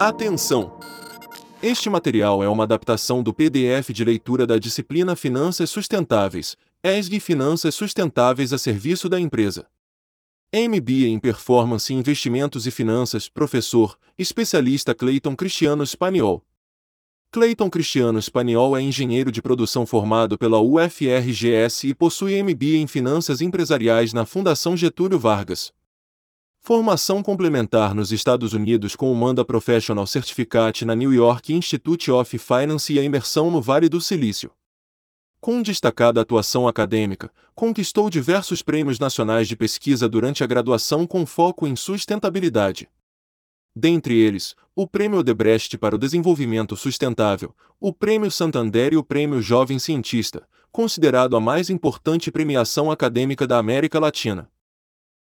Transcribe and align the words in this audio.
Atenção! 0.00 0.80
Este 1.62 1.90
material 1.90 2.42
é 2.42 2.48
uma 2.48 2.64
adaptação 2.64 3.22
do 3.22 3.34
PDF 3.34 3.90
de 3.90 4.02
leitura 4.02 4.46
da 4.46 4.56
disciplina 4.56 5.14
Finanças 5.14 5.68
Sustentáveis, 5.68 6.56
ESG 6.82 7.20
Finanças 7.20 7.74
Sustentáveis 7.74 8.54
a 8.54 8.56
serviço 8.56 9.10
da 9.10 9.20
empresa. 9.20 9.66
MBA 10.54 11.08
em 11.08 11.18
Performance, 11.18 11.92
Investimentos 11.92 12.66
e 12.66 12.70
Finanças, 12.70 13.28
professor, 13.28 13.98
especialista 14.16 14.94
Cleiton 14.94 15.36
Cristiano 15.36 15.86
Spaniol. 15.86 16.42
Cleiton 17.30 17.68
Cristiano 17.68 18.22
Spaniol 18.22 18.78
é 18.78 18.80
engenheiro 18.80 19.30
de 19.30 19.42
produção 19.42 19.84
formado 19.84 20.38
pela 20.38 20.62
UFRGS 20.62 21.88
e 21.88 21.94
possui 21.94 22.42
MBA 22.42 22.78
em 22.78 22.86
Finanças 22.86 23.42
Empresariais 23.42 24.14
na 24.14 24.24
Fundação 24.24 24.74
Getúlio 24.74 25.18
Vargas. 25.18 25.74
Formação 26.62 27.22
complementar 27.22 27.94
nos 27.94 28.12
Estados 28.12 28.52
Unidos 28.52 28.94
com 28.94 29.10
o 29.10 29.16
Manda 29.16 29.42
Professional 29.42 30.06
Certificate 30.06 30.84
na 30.84 30.94
New 30.94 31.12
York 31.12 31.54
Institute 31.54 32.10
of 32.10 32.36
Finance 32.36 32.92
e 32.92 32.98
a 32.98 33.02
imersão 33.02 33.50
no 33.50 33.62
Vale 33.62 33.88
do 33.88 33.98
Silício. 33.98 34.52
Com 35.40 35.62
destacada 35.62 36.20
atuação 36.20 36.68
acadêmica, 36.68 37.32
conquistou 37.54 38.10
diversos 38.10 38.60
prêmios 38.60 38.98
nacionais 38.98 39.48
de 39.48 39.56
pesquisa 39.56 40.06
durante 40.06 40.44
a 40.44 40.46
graduação 40.46 41.06
com 41.06 41.24
foco 41.24 41.66
em 41.66 41.74
sustentabilidade. 41.74 42.90
Dentre 43.74 44.14
eles, 44.14 44.54
o 44.76 44.86
Prêmio 44.86 45.20
Odebrecht 45.20 45.78
para 45.78 45.94
o 45.94 45.98
Desenvolvimento 45.98 46.76
Sustentável, 46.76 47.56
o 47.80 47.90
Prêmio 47.90 48.30
Santander 48.30 48.92
e 48.92 48.98
o 48.98 49.02
Prêmio 49.02 49.40
Jovem 49.40 49.78
Cientista, 49.78 50.46
considerado 50.70 51.34
a 51.36 51.40
mais 51.40 51.70
importante 51.70 52.30
premiação 52.30 52.90
acadêmica 52.90 53.46
da 53.46 53.56
América 53.56 53.98
Latina. 53.98 54.50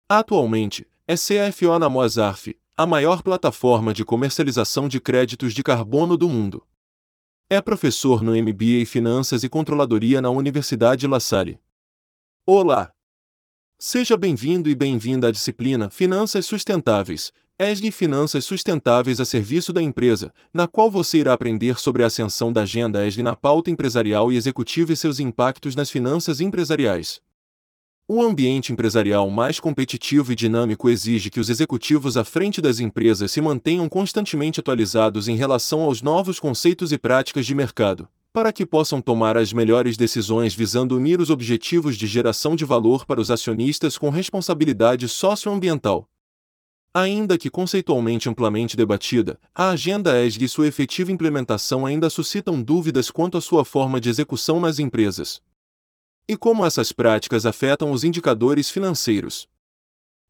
Atualmente, 0.08 0.88
é 1.08 1.14
CFO 1.16 1.78
na 1.78 1.88
Moazarf, 1.88 2.56
a 2.76 2.88
maior 2.88 3.22
plataforma 3.22 3.94
de 3.94 4.04
comercialização 4.04 4.88
de 4.88 5.00
créditos 5.00 5.54
de 5.54 5.62
carbono 5.62 6.18
do 6.18 6.28
mundo. 6.28 6.66
É 7.48 7.62
professor 7.62 8.24
no 8.24 8.32
MBA 8.32 8.88
Finanças 8.88 9.44
e 9.44 9.50
Controladoria 9.50 10.20
na 10.20 10.32
Universidade 10.32 11.06
La 11.06 11.20
Salle. 11.20 11.60
Olá! 12.44 12.92
Seja 13.78 14.18
bem-vindo 14.18 14.68
e 14.68 14.74
bem-vinda 14.74 15.28
à 15.28 15.32
disciplina 15.32 15.92
Finanças 15.92 16.48
Sustentáveis, 16.48 17.32
ESG 17.60 17.92
Finanças 17.92 18.44
Sustentáveis 18.44 19.20
a 19.20 19.26
serviço 19.26 19.72
da 19.72 19.84
empresa, 19.84 20.34
na 20.52 20.68
qual 20.68 20.90
você 20.90 21.20
irá 21.20 21.34
aprender 21.34 21.78
sobre 21.78 22.02
a 22.02 22.08
ascensão 22.08 22.52
da 22.52 22.64
agenda 22.64 23.06
ESG 23.06 23.22
na 23.22 23.36
pauta 23.36 23.70
empresarial 23.70 24.32
e 24.32 24.38
executiva 24.38 24.92
e 24.92 24.98
seus 24.98 25.20
impactos 25.20 25.76
nas 25.76 25.92
finanças 25.92 26.42
empresariais. 26.42 27.22
O 28.08 28.22
ambiente 28.22 28.72
empresarial 28.72 29.32
mais 29.32 29.60
competitivo 29.60 30.32
e 30.32 30.36
dinâmico 30.36 30.88
exige 30.92 31.32
que 31.32 31.40
os 31.40 31.50
executivos 31.50 32.16
à 32.16 32.24
frente 32.24 32.62
das 32.62 32.80
empresas 32.80 33.32
se 33.32 33.42
mantenham 33.42 33.90
constantemente 33.90 34.60
atualizados 34.60 35.28
em 35.28 35.36
relação 35.36 35.82
aos 35.82 36.04
novos 36.04 36.40
conceitos 36.40 36.92
e 36.92 37.00
práticas 37.00 37.48
de 37.48 37.56
mercado, 37.56 38.08
para 38.32 38.54
que 38.54 38.64
possam 38.64 39.02
tomar 39.02 39.36
as 39.36 39.52
melhores 39.52 39.98
decisões 39.98 40.54
visando 40.54 40.96
unir 40.96 41.20
os 41.20 41.32
objetivos 41.32 41.98
de 41.98 42.06
geração 42.06 42.56
de 42.56 42.64
valor 42.64 43.08
para 43.08 43.20
os 43.20 43.32
acionistas 43.32 43.98
com 43.98 44.12
responsabilidade 44.12 45.10
socioambiental. 45.10 46.08
Ainda 46.94 47.40
que 47.40 47.50
conceitualmente 47.50 48.30
amplamente 48.30 48.78
debatida, 48.78 49.40
a 49.54 49.72
agenda 49.72 50.24
ESG 50.24 50.46
e 50.46 50.48
sua 50.48 50.68
efetiva 50.68 51.12
implementação 51.12 51.88
ainda 51.88 52.08
suscitam 52.12 52.62
dúvidas 52.62 53.10
quanto 53.10 53.36
à 53.36 53.42
sua 53.42 53.66
forma 53.66 54.00
de 54.00 54.10
execução 54.10 54.60
nas 54.60 54.78
empresas, 54.78 55.42
e 56.28 56.36
como 56.36 56.66
essas 56.66 56.92
práticas 56.92 57.46
afetam 57.46 57.92
os 57.92 58.04
indicadores 58.04 58.70
financeiros. 58.70 59.48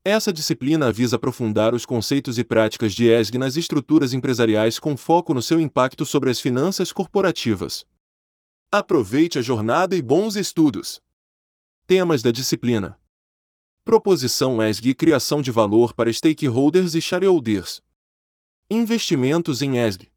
Essa 0.04 0.32
disciplina 0.32 0.92
visa 0.92 1.16
aprofundar 1.16 1.74
os 1.74 1.86
conceitos 1.86 2.38
e 2.38 2.44
práticas 2.44 2.94
de 2.94 3.10
ESG 3.10 3.38
nas 3.38 3.58
estruturas 3.58 4.14
empresariais 4.14 4.78
com 4.78 4.96
foco 4.96 5.34
no 5.34 5.42
seu 5.42 5.60
impacto 5.60 6.06
sobre 6.06 6.30
as 6.30 6.40
finanças 6.40 6.92
corporativas. 6.92 7.86
Aproveite 8.72 9.40
a 9.40 9.42
jornada 9.42 9.96
e 9.96 10.02
bons 10.02 10.36
estudos. 10.36 11.02
Temas 11.88 12.22
da 12.22 12.30
disciplina: 12.30 13.00
Proposição 13.84 14.62
ESG 14.62 14.90
e 14.90 14.96
criação 14.96 15.42
de 15.42 15.50
valor 15.50 15.94
para 15.94 16.12
stakeholders 16.12 16.94
e 16.94 17.02
shareholders. 17.02 17.82
Investimentos 18.70 19.62
em 19.62 19.78
ESG. 19.78 20.12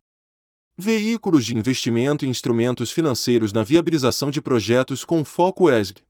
Veículos 0.80 1.44
de 1.44 1.56
investimento 1.56 2.24
e 2.24 2.28
instrumentos 2.28 2.92
financeiros 2.92 3.52
na 3.52 3.64
viabilização 3.64 4.30
de 4.30 4.40
projetos 4.40 5.04
com 5.04 5.24
foco 5.24 5.68
ESG. 5.68 6.04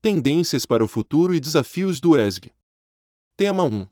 Tendências 0.00 0.64
para 0.64 0.84
o 0.84 0.86
futuro 0.86 1.34
e 1.34 1.40
desafios 1.40 1.98
do 1.98 2.16
ESG. 2.16 2.52
Tema 3.36 3.64
1. 3.64 3.88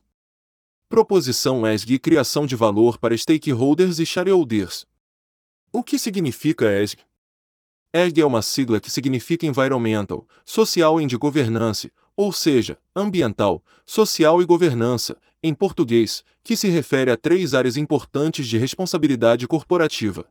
Proposição 0.87 1.67
ESG 1.67 1.95
e 1.95 1.99
criação 1.99 2.45
de 2.45 2.55
valor 2.55 2.97
para 2.97 3.17
stakeholders 3.17 3.99
e 3.99 4.05
shareholders. 4.05 4.85
O 5.69 5.83
que 5.83 5.99
significa 5.99 6.81
ESG? 6.81 7.03
ESG 7.93 8.21
é 8.21 8.25
uma 8.25 8.41
sigla 8.41 8.79
que 8.79 8.89
significa 8.89 9.45
Environmental, 9.45 10.25
Social 10.45 10.99
and 10.99 11.09
Governance, 11.19 11.91
ou 12.19 12.33
seja, 12.33 12.77
ambiental, 12.93 13.63
social 13.85 14.41
e 14.41 14.45
governança, 14.45 15.15
em 15.41 15.53
português, 15.53 16.21
que 16.43 16.57
se 16.57 16.67
refere 16.67 17.09
a 17.09 17.15
três 17.15 17.53
áreas 17.53 17.77
importantes 17.77 18.45
de 18.45 18.57
responsabilidade 18.57 19.47
corporativa. 19.47 20.25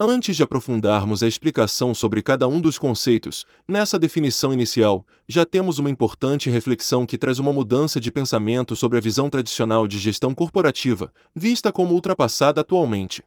Antes 0.00 0.34
de 0.34 0.42
aprofundarmos 0.42 1.22
a 1.22 1.28
explicação 1.28 1.94
sobre 1.94 2.22
cada 2.22 2.48
um 2.48 2.58
dos 2.58 2.78
conceitos, 2.78 3.44
nessa 3.68 3.98
definição 3.98 4.50
inicial, 4.50 5.04
já 5.28 5.44
temos 5.44 5.78
uma 5.78 5.90
importante 5.90 6.48
reflexão 6.48 7.04
que 7.04 7.18
traz 7.18 7.38
uma 7.38 7.52
mudança 7.52 8.00
de 8.00 8.10
pensamento 8.10 8.74
sobre 8.74 8.96
a 8.96 9.00
visão 9.02 9.28
tradicional 9.28 9.86
de 9.86 9.98
gestão 9.98 10.34
corporativa, 10.34 11.12
vista 11.36 11.70
como 11.70 11.92
ultrapassada 11.92 12.62
atualmente. 12.62 13.22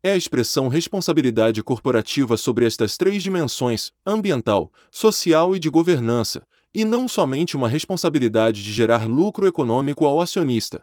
É 0.00 0.12
a 0.12 0.16
expressão 0.16 0.68
responsabilidade 0.68 1.60
corporativa 1.60 2.36
sobre 2.36 2.66
estas 2.66 2.96
três 2.96 3.20
dimensões, 3.20 3.90
ambiental, 4.06 4.70
social 4.92 5.56
e 5.56 5.58
de 5.58 5.68
governança, 5.68 6.46
e 6.74 6.84
não 6.84 7.06
somente 7.06 7.56
uma 7.56 7.68
responsabilidade 7.68 8.62
de 8.62 8.72
gerar 8.72 9.06
lucro 9.06 9.46
econômico 9.46 10.04
ao 10.04 10.20
acionista. 10.20 10.82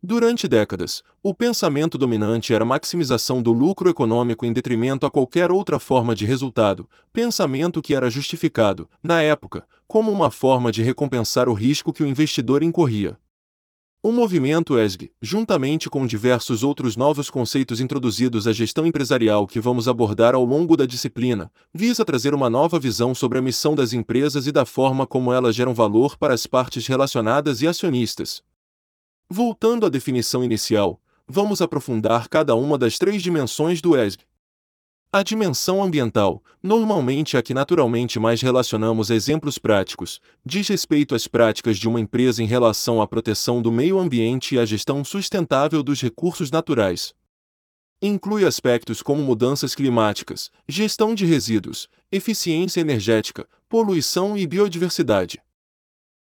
Durante 0.00 0.46
décadas, 0.46 1.02
o 1.20 1.34
pensamento 1.34 1.98
dominante 1.98 2.54
era 2.54 2.62
a 2.62 2.66
maximização 2.66 3.42
do 3.42 3.52
lucro 3.52 3.90
econômico 3.90 4.46
em 4.46 4.52
detrimento 4.52 5.04
a 5.04 5.10
qualquer 5.10 5.50
outra 5.50 5.80
forma 5.80 6.14
de 6.14 6.24
resultado, 6.24 6.88
pensamento 7.12 7.82
que 7.82 7.94
era 7.94 8.08
justificado, 8.08 8.88
na 9.02 9.22
época, 9.22 9.66
como 9.88 10.12
uma 10.12 10.30
forma 10.30 10.70
de 10.70 10.84
recompensar 10.84 11.48
o 11.48 11.52
risco 11.52 11.92
que 11.92 12.04
o 12.04 12.06
investidor 12.06 12.62
incorria. 12.62 13.18
O 14.00 14.12
movimento 14.12 14.78
ESG, 14.78 15.10
juntamente 15.20 15.90
com 15.90 16.06
diversos 16.06 16.62
outros 16.62 16.96
novos 16.96 17.28
conceitos 17.28 17.80
introduzidos 17.80 18.46
à 18.46 18.52
gestão 18.52 18.86
empresarial 18.86 19.44
que 19.44 19.58
vamos 19.58 19.88
abordar 19.88 20.36
ao 20.36 20.44
longo 20.44 20.76
da 20.76 20.86
disciplina, 20.86 21.50
visa 21.74 22.04
trazer 22.04 22.32
uma 22.32 22.48
nova 22.48 22.78
visão 22.78 23.12
sobre 23.12 23.38
a 23.38 23.42
missão 23.42 23.74
das 23.74 23.92
empresas 23.92 24.46
e 24.46 24.52
da 24.52 24.64
forma 24.64 25.04
como 25.04 25.32
elas 25.32 25.56
geram 25.56 25.74
valor 25.74 26.16
para 26.16 26.32
as 26.32 26.46
partes 26.46 26.86
relacionadas 26.86 27.60
e 27.60 27.66
acionistas. 27.66 28.40
Voltando 29.28 29.84
à 29.84 29.88
definição 29.88 30.44
inicial, 30.44 31.00
vamos 31.26 31.60
aprofundar 31.60 32.28
cada 32.28 32.54
uma 32.54 32.78
das 32.78 32.98
três 32.98 33.20
dimensões 33.20 33.82
do 33.82 33.98
ESG. 33.98 34.22
A 35.10 35.22
dimensão 35.22 35.82
ambiental, 35.82 36.44
normalmente 36.62 37.38
a 37.38 37.42
que 37.42 37.54
naturalmente 37.54 38.20
mais 38.20 38.42
relacionamos 38.42 39.08
exemplos 39.08 39.56
práticos, 39.56 40.20
diz 40.44 40.68
respeito 40.68 41.14
às 41.14 41.26
práticas 41.26 41.78
de 41.78 41.88
uma 41.88 41.98
empresa 41.98 42.42
em 42.42 42.46
relação 42.46 43.00
à 43.00 43.08
proteção 43.08 43.62
do 43.62 43.72
meio 43.72 43.98
ambiente 43.98 44.54
e 44.54 44.58
à 44.58 44.66
gestão 44.66 45.02
sustentável 45.02 45.82
dos 45.82 46.02
recursos 46.02 46.50
naturais. 46.50 47.14
Inclui 48.02 48.44
aspectos 48.44 49.00
como 49.00 49.22
mudanças 49.22 49.74
climáticas, 49.74 50.50
gestão 50.68 51.14
de 51.14 51.24
resíduos, 51.24 51.88
eficiência 52.12 52.82
energética, 52.82 53.48
poluição 53.66 54.36
e 54.36 54.46
biodiversidade. 54.46 55.40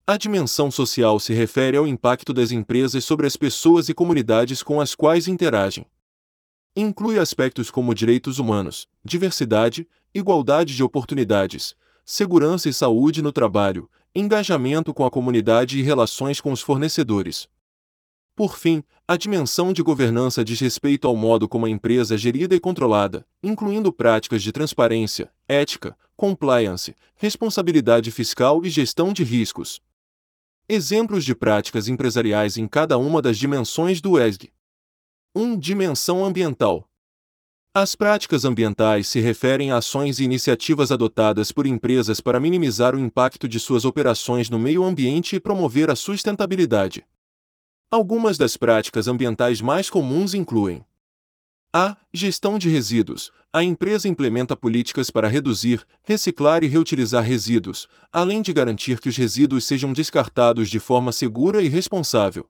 A 0.06 0.16
dimensão 0.16 0.70
social 0.70 1.18
se 1.18 1.34
refere 1.34 1.76
ao 1.76 1.88
impacto 1.88 2.32
das 2.32 2.52
empresas 2.52 3.04
sobre 3.04 3.26
as 3.26 3.36
pessoas 3.36 3.88
e 3.88 3.94
comunidades 3.94 4.62
com 4.62 4.80
as 4.80 4.94
quais 4.94 5.26
interagem. 5.26 5.84
Inclui 6.78 7.18
aspectos 7.18 7.70
como 7.70 7.94
direitos 7.94 8.38
humanos, 8.38 8.86
diversidade, 9.02 9.88
igualdade 10.14 10.76
de 10.76 10.84
oportunidades, 10.84 11.74
segurança 12.04 12.68
e 12.68 12.72
saúde 12.74 13.22
no 13.22 13.32
trabalho, 13.32 13.88
engajamento 14.14 14.92
com 14.92 15.02
a 15.06 15.10
comunidade 15.10 15.78
e 15.78 15.82
relações 15.82 16.38
com 16.38 16.52
os 16.52 16.60
fornecedores. 16.60 17.48
Por 18.34 18.58
fim, 18.58 18.84
a 19.08 19.16
dimensão 19.16 19.72
de 19.72 19.82
governança 19.82 20.44
diz 20.44 20.60
respeito 20.60 21.08
ao 21.08 21.16
modo 21.16 21.48
como 21.48 21.64
a 21.64 21.70
empresa 21.70 22.14
é 22.14 22.18
gerida 22.18 22.54
e 22.54 22.60
controlada, 22.60 23.26
incluindo 23.42 23.90
práticas 23.90 24.42
de 24.42 24.52
transparência, 24.52 25.32
ética, 25.48 25.96
compliance, 26.14 26.94
responsabilidade 27.14 28.10
fiscal 28.10 28.60
e 28.66 28.68
gestão 28.68 29.14
de 29.14 29.24
riscos. 29.24 29.80
Exemplos 30.68 31.24
de 31.24 31.34
práticas 31.34 31.88
empresariais 31.88 32.58
em 32.58 32.68
cada 32.68 32.98
uma 32.98 33.22
das 33.22 33.38
dimensões 33.38 34.02
do 34.02 34.20
ESG. 34.20 34.52
1. 35.38 35.58
Dimensão 35.58 36.24
ambiental. 36.24 36.88
As 37.74 37.94
práticas 37.94 38.46
ambientais 38.46 39.06
se 39.06 39.20
referem 39.20 39.70
a 39.70 39.76
ações 39.76 40.18
e 40.18 40.24
iniciativas 40.24 40.90
adotadas 40.90 41.52
por 41.52 41.66
empresas 41.66 42.22
para 42.22 42.40
minimizar 42.40 42.94
o 42.94 42.98
impacto 42.98 43.46
de 43.46 43.60
suas 43.60 43.84
operações 43.84 44.48
no 44.48 44.58
meio 44.58 44.82
ambiente 44.82 45.36
e 45.36 45.40
promover 45.40 45.90
a 45.90 45.94
sustentabilidade. 45.94 47.06
Algumas 47.90 48.38
das 48.38 48.56
práticas 48.56 49.08
ambientais 49.08 49.60
mais 49.60 49.90
comuns 49.90 50.32
incluem 50.32 50.82
a. 51.70 51.98
Gestão 52.14 52.58
de 52.58 52.70
resíduos. 52.70 53.30
A 53.52 53.62
empresa 53.62 54.08
implementa 54.08 54.56
políticas 54.56 55.10
para 55.10 55.28
reduzir, 55.28 55.86
reciclar 56.02 56.64
e 56.64 56.66
reutilizar 56.66 57.22
resíduos, 57.22 57.86
além 58.10 58.40
de 58.40 58.54
garantir 58.54 58.98
que 59.02 59.10
os 59.10 59.16
resíduos 59.18 59.66
sejam 59.66 59.92
descartados 59.92 60.70
de 60.70 60.80
forma 60.80 61.12
segura 61.12 61.60
e 61.60 61.68
responsável. 61.68 62.48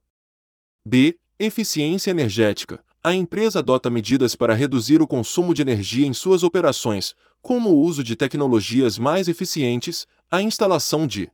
B. 0.87 1.19
Eficiência 1.39 2.11
energética. 2.11 2.83
A 3.05 3.13
empresa 3.13 3.59
adota 3.59 3.91
medidas 3.91 4.35
para 4.35 4.55
reduzir 4.55 5.03
o 5.03 5.07
consumo 5.07 5.53
de 5.53 5.61
energia 5.61 6.07
em 6.07 6.15
suas 6.15 6.43
operações, 6.43 7.15
como 7.43 7.69
o 7.69 7.79
uso 7.79 8.03
de 8.03 8.17
tecnologias 8.17 8.99
mais 8.99 9.29
eficientes, 9.29 10.07
a 10.31 10.41
instalação 10.41 11.07
de 11.07 11.31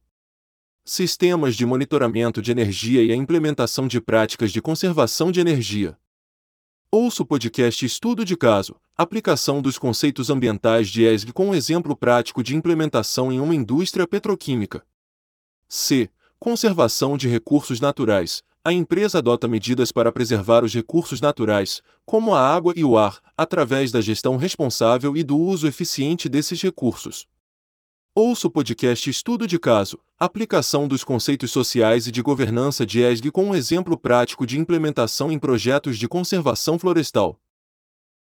sistemas 0.85 1.55
de 1.55 1.65
monitoramento 1.65 2.43
de 2.43 2.51
energia 2.51 3.01
e 3.05 3.13
a 3.13 3.15
implementação 3.15 3.87
de 3.87 4.01
práticas 4.01 4.51
de 4.51 4.61
conservação 4.61 5.31
de 5.31 5.39
energia. 5.39 5.97
Ouça 6.91 7.23
o 7.23 7.27
podcast 7.27 7.87
Estudo 7.87 8.25
de 8.25 8.37
Caso, 8.37 8.75
aplicação 8.97 9.63
dos 9.63 9.79
conceitos 9.79 10.31
ambientais 10.31 10.89
de 10.89 11.05
ESG 11.05 11.33
com 11.33 11.51
um 11.51 11.55
exemplo 11.55 11.97
prático 11.97 12.43
de 12.43 12.57
implementação 12.57 13.31
em 13.31 13.39
uma 13.39 13.55
indústria 13.55 14.05
petroquímica. 14.05 14.85
C. 15.69 16.11
Conservação 16.41 17.17
de 17.17 17.29
recursos 17.29 17.81
naturais. 17.81 18.43
A 18.65 18.73
empresa 18.73 19.19
adota 19.19 19.49
medidas 19.49 19.91
para 19.91 20.13
preservar 20.13 20.63
os 20.63 20.73
recursos 20.73 21.21
naturais, 21.21 21.83
como 22.07 22.33
a 22.33 22.41
água 22.41 22.73
e 22.77 22.85
o 22.85 22.97
ar, 22.97 23.21
através 23.37 23.91
da 23.91 24.01
gestão 24.01 24.37
responsável 24.37 25.17
e 25.17 25.25
do 25.25 25.37
uso 25.37 25.67
eficiente 25.67 26.29
desses 26.29 26.63
recursos. 26.63 27.27
Ouça 28.15 28.47
o 28.47 28.51
podcast 28.51 29.11
Estudo 29.11 29.49
de 29.49 29.59
Caso, 29.59 29.99
aplicação 30.17 30.87
dos 30.87 31.03
conceitos 31.03 31.51
sociais 31.51 32.07
e 32.07 32.13
de 32.13 32.23
governança 32.23 32.87
de 32.87 33.01
ESG 33.01 33.33
com 33.33 33.47
um 33.47 33.55
exemplo 33.55 33.99
prático 33.99 34.47
de 34.47 34.61
implementação 34.61 35.33
em 35.33 35.41
projetos 35.41 35.99
de 35.99 36.07
conservação 36.07 36.79
florestal. 36.79 37.41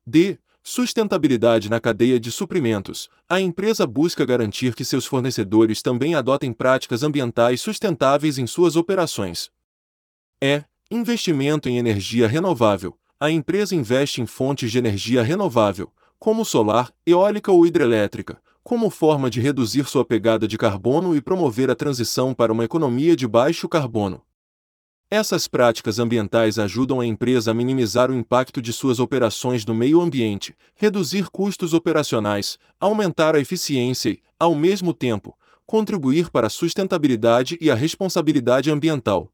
D. 0.04 0.40
Sustentabilidade 0.60 1.70
na 1.70 1.78
cadeia 1.78 2.18
de 2.18 2.32
suprimentos. 2.32 3.08
A 3.28 3.40
empresa 3.40 3.86
busca 3.86 4.24
garantir 4.24 4.74
que 4.74 4.84
seus 4.84 5.06
fornecedores 5.06 5.82
também 5.82 6.16
adotem 6.16 6.52
práticas 6.52 7.04
ambientais 7.04 7.60
sustentáveis 7.60 8.38
em 8.38 8.46
suas 8.48 8.74
operações. 8.74 9.48
E. 10.44 10.64
Investimento 10.90 11.68
em 11.68 11.78
energia 11.78 12.26
renovável. 12.26 12.98
A 13.20 13.30
empresa 13.30 13.76
investe 13.76 14.20
em 14.20 14.26
fontes 14.26 14.72
de 14.72 14.78
energia 14.78 15.22
renovável, 15.22 15.92
como 16.18 16.44
solar, 16.44 16.92
eólica 17.06 17.52
ou 17.52 17.64
hidrelétrica 17.64 18.42
como 18.64 18.90
forma 18.90 19.28
de 19.28 19.40
reduzir 19.40 19.84
sua 19.86 20.04
pegada 20.04 20.46
de 20.46 20.56
carbono 20.58 21.16
e 21.16 21.20
promover 21.20 21.70
a 21.70 21.74
transição 21.74 22.32
para 22.34 22.52
uma 22.52 22.64
economia 22.64 23.16
de 23.16 23.26
baixo 23.26 23.68
carbono. 23.68 24.22
Essas 25.10 25.46
práticas 25.46 25.98
ambientais 25.98 26.58
ajudam 26.58 27.00
a 27.00 27.06
empresa 27.06 27.50
a 27.50 27.54
minimizar 27.54 28.10
o 28.10 28.14
impacto 28.14 28.62
de 28.62 28.72
suas 28.72 28.98
operações 28.98 29.64
no 29.66 29.74
meio 29.74 30.00
ambiente, 30.00 30.56
reduzir 30.74 31.28
custos 31.30 31.74
operacionais, 31.74 32.58
aumentar 32.80 33.34
a 33.34 33.40
eficiência 33.40 34.10
e, 34.10 34.20
ao 34.38 34.54
mesmo 34.54 34.94
tempo, 34.94 35.36
contribuir 35.66 36.30
para 36.30 36.46
a 36.46 36.50
sustentabilidade 36.50 37.58
e 37.60 37.70
a 37.70 37.74
responsabilidade 37.74 38.70
ambiental. 38.70 39.31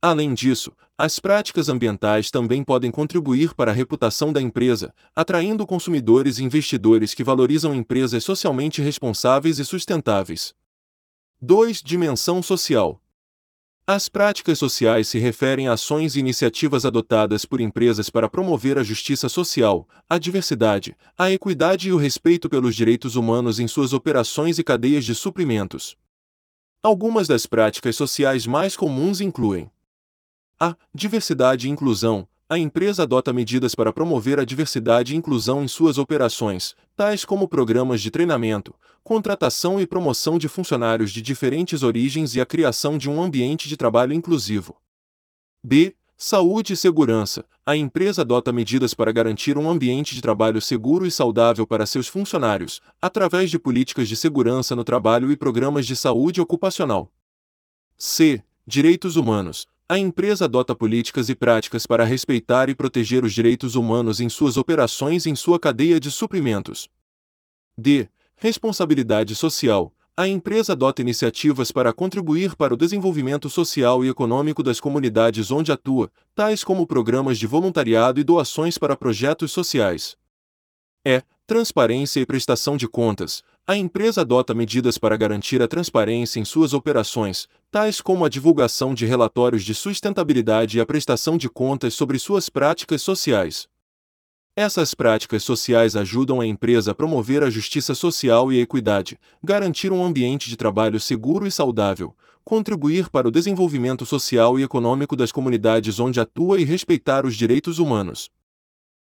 Além 0.00 0.34
disso, 0.34 0.72
as 0.98 1.18
práticas 1.18 1.68
ambientais 1.68 2.30
também 2.30 2.62
podem 2.62 2.90
contribuir 2.90 3.54
para 3.54 3.70
a 3.70 3.74
reputação 3.74 4.32
da 4.32 4.40
empresa, 4.40 4.94
atraindo 5.14 5.66
consumidores 5.66 6.38
e 6.38 6.44
investidores 6.44 7.14
que 7.14 7.24
valorizam 7.24 7.74
empresas 7.74 8.24
socialmente 8.24 8.80
responsáveis 8.80 9.58
e 9.58 9.64
sustentáveis. 9.64 10.54
2. 11.40 11.82
Dimensão 11.82 12.42
social. 12.42 13.00
As 13.86 14.08
práticas 14.08 14.58
sociais 14.58 15.06
se 15.06 15.18
referem 15.18 15.68
a 15.68 15.74
ações 15.74 16.16
e 16.16 16.18
iniciativas 16.18 16.84
adotadas 16.84 17.44
por 17.44 17.60
empresas 17.60 18.10
para 18.10 18.28
promover 18.28 18.78
a 18.78 18.82
justiça 18.82 19.28
social, 19.28 19.86
a 20.08 20.18
diversidade, 20.18 20.96
a 21.16 21.30
equidade 21.30 21.88
e 21.88 21.92
o 21.92 21.96
respeito 21.96 22.48
pelos 22.48 22.74
direitos 22.74 23.14
humanos 23.14 23.60
em 23.60 23.68
suas 23.68 23.92
operações 23.92 24.58
e 24.58 24.64
cadeias 24.64 25.04
de 25.04 25.14
suprimentos. 25.14 25.96
Algumas 26.82 27.28
das 27.28 27.46
práticas 27.46 27.94
sociais 27.94 28.46
mais 28.46 28.76
comuns 28.76 29.20
incluem 29.20 29.70
a. 30.58 30.74
Diversidade 30.94 31.68
e 31.68 31.70
inclusão. 31.70 32.26
A 32.48 32.56
empresa 32.56 33.02
adota 33.02 33.32
medidas 33.32 33.74
para 33.74 33.92
promover 33.92 34.38
a 34.40 34.44
diversidade 34.44 35.12
e 35.12 35.16
inclusão 35.16 35.62
em 35.62 35.68
suas 35.68 35.98
operações, 35.98 36.74
tais 36.96 37.24
como 37.24 37.46
programas 37.46 38.00
de 38.00 38.10
treinamento, 38.10 38.74
contratação 39.04 39.78
e 39.80 39.86
promoção 39.86 40.38
de 40.38 40.48
funcionários 40.48 41.12
de 41.12 41.20
diferentes 41.20 41.82
origens 41.82 42.34
e 42.34 42.40
a 42.40 42.46
criação 42.46 42.96
de 42.96 43.10
um 43.10 43.22
ambiente 43.22 43.68
de 43.68 43.76
trabalho 43.76 44.14
inclusivo. 44.14 44.76
B. 45.62 45.94
Saúde 46.16 46.72
e 46.72 46.76
segurança. 46.76 47.44
A 47.66 47.76
empresa 47.76 48.22
adota 48.22 48.50
medidas 48.50 48.94
para 48.94 49.12
garantir 49.12 49.58
um 49.58 49.68
ambiente 49.68 50.14
de 50.14 50.22
trabalho 50.22 50.62
seguro 50.62 51.04
e 51.04 51.10
saudável 51.10 51.66
para 51.66 51.84
seus 51.84 52.08
funcionários, 52.08 52.80
através 53.02 53.50
de 53.50 53.58
políticas 53.58 54.08
de 54.08 54.16
segurança 54.16 54.74
no 54.74 54.84
trabalho 54.84 55.30
e 55.30 55.36
programas 55.36 55.86
de 55.86 55.94
saúde 55.94 56.40
ocupacional. 56.40 57.12
C. 57.98 58.42
Direitos 58.66 59.16
humanos 59.16 59.66
a 59.88 59.96
empresa 59.98 60.46
adota 60.46 60.74
políticas 60.74 61.28
e 61.28 61.34
práticas 61.34 61.86
para 61.86 62.04
respeitar 62.04 62.68
e 62.68 62.74
proteger 62.74 63.24
os 63.24 63.32
direitos 63.32 63.76
humanos 63.76 64.20
em 64.20 64.28
suas 64.28 64.56
operações 64.56 65.26
e 65.26 65.30
em 65.30 65.36
sua 65.36 65.60
cadeia 65.60 66.00
de 66.00 66.10
suprimentos. 66.10 66.88
D. 67.78 68.08
Responsabilidade 68.34 69.36
social. 69.36 69.92
A 70.16 70.26
empresa 70.26 70.72
adota 70.72 71.02
iniciativas 71.02 71.70
para 71.70 71.92
contribuir 71.92 72.56
para 72.56 72.74
o 72.74 72.76
desenvolvimento 72.76 73.48
social 73.48 74.04
e 74.04 74.08
econômico 74.08 74.62
das 74.62 74.80
comunidades 74.80 75.52
onde 75.52 75.70
atua, 75.70 76.10
tais 76.34 76.64
como 76.64 76.86
programas 76.86 77.38
de 77.38 77.46
voluntariado 77.46 78.18
e 78.18 78.24
doações 78.24 78.78
para 78.78 78.96
projetos 78.96 79.52
sociais. 79.52 80.16
E. 81.04 81.22
Transparência 81.46 82.18
e 82.18 82.26
prestação 82.26 82.76
de 82.76 82.88
contas. 82.88 83.44
A 83.68 83.76
empresa 83.76 84.22
adota 84.22 84.52
medidas 84.52 84.98
para 84.98 85.16
garantir 85.16 85.62
a 85.62 85.68
transparência 85.68 86.40
em 86.40 86.44
suas 86.44 86.72
operações, 86.72 87.48
tais 87.76 88.00
como 88.00 88.24
a 88.24 88.28
divulgação 88.30 88.94
de 88.94 89.04
relatórios 89.04 89.62
de 89.62 89.74
sustentabilidade 89.74 90.78
e 90.78 90.80
a 90.80 90.86
prestação 90.86 91.36
de 91.36 91.46
contas 91.46 91.92
sobre 91.92 92.18
suas 92.18 92.48
práticas 92.48 93.02
sociais. 93.02 93.68
Essas 94.56 94.94
práticas 94.94 95.42
sociais 95.42 95.94
ajudam 95.94 96.40
a 96.40 96.46
empresa 96.46 96.92
a 96.92 96.94
promover 96.94 97.42
a 97.42 97.50
justiça 97.50 97.94
social 97.94 98.50
e 98.50 98.58
a 98.58 98.62
equidade, 98.62 99.20
garantir 99.44 99.92
um 99.92 100.02
ambiente 100.02 100.48
de 100.48 100.56
trabalho 100.56 100.98
seguro 100.98 101.46
e 101.46 101.50
saudável, 101.50 102.16
contribuir 102.42 103.10
para 103.10 103.28
o 103.28 103.30
desenvolvimento 103.30 104.06
social 104.06 104.58
e 104.58 104.62
econômico 104.62 105.14
das 105.14 105.30
comunidades 105.30 106.00
onde 106.00 106.18
atua 106.18 106.58
e 106.58 106.64
respeitar 106.64 107.26
os 107.26 107.36
direitos 107.36 107.78
humanos. 107.78 108.30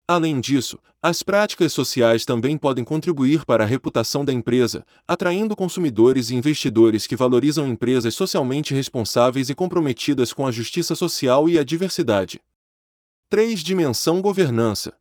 Além 0.08 0.40
disso, 0.40 0.78
as 1.02 1.25
práticas 1.25 1.72
sociais 1.72 2.25
também 2.25 2.56
podem 2.56 2.84
contribuir 2.84 3.44
para 3.44 3.64
a 3.64 3.66
reputação 3.66 4.25
da 4.25 4.32
empresa, 4.32 4.86
atraindo 5.06 5.56
consumidores 5.56 6.30
e 6.30 6.36
investidores 6.36 7.08
que 7.08 7.16
valorizam 7.16 7.66
empresas 7.66 8.14
socialmente 8.14 8.72
responsáveis 8.72 9.50
e 9.50 9.54
comprometidas 9.54 10.32
com 10.32 10.46
a 10.46 10.52
justiça 10.52 10.94
social 10.94 11.48
e 11.48 11.58
a 11.58 11.64
diversidade. 11.64 12.40
3. 13.28 13.58
Dimensão 13.60 14.22
governança. 14.22 14.94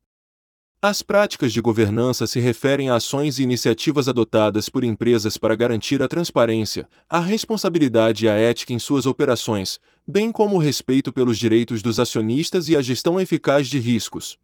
As 0.81 1.03
práticas 1.03 1.53
de 1.53 1.62
governança 1.62 2.25
se 2.25 2.39
referem 2.39 2.89
a 2.89 2.95
ações 2.95 3.38
e 3.38 3.43
iniciativas 3.43 4.07
adotadas 4.07 4.69
por 4.69 4.83
empresas 4.83 5.38
para 5.38 5.55
garantir 5.55 6.01
a 6.01 6.07
transparência, 6.07 6.88
a 7.07 7.19
responsabilidade 7.19 8.25
e 8.25 8.29
a 8.29 8.33
ética 8.33 8.74
em 8.74 8.79
suas 8.79 9.05
operações, 9.05 9.79
bem 10.07 10.31
como 10.31 10.55
o 10.55 10.59
respeito 10.59 11.13
pelos 11.13 11.38
direitos 11.38 11.83
dos 11.83 12.00
acionistas 12.00 12.69
e 12.69 12.75
a 12.75 12.81
gestão 12.81 13.19
eficaz 13.19 13.67
de 13.67 13.77
riscos. 13.77 14.38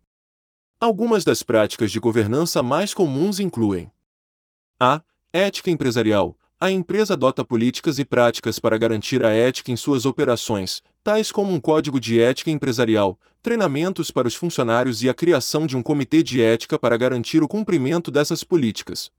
Algumas 0.81 1.23
das 1.23 1.43
práticas 1.43 1.91
de 1.91 1.99
governança 1.99 2.63
mais 2.63 2.91
comuns 2.91 3.39
incluem 3.39 3.91
a 4.79 5.03
ética 5.31 5.69
empresarial. 5.69 6.35
A 6.59 6.71
empresa 6.71 7.13
adota 7.13 7.45
políticas 7.45 7.99
e 7.99 8.03
práticas 8.03 8.57
para 8.57 8.79
garantir 8.79 9.23
a 9.23 9.29
ética 9.29 9.71
em 9.71 9.75
suas 9.75 10.07
operações, 10.07 10.81
tais 11.03 11.31
como 11.31 11.53
um 11.53 11.59
código 11.59 11.99
de 11.99 12.19
ética 12.19 12.49
empresarial, 12.49 13.19
treinamentos 13.43 14.09
para 14.09 14.27
os 14.27 14.33
funcionários 14.33 15.03
e 15.03 15.09
a 15.09 15.13
criação 15.13 15.67
de 15.67 15.77
um 15.77 15.83
comitê 15.83 16.23
de 16.23 16.41
ética 16.41 16.79
para 16.79 16.97
garantir 16.97 17.43
o 17.43 17.47
cumprimento 17.47 18.09
dessas 18.09 18.43
políticas. 18.43 19.11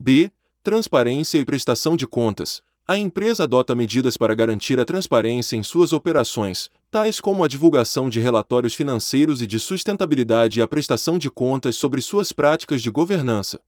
B. 0.00 0.32
Transparência 0.64 1.38
e 1.38 1.44
prestação 1.44 1.96
de 1.96 2.08
contas. 2.08 2.60
A 2.86 2.98
empresa 2.98 3.44
adota 3.44 3.76
medidas 3.76 4.16
para 4.16 4.34
garantir 4.34 4.80
a 4.80 4.84
transparência 4.84 5.54
em 5.54 5.62
suas 5.62 5.92
operações, 5.92 6.68
tais 6.90 7.20
como 7.20 7.44
a 7.44 7.48
divulgação 7.48 8.10
de 8.10 8.18
relatórios 8.18 8.74
financeiros 8.74 9.40
e 9.40 9.46
de 9.46 9.60
sustentabilidade 9.60 10.58
e 10.58 10.62
a 10.62 10.66
prestação 10.66 11.16
de 11.16 11.30
contas 11.30 11.76
sobre 11.76 12.02
suas 12.02 12.32
práticas 12.32 12.82
de 12.82 12.90
governança. 12.90 13.60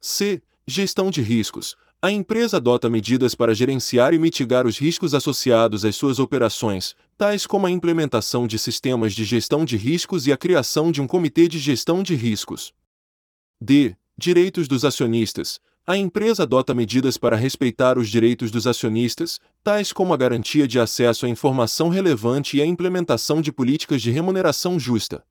C. 0.00 0.42
Gestão 0.66 1.10
de 1.10 1.22
riscos. 1.22 1.76
A 2.02 2.10
empresa 2.10 2.56
adota 2.56 2.90
medidas 2.90 3.36
para 3.36 3.54
gerenciar 3.54 4.12
e 4.12 4.18
mitigar 4.18 4.66
os 4.66 4.78
riscos 4.78 5.14
associados 5.14 5.84
às 5.84 5.94
suas 5.94 6.18
operações, 6.18 6.96
tais 7.16 7.46
como 7.46 7.66
a 7.66 7.70
implementação 7.70 8.48
de 8.48 8.58
sistemas 8.58 9.14
de 9.14 9.24
gestão 9.24 9.64
de 9.64 9.76
riscos 9.76 10.26
e 10.26 10.32
a 10.32 10.36
criação 10.36 10.90
de 10.90 11.00
um 11.00 11.06
comitê 11.06 11.46
de 11.46 11.58
gestão 11.60 12.02
de 12.02 12.14
riscos. 12.16 12.74
D. 13.60 13.96
Direitos 14.18 14.66
dos 14.66 14.84
acionistas. 14.84 15.60
A 15.86 15.98
empresa 15.98 16.44
adota 16.44 16.72
medidas 16.72 17.18
para 17.18 17.36
respeitar 17.36 17.98
os 17.98 18.08
direitos 18.08 18.50
dos 18.50 18.66
acionistas, 18.66 19.38
tais 19.62 19.92
como 19.92 20.14
a 20.14 20.16
garantia 20.16 20.66
de 20.66 20.80
acesso 20.80 21.26
à 21.26 21.28
informação 21.28 21.90
relevante 21.90 22.56
e 22.56 22.62
a 22.62 22.66
implementação 22.66 23.42
de 23.42 23.52
políticas 23.52 24.00
de 24.00 24.10
remuneração 24.10 24.80
justa. 24.80 25.22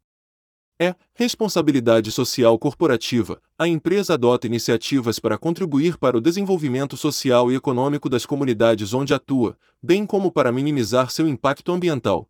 É 0.79 0.93
responsabilidade 1.15 2.11
social 2.11 2.57
corporativa. 2.59 3.41
A 3.57 3.67
empresa 3.67 4.13
adota 4.13 4.45
iniciativas 4.45 5.17
para 5.17 5.39
contribuir 5.39 5.97
para 5.97 6.17
o 6.17 6.21
desenvolvimento 6.21 6.95
social 6.97 7.51
e 7.51 7.55
econômico 7.55 8.07
das 8.07 8.25
comunidades 8.25 8.93
onde 8.93 9.13
atua, 9.13 9.57
bem 9.81 10.05
como 10.05 10.31
para 10.31 10.51
minimizar 10.51 11.09
seu 11.09 11.27
impacto 11.27 11.71
ambiental. 11.71 12.29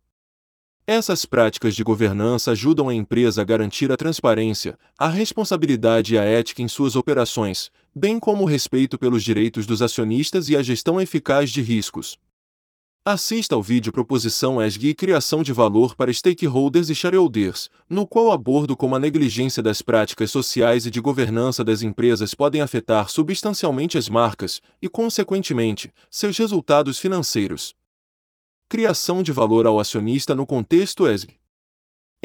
Essas 0.86 1.24
práticas 1.24 1.74
de 1.74 1.82
governança 1.82 2.50
ajudam 2.50 2.90
a 2.90 2.94
empresa 2.94 3.40
a 3.40 3.44
garantir 3.44 3.90
a 3.90 3.96
transparência, 3.96 4.78
a 4.98 5.08
responsabilidade 5.08 6.14
e 6.14 6.18
a 6.18 6.24
ética 6.24 6.60
em 6.60 6.68
suas 6.68 6.94
operações, 6.94 7.70
bem 7.94 8.18
como 8.18 8.42
o 8.42 8.46
respeito 8.46 8.98
pelos 8.98 9.22
direitos 9.22 9.66
dos 9.66 9.80
acionistas 9.80 10.48
e 10.48 10.56
a 10.56 10.62
gestão 10.62 11.00
eficaz 11.00 11.50
de 11.50 11.62
riscos. 11.62 12.18
Assista 13.06 13.54
ao 13.54 13.62
vídeo 13.62 13.92
Proposição 13.92 14.60
ESG 14.60 14.88
e 14.88 14.94
Criação 14.94 15.42
de 15.42 15.52
Valor 15.52 15.94
para 15.94 16.10
Stakeholders 16.10 16.88
e 16.88 16.94
Shareholders, 16.94 17.68
no 17.88 18.06
qual 18.06 18.32
abordo 18.32 18.74
como 18.74 18.96
a 18.96 18.98
negligência 18.98 19.62
das 19.62 19.82
práticas 19.82 20.30
sociais 20.30 20.86
e 20.86 20.90
de 20.90 21.00
governança 21.00 21.62
das 21.62 21.82
empresas 21.82 22.34
podem 22.34 22.62
afetar 22.62 23.10
substancialmente 23.10 23.98
as 23.98 24.08
marcas 24.08 24.62
e, 24.80 24.88
consequentemente, 24.88 25.92
seus 26.10 26.38
resultados 26.38 26.98
financeiros. 26.98 27.74
Criação 28.70 29.22
de 29.22 29.32
valor 29.32 29.66
ao 29.66 29.78
acionista 29.78 30.34
no 30.34 30.46
contexto 30.46 31.06
ESG. 31.06 31.43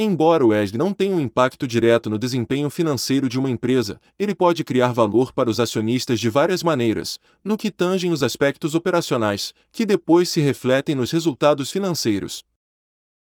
Embora 0.02 0.46
o 0.46 0.54
ESG 0.54 0.78
não 0.78 0.94
tenha 0.94 1.14
um 1.14 1.20
impacto 1.20 1.68
direto 1.68 2.10
no 2.10 2.18
desempenho 2.18 2.70
financeiro 2.70 3.28
de 3.28 3.38
uma 3.38 3.50
empresa, 3.50 4.00
ele 4.18 4.34
pode 4.34 4.64
criar 4.64 4.94
valor 4.94 5.34
para 5.34 5.50
os 5.50 5.60
acionistas 5.60 6.22
de 6.22 6.30
várias 6.30 6.64
maneiras, 6.64 7.20
no 7.44 7.58
que 7.58 7.70
tangem 7.70 8.10
os 8.10 8.24
aspectos 8.24 8.76
operacionais, 8.76 9.54
que 9.74 9.86
depois 9.86 10.30
se 10.30 10.40
refletem 10.40 10.96
nos 10.96 11.12
resultados 11.12 11.70
financeiros. 11.70 12.46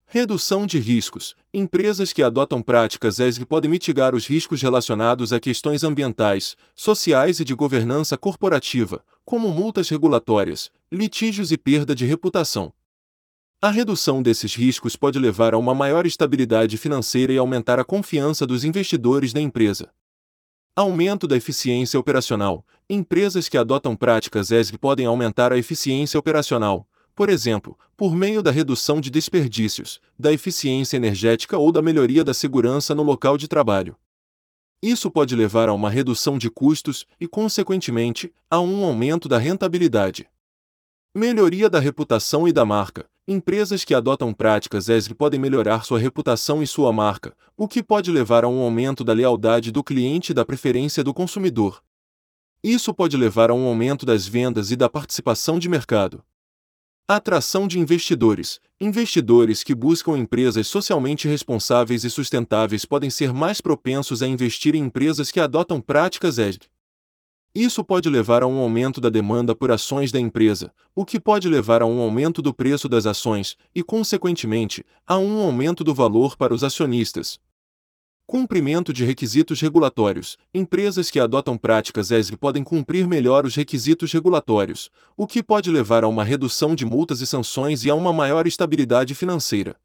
Redução 0.05 0.67
de 0.67 0.81
riscos. 0.81 1.37
Empresas 1.55 2.13
que 2.13 2.25
adotam 2.25 2.61
práticas 2.61 3.21
ESG 3.21 3.47
podem 3.47 3.71
mitigar 3.71 4.13
os 4.13 4.27
riscos 4.27 4.61
relacionados 4.61 5.33
a 5.33 5.39
questões 5.39 5.85
ambientais, 5.85 6.57
sociais 6.75 7.39
e 7.39 7.45
de 7.45 7.55
governança 7.55 8.19
corporativa, 8.19 9.01
como 9.25 9.49
multas 9.49 9.89
regulatórias, 9.89 10.73
litígios 10.91 11.53
e 11.53 11.57
perda 11.57 11.95
de 11.95 12.05
reputação. 12.05 12.73
A 13.65 13.71
redução 13.71 14.23
desses 14.23 14.55
riscos 14.55 14.95
pode 14.95 15.19
levar 15.19 15.55
a 15.55 15.59
uma 15.59 15.75
maior 15.75 16.05
estabilidade 16.05 16.77
financeira 16.77 17.33
e 17.33 17.39
aumentar 17.39 17.81
a 17.81 17.85
confiança 17.85 18.47
dos 18.47 18.63
investidores 18.63 19.33
na 19.33 19.41
empresa. 19.41 19.91
Aumento 20.77 21.27
da 21.27 21.35
eficiência 21.35 21.99
operacional. 21.99 22.63
Empresas 22.91 23.49
que 23.49 23.57
adotam 23.57 23.97
práticas 23.97 24.51
ESG 24.51 24.77
podem 24.77 25.07
aumentar 25.07 25.51
a 25.51 25.57
eficiência 25.57 26.21
operacional, 26.21 26.87
por 27.15 27.31
exemplo, 27.31 27.75
por 27.97 28.15
meio 28.15 28.43
da 28.43 28.51
redução 28.51 29.01
de 29.01 29.11
desperdícios, 29.11 29.99
da 30.19 30.31
eficiência 30.31 30.99
energética 30.99 31.57
ou 31.57 31.73
da 31.73 31.81
melhoria 31.81 32.23
da 32.23 32.35
segurança 32.35 32.95
no 32.95 33.03
local 33.03 33.39
de 33.39 33.49
trabalho. 33.49 33.97
Isso 34.83 35.11
pode 35.11 35.35
levar 35.35 35.71
a 35.71 35.73
uma 35.73 35.89
redução 35.89 36.37
de 36.37 36.51
custos 36.51 37.07
e, 37.19 37.27
consequentemente, 37.27 38.31
a 38.51 38.61
um 38.61 38.85
aumento 38.85 39.27
da 39.27 39.39
rentabilidade. 39.39 40.29
Melhoria 41.17 41.71
da 41.71 41.79
reputação 41.79 42.49
e 42.49 42.53
da 42.53 42.65
marca. 42.65 43.07
Empresas 43.29 43.85
que 43.85 43.95
adotam 43.95 44.35
práticas 44.35 44.89
ESG 44.89 45.15
podem 45.15 45.39
melhorar 45.39 45.85
sua 45.85 45.97
reputação 45.97 46.61
e 46.61 46.67
sua 46.67 46.93
marca, 46.93 47.37
o 47.57 47.69
que 47.69 47.85
pode 47.85 48.11
levar 48.11 48.43
a 48.43 48.49
um 48.49 48.61
aumento 48.61 49.05
da 49.05 49.13
lealdade 49.13 49.71
do 49.71 49.85
cliente 49.85 50.33
e 50.33 50.35
da 50.35 50.45
preferência 50.45 51.05
do 51.05 51.15
consumidor. 51.15 51.81
Isso 52.65 52.93
pode 52.93 53.17
levar 53.17 53.49
a 53.49 53.55
um 53.55 53.65
aumento 53.65 54.05
das 54.05 54.27
vendas 54.27 54.73
e 54.73 54.77
da 54.77 54.89
participação 54.89 55.57
de 55.57 55.69
mercado. 55.69 56.21
Atração 57.07 57.69
de 57.69 57.79
investidores. 57.79 58.61
Investidores 58.81 59.63
que 59.63 59.73
buscam 59.73 60.19
empresas 60.19 60.67
socialmente 60.67 61.29
responsáveis 61.29 62.03
e 62.03 62.11
sustentáveis 62.11 62.85
podem 62.85 63.09
ser 63.09 63.33
mais 63.33 63.61
propensos 63.61 64.21
a 64.21 64.27
investir 64.27 64.75
em 64.75 64.83
empresas 64.83 65.31
que 65.31 65.39
adotam 65.39 65.81
práticas 65.81 66.39
ESG. 66.39 66.74
Isso 67.55 67.85
pode 67.85 68.09
levar 68.09 68.43
a 68.43 68.49
um 68.49 68.59
aumento 68.59 69.01
da 69.01 69.09
demanda 69.09 69.55
por 69.55 69.71
ações 69.71 70.11
da 70.11 70.19
empresa, 70.19 70.73
o 70.93 71.05
que 71.05 71.21
pode 71.21 71.49
levar 71.49 71.83
a 71.83 71.87
um 71.87 72.01
aumento 72.01 72.43
do 72.43 72.53
preço 72.53 72.89
das 72.89 73.07
ações 73.07 73.57
e, 73.73 73.81
consequentemente, 73.81 74.85
a 75.07 75.19
um 75.19 75.41
aumento 75.41 75.85
do 75.85 75.95
valor 75.95 76.37
para 76.37 76.53
os 76.53 76.65
acionistas. 76.65 77.39
Cumprimento 78.27 78.93
de 78.93 79.05
requisitos 79.05 79.61
regulatórios. 79.61 80.37
Empresas 80.53 81.13
que 81.13 81.21
adotam 81.21 81.57
práticas 81.57 82.11
ESG 82.11 82.37
podem 82.37 82.65
cumprir 82.65 83.07
melhor 83.07 83.47
os 83.47 83.55
requisitos 83.55 84.13
regulatórios, 84.13 84.91
o 85.17 85.25
que 85.25 85.41
pode 85.41 85.71
levar 85.71 86.03
a 86.03 86.09
uma 86.09 86.25
redução 86.25 86.75
de 86.75 86.85
multas 86.85 87.21
e 87.21 87.27
sanções 87.27 87.85
e 87.85 87.91
a 87.91 87.95
uma 87.95 88.13
maior 88.13 88.49
estabilidade 88.49 89.15
financeira. 89.15 89.77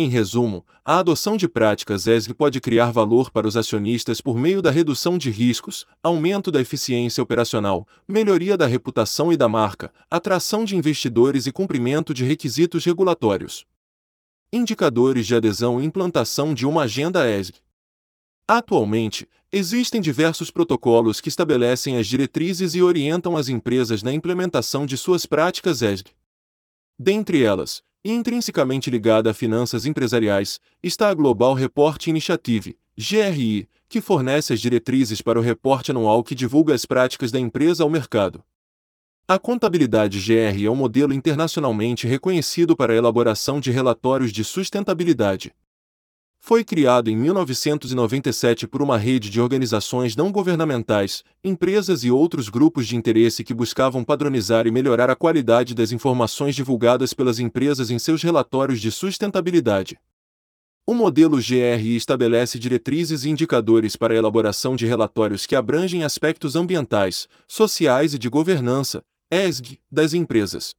Em 0.00 0.08
resumo, 0.08 0.64
a 0.84 1.00
adoção 1.00 1.36
de 1.36 1.48
práticas 1.48 2.06
ESG 2.06 2.32
pode 2.32 2.60
criar 2.60 2.92
valor 2.92 3.32
para 3.32 3.48
os 3.48 3.56
acionistas 3.56 4.20
por 4.20 4.38
meio 4.38 4.62
da 4.62 4.70
redução 4.70 5.18
de 5.18 5.28
riscos, 5.28 5.84
aumento 6.00 6.52
da 6.52 6.60
eficiência 6.60 7.20
operacional, 7.20 7.84
melhoria 8.06 8.56
da 8.56 8.64
reputação 8.64 9.32
e 9.32 9.36
da 9.36 9.48
marca, 9.48 9.92
atração 10.08 10.64
de 10.64 10.76
investidores 10.76 11.46
e 11.48 11.52
cumprimento 11.52 12.14
de 12.14 12.24
requisitos 12.24 12.84
regulatórios. 12.84 13.66
Indicadores 14.52 15.26
de 15.26 15.34
adesão 15.34 15.82
e 15.82 15.84
implantação 15.84 16.54
de 16.54 16.64
uma 16.64 16.82
agenda 16.82 17.28
ESG. 17.28 17.56
Atualmente, 18.46 19.28
existem 19.50 20.00
diversos 20.00 20.48
protocolos 20.48 21.20
que 21.20 21.28
estabelecem 21.28 21.96
as 21.96 22.06
diretrizes 22.06 22.76
e 22.76 22.82
orientam 22.82 23.36
as 23.36 23.48
empresas 23.48 24.04
na 24.04 24.12
implementação 24.12 24.86
de 24.86 24.96
suas 24.96 25.26
práticas 25.26 25.82
ESG. 25.82 26.12
Dentre 26.96 27.42
elas, 27.42 27.82
intrinsecamente 28.04 28.90
ligada 28.90 29.30
a 29.30 29.34
finanças 29.34 29.86
empresariais, 29.86 30.60
está 30.82 31.08
a 31.08 31.14
Global 31.14 31.54
Report 31.54 32.06
Initiative, 32.06 32.76
GRI, 32.96 33.68
que 33.88 34.00
fornece 34.00 34.52
as 34.52 34.60
diretrizes 34.60 35.22
para 35.22 35.38
o 35.38 35.42
reporte 35.42 35.90
anual 35.90 36.22
que 36.22 36.34
divulga 36.34 36.74
as 36.74 36.84
práticas 36.84 37.32
da 37.32 37.40
empresa 37.40 37.82
ao 37.82 37.90
mercado. 37.90 38.42
A 39.26 39.38
contabilidade 39.38 40.18
GRI 40.20 40.66
é 40.66 40.70
um 40.70 40.74
modelo 40.74 41.12
internacionalmente 41.12 42.06
reconhecido 42.06 42.76
para 42.76 42.92
a 42.92 42.96
elaboração 42.96 43.60
de 43.60 43.70
relatórios 43.70 44.32
de 44.32 44.42
sustentabilidade. 44.42 45.54
Foi 46.48 46.64
criado 46.64 47.10
em 47.10 47.14
1997 47.14 48.66
por 48.66 48.80
uma 48.80 48.96
rede 48.96 49.28
de 49.28 49.38
organizações 49.38 50.16
não 50.16 50.32
governamentais, 50.32 51.22
empresas 51.44 52.04
e 52.04 52.10
outros 52.10 52.48
grupos 52.48 52.86
de 52.86 52.96
interesse 52.96 53.44
que 53.44 53.52
buscavam 53.52 54.02
padronizar 54.02 54.66
e 54.66 54.70
melhorar 54.70 55.10
a 55.10 55.14
qualidade 55.14 55.74
das 55.74 55.92
informações 55.92 56.56
divulgadas 56.56 57.12
pelas 57.12 57.38
empresas 57.38 57.90
em 57.90 57.98
seus 57.98 58.22
relatórios 58.22 58.80
de 58.80 58.90
sustentabilidade. 58.90 60.00
O 60.86 60.94
modelo 60.94 61.36
GRI 61.36 61.96
estabelece 61.96 62.58
diretrizes 62.58 63.26
e 63.26 63.28
indicadores 63.28 63.94
para 63.94 64.14
a 64.14 64.16
elaboração 64.16 64.74
de 64.74 64.86
relatórios 64.86 65.44
que 65.44 65.54
abrangem 65.54 66.02
aspectos 66.02 66.56
ambientais, 66.56 67.28
sociais 67.46 68.14
e 68.14 68.18
de 68.18 68.30
governança, 68.30 69.04
ESG, 69.30 69.78
das 69.92 70.14
empresas. 70.14 70.77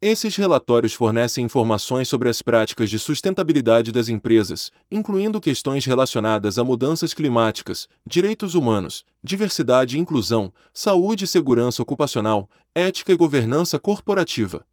Esses 0.00 0.36
relatórios 0.36 0.92
fornecem 0.92 1.46
informações 1.46 2.06
sobre 2.06 2.28
as 2.28 2.42
práticas 2.42 2.90
de 2.90 2.98
sustentabilidade 2.98 3.90
das 3.90 4.10
empresas, 4.10 4.70
incluindo 4.90 5.40
questões 5.40 5.86
relacionadas 5.86 6.58
a 6.58 6.64
mudanças 6.64 7.14
climáticas, 7.14 7.88
direitos 8.06 8.54
humanos, 8.54 9.06
diversidade 9.24 9.96
e 9.96 10.00
inclusão, 10.00 10.52
saúde 10.70 11.24
e 11.24 11.26
segurança 11.26 11.82
ocupacional, 11.82 12.46
ética 12.74 13.10
e 13.10 13.16
governança 13.16 13.78
corporativa. 13.78 14.66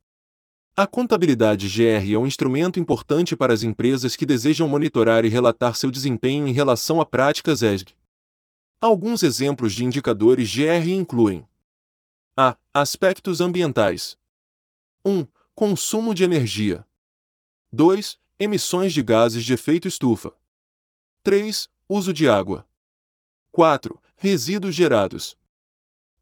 A 0.76 0.86
contabilidade 0.86 1.70
GR 1.70 2.14
é 2.14 2.18
um 2.18 2.28
instrumento 2.28 2.78
importante 2.78 3.34
para 3.34 3.54
as 3.54 3.64
empresas 3.64 4.18
que 4.18 4.26
desejam 4.26 4.68
monitorar 4.68 5.24
e 5.24 5.30
relatar 5.30 5.76
seu 5.76 5.90
desempenho 5.90 6.48
em 6.50 6.52
relação 6.52 7.00
a 7.00 7.06
práticas 7.06 7.62
ESG. 7.62 7.94
Alguns 8.82 9.24
exemplos 9.24 9.72
de 9.74 9.86
indicadores 9.86 10.54
GR 10.54 10.90
incluem: 10.90 11.48
a. 12.36 12.58
Aspectos 12.74 13.40
ambientais. 13.40 14.18
1. 15.06 15.28
Consumo 15.54 16.16
de 16.16 16.24
energia. 16.24 16.88
2. 17.74 18.18
Emissões 18.40 18.94
de 18.94 19.04
gases 19.04 19.44
de 19.44 19.52
efeito 19.52 19.86
estufa. 19.86 20.34
3. 21.24 21.70
Uso 21.90 22.14
de 22.14 22.30
água. 22.30 22.66
4. 23.52 24.02
Resíduos 24.16 24.74
gerados. 24.74 25.38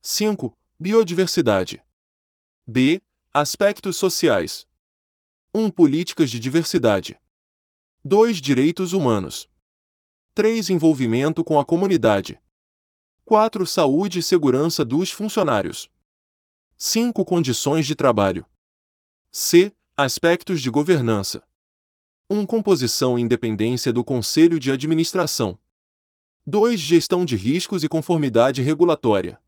5. 0.02 0.58
Biodiversidade. 0.80 1.84
B. 2.66 3.00
Aspectos 3.32 3.98
sociais. 3.98 4.68
1. 5.54 5.70
Políticas 5.70 6.32
de 6.32 6.40
diversidade. 6.40 7.22
2. 8.04 8.42
Direitos 8.42 8.94
humanos. 8.94 9.48
3. 10.34 10.72
Envolvimento 10.72 11.44
com 11.44 11.60
a 11.60 11.66
comunidade. 11.66 12.42
4. 13.26 13.64
Saúde 13.68 14.18
e 14.18 14.24
segurança 14.24 14.84
dos 14.84 15.12
funcionários. 15.12 15.88
5. 16.78 17.24
Condições 17.24 17.86
de 17.86 17.94
trabalho. 17.94 18.44
C. 19.34 19.72
Aspectos 19.96 20.62
de 20.62 20.70
governança. 20.70 21.42
1. 22.30 22.46
Composição 22.46 23.18
e 23.18 23.22
independência 23.22 23.94
do 23.94 24.04
Conselho 24.04 24.60
de 24.60 24.70
Administração. 24.70 25.58
2. 26.46 26.78
Gestão 26.78 27.24
de 27.24 27.38
riscos 27.38 27.82
e 27.82 27.88
conformidade 27.88 28.62
regulatória. 28.62 29.40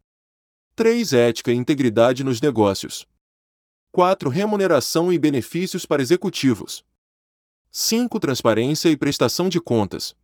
3. 0.74 1.12
Ética 1.12 1.52
e 1.52 1.56
integridade 1.56 2.24
nos 2.24 2.40
negócios. 2.40 3.06
4. 3.92 4.30
Remuneração 4.30 5.12
e 5.12 5.20
benefícios 5.20 5.86
para 5.86 6.02
executivos. 6.02 6.86
5. 7.70 8.22
Transparência 8.22 8.88
e 8.88 8.96
prestação 8.96 9.50
de 9.50 9.60
contas. 9.60 10.16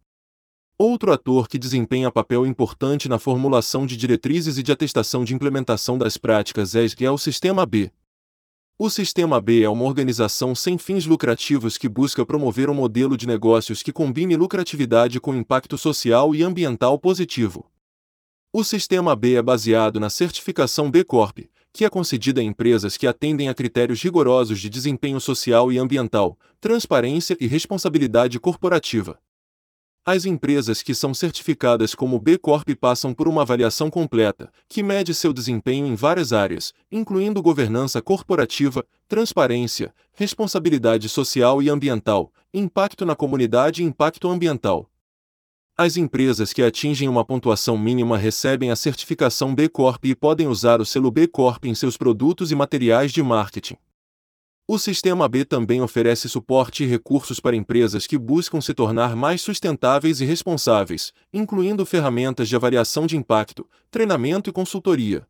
Outro 0.77 1.11
ator 1.11 1.49
que 1.49 1.59
desempenha 1.59 2.09
papel 2.09 2.45
importante 2.45 3.09
na 3.09 3.19
formulação 3.19 3.85
de 3.85 3.97
diretrizes 3.97 4.57
e 4.57 4.63
de 4.63 4.71
atestação 4.71 5.25
de 5.25 5.35
implementação 5.35 5.97
das 5.97 6.15
práticas 6.15 6.75
ESG 6.75 7.03
é 7.03 7.11
o 7.11 7.17
Sistema 7.17 7.65
B. 7.65 7.91
O 8.81 8.89
Sistema 8.89 9.41
B 9.41 9.62
é 9.62 9.67
uma 9.67 9.83
organização 9.83 10.55
sem 10.55 10.77
fins 10.77 11.05
lucrativos 11.05 11.77
que 11.77 11.89
busca 11.89 12.25
promover 12.25 12.69
um 12.69 12.74
modelo 12.74 13.17
de 13.17 13.27
negócios 13.27 13.83
que 13.83 13.91
combine 13.91 14.38
lucratividade 14.38 15.19
com 15.19 15.36
impacto 15.36 15.77
social 15.77 16.33
e 16.33 16.43
ambiental 16.43 16.98
positivo. 16.98 17.69
O 18.53 18.63
Sistema 18.63 19.17
B 19.17 19.33
é 19.33 19.41
baseado 19.41 20.00
na 20.00 20.09
certificação 20.09 20.89
B 20.89 21.03
Corp, 21.03 21.39
que 21.74 21.83
é 21.83 21.89
concedida 21.89 22.39
a 22.39 22.43
empresas 22.43 22.95
que 22.95 23.05
atendem 23.05 23.50
a 23.50 23.53
critérios 23.53 24.01
rigorosos 24.01 24.62
de 24.62 24.69
desempenho 24.69 25.19
social 25.19 25.74
e 25.74 25.77
ambiental, 25.77 26.39
transparência 26.62 27.36
e 27.38 27.48
responsabilidade 27.48 28.39
corporativa. 28.39 29.19
As 30.11 30.25
empresas 30.25 30.81
que 30.81 30.95
são 30.95 31.13
certificadas 31.13 31.93
como 31.93 32.17
B 32.17 32.35
Corp 32.35 32.67
passam 32.81 33.13
por 33.13 33.27
uma 33.27 33.43
avaliação 33.43 33.91
completa, 33.91 34.51
que 34.67 34.81
mede 34.81 35.13
seu 35.13 35.31
desempenho 35.31 35.85
em 35.85 35.93
várias 35.93 36.33
áreas, 36.33 36.73
incluindo 36.91 37.43
governança 37.43 38.01
corporativa, 38.01 38.83
transparência, 39.07 39.93
responsabilidade 40.13 41.07
social 41.07 41.61
e 41.61 41.69
ambiental, 41.69 42.33
impacto 42.51 43.05
na 43.05 43.15
comunidade 43.15 43.83
e 43.83 43.85
impacto 43.85 44.27
ambiental. 44.27 44.89
As 45.77 45.95
empresas 45.95 46.53
que 46.53 46.63
atingem 46.63 47.07
uma 47.07 47.23
pontuação 47.23 47.77
mínima 47.77 48.17
recebem 48.17 48.71
a 48.71 48.75
certificação 48.75 49.53
B 49.53 49.69
Corp 49.69 50.03
e 50.05 50.15
podem 50.15 50.47
usar 50.47 50.81
o 50.81 50.85
selo 50.87 51.11
B 51.11 51.27
Corp 51.27 51.65
em 51.65 51.75
seus 51.75 51.95
produtos 51.95 52.51
e 52.51 52.55
materiais 52.55 53.11
de 53.11 53.21
marketing. 53.21 53.77
O 54.71 54.77
Sistema 54.77 55.27
B 55.27 55.45
também 55.45 55.81
oferece 55.81 56.29
suporte 56.29 56.83
e 56.83 56.85
recursos 56.85 57.39
para 57.39 57.55
empresas 57.55 58.05
que 58.05 58.19
buscam 58.19 58.61
se 58.61 58.71
tornar 58.71 59.15
mais 59.15 59.41
sustentáveis 59.41 60.21
e 60.21 60.25
responsáveis, 60.25 61.11
incluindo 61.33 61.83
ferramentas 61.88 62.47
de 62.47 62.55
avaliação 62.55 63.07
de 63.07 63.17
impacto, 63.17 63.67
treinamento 63.89 64.47
e 64.47 64.53
consultoria. 64.53 65.25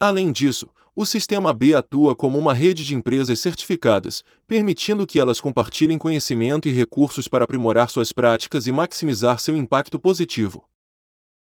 Além 0.00 0.32
disso, 0.32 0.70
o 0.94 1.04
Sistema 1.04 1.52
B 1.52 1.74
atua 1.74 2.16
como 2.16 2.38
uma 2.38 2.54
rede 2.54 2.82
de 2.82 2.94
empresas 2.94 3.40
certificadas, 3.40 4.24
permitindo 4.46 5.06
que 5.06 5.20
elas 5.20 5.38
compartilhem 5.38 5.98
conhecimento 5.98 6.66
e 6.66 6.72
recursos 6.72 7.28
para 7.28 7.44
aprimorar 7.44 7.90
suas 7.90 8.10
práticas 8.10 8.66
e 8.66 8.72
maximizar 8.72 9.38
seu 9.38 9.54
impacto 9.54 10.00
positivo. 10.00 10.64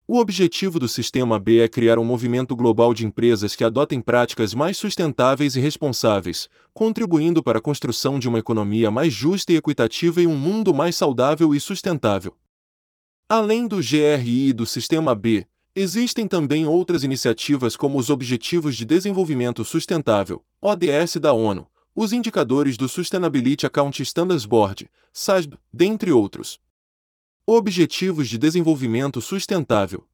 O 0.05 0.19
objetivo 0.19 0.79
do 0.79 0.87
Sistema 0.87 1.39
B 1.39 1.59
é 1.59 1.67
criar 1.67 1.97
um 1.97 2.03
movimento 2.03 2.55
global 2.55 2.93
de 2.93 3.05
empresas 3.05 3.55
que 3.55 3.63
adotem 3.63 4.01
práticas 4.01 4.53
mais 4.53 4.77
sustentáveis 4.77 5.55
e 5.55 5.61
responsáveis, 5.61 6.49
contribuindo 6.73 7.41
para 7.41 7.59
a 7.59 7.61
construção 7.61 8.19
de 8.19 8.27
uma 8.27 8.39
economia 8.39 8.91
mais 8.91 9.13
justa 9.13 9.53
e 9.53 9.55
equitativa 9.55 10.21
e 10.21 10.27
um 10.27 10.35
mundo 10.35 10.73
mais 10.73 10.95
saudável 10.95 11.55
e 11.55 11.59
sustentável. 11.59 12.35
Além 13.29 13.65
do 13.65 13.77
GRI 13.77 14.49
e 14.49 14.53
do 14.53 14.65
Sistema 14.65 15.15
B, 15.15 15.47
Existem 15.75 16.27
também 16.27 16.67
outras 16.67 17.03
iniciativas 17.03 17.75
como 17.75 17.97
os 17.97 18.11
Objetivos 18.11 18.77
de 18.77 18.85
Desenvolvimento 18.85 19.65
Sustentável, 19.65 20.45
ODS 20.61 21.15
da 21.19 21.33
ONU, 21.33 21.67
os 21.95 22.13
Indicadores 22.13 22.77
do 22.77 22.87
Sustainability 22.87 23.65
Account 23.65 24.03
Standards 24.03 24.45
Board, 24.45 24.87
SASB, 25.11 25.57
dentre 25.73 26.11
outros. 26.11 26.59
Objetivos 27.45 28.29
de 28.29 28.37
Desenvolvimento 28.37 29.19
Sustentável 29.19 30.07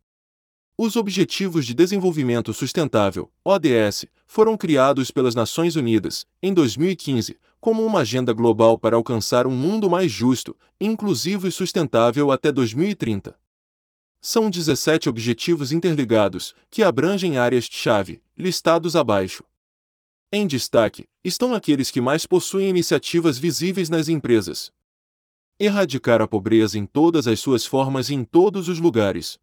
Os 0.75 0.95
Objetivos 0.95 1.63
de 1.63 1.75
Desenvolvimento 1.75 2.51
Sustentável, 2.55 3.31
ODS, 3.45 4.07
foram 4.25 4.57
criados 4.57 5.11
pelas 5.11 5.35
Nações 5.35 5.75
Unidas, 5.75 6.25
em 6.41 6.51
2015, 6.51 7.37
como 7.61 7.85
uma 7.85 7.99
agenda 7.99 8.33
global 8.33 8.79
para 8.79 8.95
alcançar 8.95 9.45
um 9.45 9.55
mundo 9.55 9.87
mais 9.87 10.11
justo, 10.11 10.57
inclusivo 10.81 11.47
e 11.47 11.51
sustentável 11.51 12.31
até 12.31 12.51
2030. 12.51 13.37
São 14.19 14.49
17 14.49 15.07
objetivos 15.07 15.71
interligados, 15.71 16.55
que 16.67 16.81
abrangem 16.81 17.37
áreas-chave, 17.37 18.23
listados 18.35 18.95
abaixo. 18.95 19.43
Em 20.31 20.47
destaque, 20.47 21.07
estão 21.23 21.53
aqueles 21.53 21.91
que 21.91 22.01
mais 22.01 22.25
possuem 22.25 22.69
iniciativas 22.69 23.37
visíveis 23.37 23.87
nas 23.87 24.09
empresas. 24.09 24.71
Erradicar 25.59 26.21
a 26.21 26.27
pobreza 26.27 26.79
em 26.79 26.85
todas 26.85 27.27
as 27.27 27.39
suas 27.41 27.65
formas 27.65 28.09
e 28.09 28.13
em 28.13 28.23
todos 28.23 28.69
os 28.69 28.79
lugares. 28.79 29.37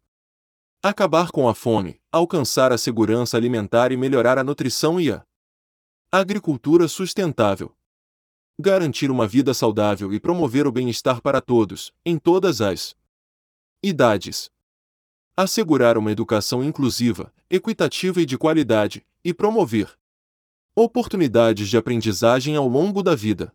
Acabar 0.81 1.29
com 1.29 1.47
a 1.47 1.53
fome, 1.53 2.01
alcançar 2.11 2.71
a 2.71 2.77
segurança 2.77 3.37
alimentar 3.37 3.91
e 3.91 3.97
melhorar 3.97 4.39
a 4.39 4.43
nutrição 4.43 4.99
e 4.99 5.11
a 5.11 5.23
agricultura 6.11 6.87
sustentável. 6.87 7.75
Garantir 8.59 9.11
uma 9.11 9.27
vida 9.27 9.53
saudável 9.53 10.11
e 10.11 10.19
promover 10.19 10.65
o 10.65 10.71
bem-estar 10.71 11.21
para 11.21 11.39
todos, 11.39 11.93
em 12.03 12.17
todas 12.17 12.61
as 12.61 12.95
idades 13.83 14.49
assegurar 15.37 15.99
uma 15.99 16.11
educação 16.11 16.63
inclusiva, 16.63 17.31
equitativa 17.47 18.19
e 18.19 18.25
de 18.25 18.39
qualidade, 18.39 19.05
e 19.23 19.31
promover 19.35 19.95
oportunidades 20.75 21.69
de 21.69 21.77
aprendizagem 21.77 22.55
ao 22.55 22.67
longo 22.67 23.03
da 23.03 23.13
vida. 23.13 23.53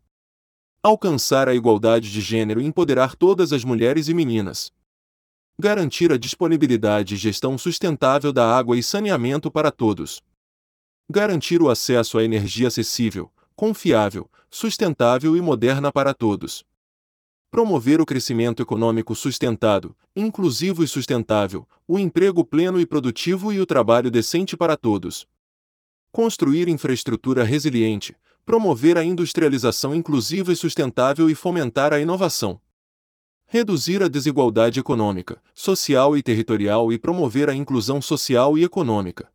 Alcançar 0.83 1.49
a 1.49 1.55
igualdade 1.55 2.11
de 2.11 2.21
gênero 2.21 2.61
e 2.61 2.65
empoderar 2.65 3.15
todas 3.15 3.53
as 3.53 3.65
mulheres 3.65 4.09
e 4.09 4.15
meninas. 4.15 4.73
Garantir 5.59 6.11
a 6.11 6.17
disponibilidade 6.17 7.15
e 7.15 7.19
gestão 7.19 7.57
sustentável 7.57 8.33
da 8.33 8.57
água 8.57 8.77
e 8.77 8.83
saneamento 8.83 9.51
para 9.51 9.71
todos. 9.71 10.21
Garantir 11.09 11.63
o 11.63 11.71
acesso 11.71 12.19
à 12.19 12.25
energia 12.25 12.69
acessível, 12.69 13.31
confiável, 13.55 14.29
sustentável 14.51 15.37
e 15.37 15.41
moderna 15.41 15.93
para 15.93 16.13
todos 16.13 16.65
promover 17.53 18.01
o 18.01 18.07
crescimento 18.07 18.63
econômico 18.63 19.15
sustentado, 19.15 19.95
inclusivo 20.17 20.83
e 20.83 20.89
sustentável, 20.89 21.69
o 21.87 21.99
emprego 21.99 22.43
pleno 22.43 22.81
e 22.81 22.87
produtivo 22.87 23.53
e 23.53 23.61
o 23.61 23.67
trabalho 23.67 24.11
decente 24.11 24.57
para 24.57 24.75
todos. 24.75 25.29
Construir 26.11 26.67
infraestrutura 26.67 27.45
resiliente, 27.45 28.17
promover 28.45 28.99
a 28.99 29.05
industrialização 29.05 29.95
inclusiva 29.95 30.53
e 30.53 30.57
sustentável 30.57 31.31
e 31.31 31.35
fomentar 31.35 31.93
a 31.93 32.01
inovação. 32.01 32.61
Reduzir 33.47 34.03
a 34.03 34.09
desigualdade 34.09 34.81
econômica, 34.81 35.41
social 35.55 36.17
e 36.17 36.23
territorial 36.23 36.93
e 36.93 36.99
promover 36.99 37.49
a 37.49 37.55
inclusão 37.55 38.01
social 38.01 38.59
e 38.59 38.65
econômica. 38.65 39.31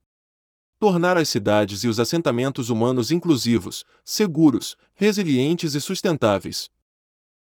Tornar 0.80 1.18
as 1.18 1.30
cidades 1.30 1.84
e 1.84 1.88
os 1.88 2.00
assentamentos 2.00 2.70
humanos 2.70 3.12
inclusivos, 3.12 3.86
seguros, 4.04 4.76
resilientes 4.94 5.74
e 5.74 5.82
sustentáveis. 5.82 6.70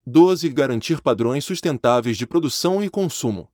12. 0.06 0.48
Garantir 0.50 1.00
padrões 1.00 1.44
sustentáveis 1.44 2.16
de 2.16 2.26
produção 2.26 2.82
e 2.82 2.88
consumo. 2.88 3.50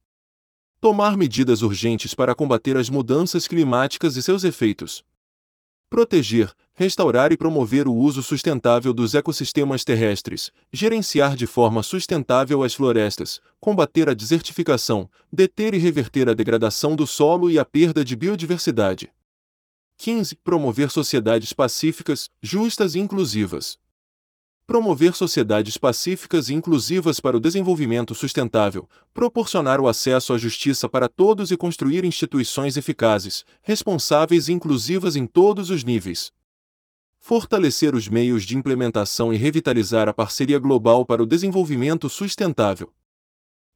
Tomar 0.80 1.16
medidas 1.16 1.62
urgentes 1.62 2.14
para 2.14 2.34
combater 2.34 2.76
as 2.76 2.90
mudanças 2.90 3.46
climáticas 3.46 4.16
e 4.16 4.22
seus 4.22 4.44
efeitos. 4.44 5.04
Proteger, 5.88 6.52
restaurar 6.74 7.32
e 7.32 7.36
promover 7.36 7.86
o 7.86 7.94
uso 7.94 8.22
sustentável 8.22 8.92
dos 8.92 9.14
ecossistemas 9.14 9.84
terrestres, 9.84 10.50
gerenciar 10.72 11.36
de 11.36 11.46
forma 11.46 11.82
sustentável 11.82 12.62
as 12.62 12.74
florestas, 12.74 13.40
combater 13.60 14.08
a 14.08 14.14
desertificação, 14.14 15.08
deter 15.32 15.74
e 15.74 15.78
reverter 15.78 16.28
a 16.28 16.34
degradação 16.34 16.96
do 16.96 17.06
solo 17.06 17.50
e 17.50 17.58
a 17.58 17.64
perda 17.64 18.04
de 18.04 18.16
biodiversidade. 18.16 19.12
15. 19.98 20.36
Promover 20.36 20.90
sociedades 20.90 21.52
pacíficas, 21.52 22.28
justas 22.42 22.94
e 22.94 22.98
inclusivas 22.98 23.78
promover 24.72 25.14
sociedades 25.14 25.76
pacíficas 25.76 26.48
e 26.48 26.54
inclusivas 26.54 27.20
para 27.20 27.36
o 27.36 27.40
desenvolvimento 27.40 28.14
sustentável, 28.14 28.88
proporcionar 29.12 29.80
o 29.80 29.86
acesso 29.86 30.32
à 30.32 30.38
justiça 30.38 30.88
para 30.88 31.10
todos 31.10 31.50
e 31.50 31.58
construir 31.58 32.06
instituições 32.06 32.78
eficazes, 32.78 33.44
responsáveis 33.60 34.48
e 34.48 34.52
inclusivas 34.52 35.14
em 35.14 35.26
todos 35.26 35.68
os 35.68 35.84
níveis. 35.84 36.32
Fortalecer 37.24 37.94
os 37.94 38.08
meios 38.08 38.42
de 38.42 38.58
implementação 38.58 39.32
e 39.32 39.36
revitalizar 39.36 40.08
a 40.08 40.12
parceria 40.12 40.58
global 40.58 41.06
para 41.06 41.22
o 41.22 41.26
desenvolvimento 41.26 42.08
sustentável. 42.08 42.92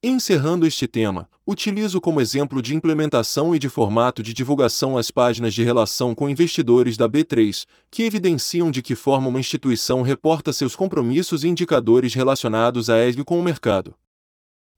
Encerrando 0.02 0.66
este 0.66 0.88
tema, 0.88 1.30
utilizo 1.46 2.00
como 2.00 2.20
exemplo 2.20 2.60
de 2.60 2.74
implementação 2.74 3.54
e 3.54 3.60
de 3.60 3.68
formato 3.68 4.20
de 4.20 4.34
divulgação 4.34 4.98
as 4.98 5.12
páginas 5.12 5.54
de 5.54 5.62
relação 5.62 6.12
com 6.12 6.28
investidores 6.28 6.96
da 6.96 7.08
B3, 7.08 7.66
que 7.88 8.02
evidenciam 8.02 8.68
de 8.68 8.82
que 8.82 8.96
forma 8.96 9.28
uma 9.28 9.38
instituição 9.38 10.02
reporta 10.02 10.52
seus 10.52 10.74
compromissos 10.74 11.44
e 11.44 11.48
indicadores 11.48 12.14
relacionados 12.14 12.90
à 12.90 13.06
ESG 13.06 13.22
com 13.22 13.38
o 13.38 13.44
mercado. 13.44 13.94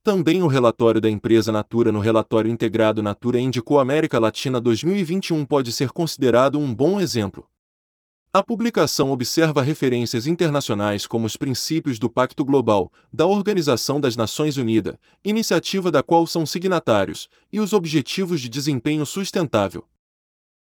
Também 0.04 0.42
o 0.42 0.46
relatório 0.46 1.00
da 1.00 1.08
empresa 1.08 1.50
Natura 1.50 1.90
no 1.90 2.00
relatório 2.00 2.50
integrado 2.50 3.02
Natura 3.02 3.40
indicou 3.40 3.80
América 3.80 4.18
Latina 4.18 4.60
2021 4.60 5.46
pode 5.46 5.72
ser 5.72 5.88
considerado 5.88 6.58
um 6.58 6.74
bom 6.74 7.00
exemplo. 7.00 7.48
A 8.30 8.42
publicação 8.42 9.10
observa 9.10 9.62
referências 9.62 10.26
internacionais 10.26 11.06
como 11.06 11.26
os 11.26 11.34
princípios 11.34 11.98
do 11.98 12.10
Pacto 12.10 12.44
Global, 12.44 12.92
da 13.10 13.26
Organização 13.26 13.98
das 13.98 14.16
Nações 14.16 14.58
Unidas, 14.58 14.96
iniciativa 15.24 15.90
da 15.90 16.02
qual 16.02 16.26
são 16.26 16.44
signatários, 16.44 17.30
e 17.50 17.58
os 17.58 17.72
Objetivos 17.72 18.42
de 18.42 18.50
Desempenho 18.50 19.06
Sustentável. 19.06 19.86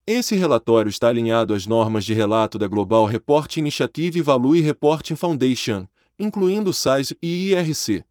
Esse 0.06 0.36
relatório 0.36 0.89
está 0.89 1.08
alinhado 1.08 1.54
às 1.54 1.65
normas 1.65 2.04
de 2.04 2.13
relato 2.13 2.60
da 2.60 2.67
Global 2.67 3.06
Reporting 3.06 3.62
Initiative 3.62 4.19
e 4.19 4.21
Value 4.21 4.60
Reporting 4.60 5.15
Foundation, 5.15 5.88
incluindo 6.19 6.71
o 6.71 6.73
SAIS 6.73 7.13
e 7.21 7.52
IRC. 7.52 8.04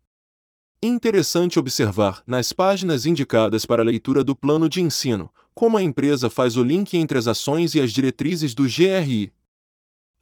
Interessante 0.83 1.59
observar, 1.59 2.23
nas 2.27 2.55
páginas 2.55 3.05
indicadas 3.05 3.67
para 3.67 3.83
a 3.83 3.85
leitura 3.85 4.25
do 4.25 4.35
plano 4.35 4.67
de 4.67 4.81
ensino, 4.81 5.31
como 5.55 5.77
a 5.77 5.83
empresa 5.83 6.31
faz 6.31 6.57
o 6.57 6.65
link 6.65 6.97
entre 6.97 7.19
as 7.19 7.27
ações 7.27 7.75
e 7.75 7.81
as 7.83 7.93
diretrizes 7.93 8.55
do 8.55 8.65
GRI. 8.65 9.31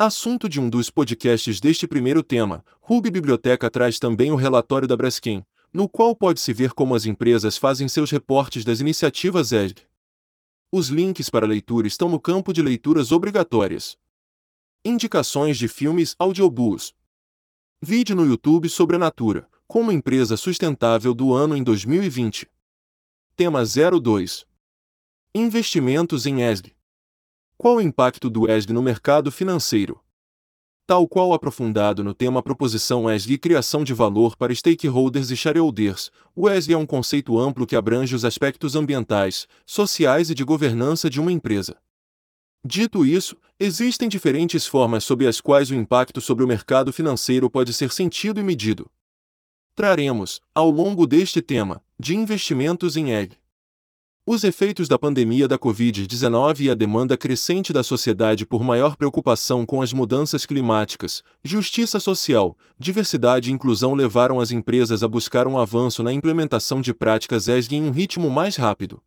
Assunto 0.02 0.48
de 0.48 0.58
um 0.58 0.70
dos 0.70 0.88
podcasts 0.88 1.60
deste 1.60 1.86
primeiro 1.86 2.22
tema, 2.22 2.64
Ruby 2.80 3.10
Biblioteca 3.10 3.70
traz 3.70 3.98
também 3.98 4.32
o 4.32 4.34
relatório 4.34 4.88
da 4.88 4.96
Braskem, 4.96 5.44
no 5.70 5.86
qual 5.86 6.16
pode-se 6.16 6.54
ver 6.54 6.72
como 6.72 6.94
as 6.94 7.04
empresas 7.04 7.58
fazem 7.58 7.86
seus 7.86 8.10
reportes 8.10 8.64
das 8.64 8.80
iniciativas 8.80 9.52
ESG. 9.52 9.82
Os 10.72 10.88
links 10.88 11.28
para 11.28 11.46
leitura 11.46 11.86
estão 11.86 12.08
no 12.08 12.18
campo 12.18 12.50
de 12.50 12.62
leituras 12.62 13.12
obrigatórias. 13.12 13.98
Indicações 14.82 15.58
de 15.58 15.68
filmes 15.68 16.16
audiobooks. 16.18 16.94
Vídeo 17.82 18.16
no 18.16 18.24
YouTube 18.24 18.70
sobre 18.70 18.96
a 18.96 18.98
Natura, 18.98 19.46
como 19.68 19.92
empresa 19.92 20.34
sustentável 20.34 21.12
do 21.12 21.34
ano 21.34 21.54
em 21.54 21.62
2020. 21.62 22.48
Tema 23.36 23.62
02. 23.66 24.46
Investimentos 25.34 26.24
em 26.24 26.40
ESG. 26.40 26.79
Qual 27.60 27.76
o 27.76 27.80
impacto 27.82 28.30
do 28.30 28.50
ESG 28.50 28.72
no 28.72 28.80
mercado 28.80 29.30
financeiro? 29.30 30.00
Tal 30.86 31.06
qual 31.06 31.34
aprofundado 31.34 32.02
no 32.02 32.14
tema 32.14 32.42
Proposição 32.42 33.06
ESG 33.10 33.34
e 33.34 33.38
Criação 33.38 33.84
de 33.84 33.92
Valor 33.92 34.34
para 34.34 34.54
Stakeholders 34.54 35.30
e 35.30 35.36
Shareholders, 35.36 36.10
o 36.34 36.48
ESG 36.48 36.72
é 36.72 36.78
um 36.78 36.86
conceito 36.86 37.38
amplo 37.38 37.66
que 37.66 37.76
abrange 37.76 38.16
os 38.16 38.24
aspectos 38.24 38.74
ambientais, 38.74 39.46
sociais 39.66 40.30
e 40.30 40.34
de 40.34 40.42
governança 40.42 41.10
de 41.10 41.20
uma 41.20 41.30
empresa. 41.30 41.76
Dito 42.64 43.04
isso, 43.04 43.36
existem 43.58 44.08
diferentes 44.08 44.66
formas 44.66 45.04
sob 45.04 45.26
as 45.26 45.38
quais 45.38 45.70
o 45.70 45.74
impacto 45.74 46.18
sobre 46.18 46.42
o 46.42 46.48
mercado 46.48 46.94
financeiro 46.94 47.50
pode 47.50 47.74
ser 47.74 47.92
sentido 47.92 48.40
e 48.40 48.42
medido. 48.42 48.90
Traremos, 49.74 50.40
ao 50.54 50.70
longo 50.70 51.06
deste 51.06 51.42
tema, 51.42 51.84
de 51.98 52.16
investimentos 52.16 52.96
em 52.96 53.10
ESG 53.10 53.36
os 54.32 54.44
efeitos 54.44 54.86
da 54.86 54.96
pandemia 54.96 55.48
da 55.48 55.58
Covid-19 55.58 56.60
e 56.60 56.70
a 56.70 56.74
demanda 56.74 57.16
crescente 57.16 57.72
da 57.72 57.82
sociedade 57.82 58.46
por 58.46 58.62
maior 58.62 58.94
preocupação 58.94 59.66
com 59.66 59.82
as 59.82 59.92
mudanças 59.92 60.46
climáticas, 60.46 61.24
justiça 61.42 61.98
social, 61.98 62.56
diversidade 62.78 63.50
e 63.50 63.52
inclusão 63.52 63.92
levaram 63.92 64.38
as 64.38 64.52
empresas 64.52 65.02
a 65.02 65.08
buscar 65.08 65.48
um 65.48 65.58
avanço 65.58 66.04
na 66.04 66.12
implementação 66.12 66.80
de 66.80 66.94
práticas 66.94 67.48
ESG 67.48 67.74
em 67.74 67.82
um 67.82 67.90
ritmo 67.90 68.30
mais 68.30 68.54
rápido. 68.54 69.02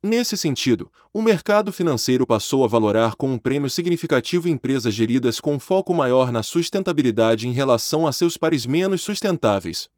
Nesse 0.00 0.36
sentido, 0.36 0.92
o 1.12 1.20
mercado 1.20 1.72
financeiro 1.72 2.24
passou 2.24 2.62
a 2.62 2.68
valorar 2.68 3.16
com 3.16 3.32
um 3.32 3.38
prêmio 3.38 3.68
significativo 3.68 4.48
empresas 4.48 4.94
geridas 4.94 5.40
com 5.40 5.58
foco 5.58 5.92
maior 5.92 6.30
na 6.30 6.44
sustentabilidade 6.44 7.48
em 7.48 7.52
relação 7.52 8.06
a 8.06 8.12
seus 8.12 8.36
pares 8.36 8.64
menos 8.64 9.02
sustentáveis. 9.02 9.88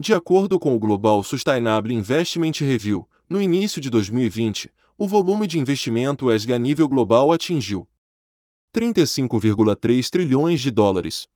De 0.00 0.14
acordo 0.14 0.58
com 0.58 0.74
o 0.74 0.78
Global 0.78 1.22
Sustainable 1.22 1.92
Investment 1.92 2.52
Review, 2.60 3.06
no 3.28 3.42
início 3.42 3.80
de 3.80 3.90
2020, 3.90 4.70
o 4.96 5.06
volume 5.06 5.46
de 5.46 5.58
investimento 5.58 6.32
ESG 6.32 6.52
a 6.54 6.58
nível 6.58 6.88
global 6.88 7.30
atingiu 7.30 7.86
35,3 8.74 10.08
trilhões 10.08 10.60
de 10.60 10.70
dólares, 10.70 11.28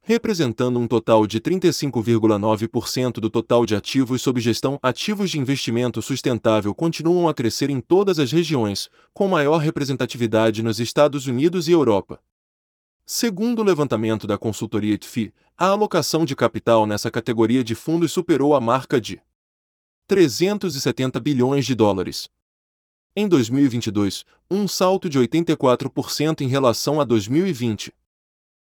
representando 0.00 0.78
um 0.78 0.86
total 0.86 1.26
de 1.26 1.40
35,9% 1.40 3.14
do 3.14 3.30
total 3.30 3.64
de 3.64 3.74
ativos 3.74 4.22
sob 4.22 4.40
gestão. 4.40 4.78
Ativos 4.82 5.30
de 5.30 5.38
investimento 5.38 6.02
sustentável 6.02 6.74
continuam 6.74 7.28
a 7.28 7.34
crescer 7.34 7.70
em 7.70 7.80
todas 7.80 8.18
as 8.18 8.30
regiões, 8.30 8.90
com 9.12 9.28
maior 9.28 9.58
representatividade 9.58 10.62
nos 10.62 10.78
Estados 10.78 11.26
Unidos 11.26 11.68
e 11.68 11.72
Europa. 11.72 12.20
Segundo 13.06 13.60
o 13.60 13.64
levantamento 13.64 14.26
da 14.26 14.36
consultoria 14.36 14.98
TFI, 14.98 15.32
a 15.56 15.66
alocação 15.68 16.24
de 16.24 16.34
capital 16.34 16.86
nessa 16.86 17.10
categoria 17.10 17.62
de 17.62 17.74
fundos 17.74 18.12
superou 18.12 18.54
a 18.54 18.60
marca 18.60 19.00
de 19.00 19.20
370 20.06 21.18
bilhões 21.18 21.64
de 21.64 21.74
dólares. 21.74 22.28
Em 23.16 23.26
2022, 23.26 24.26
um 24.50 24.68
salto 24.68 25.08
de 25.08 25.18
84% 25.18 26.42
em 26.42 26.48
relação 26.48 27.00
a 27.00 27.04
2020. 27.04 27.90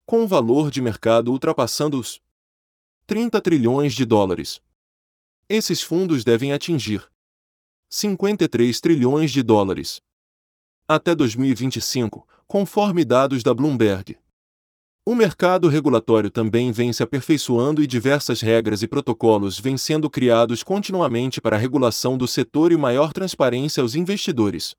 Com 0.04 0.24
o 0.24 0.26
valor 0.26 0.72
de 0.72 0.82
mercado 0.82 1.30
ultrapassando 1.30 2.00
os 2.00 2.20
30 3.06 3.40
trilhões 3.40 3.94
de 3.94 4.04
dólares. 4.04 4.60
Esses 5.48 5.80
fundos 5.82 6.24
devem 6.24 6.52
atingir 6.52 7.08
53 7.88 8.80
trilhões 8.80 9.30
de 9.30 9.42
dólares 9.42 10.00
até 10.88 11.14
2025, 11.14 12.26
conforme 12.48 13.04
dados 13.04 13.44
da 13.44 13.54
Bloomberg. 13.54 14.18
O 15.04 15.14
mercado 15.14 15.66
regulatório 15.68 16.30
também 16.30 16.70
vem 16.70 16.92
se 16.92 17.02
aperfeiçoando 17.02 17.82
e 17.82 17.86
diversas 17.86 18.42
regras 18.42 18.82
e 18.82 18.86
protocolos 18.86 19.58
vêm 19.58 19.76
sendo 19.76 20.10
criados 20.10 20.62
continuamente 20.62 21.40
para 21.40 21.56
a 21.56 21.58
regulação 21.58 22.18
do 22.18 22.28
setor 22.28 22.70
e 22.70 22.76
maior 22.76 23.12
transparência 23.12 23.80
aos 23.82 23.94
investidores. 23.94 24.76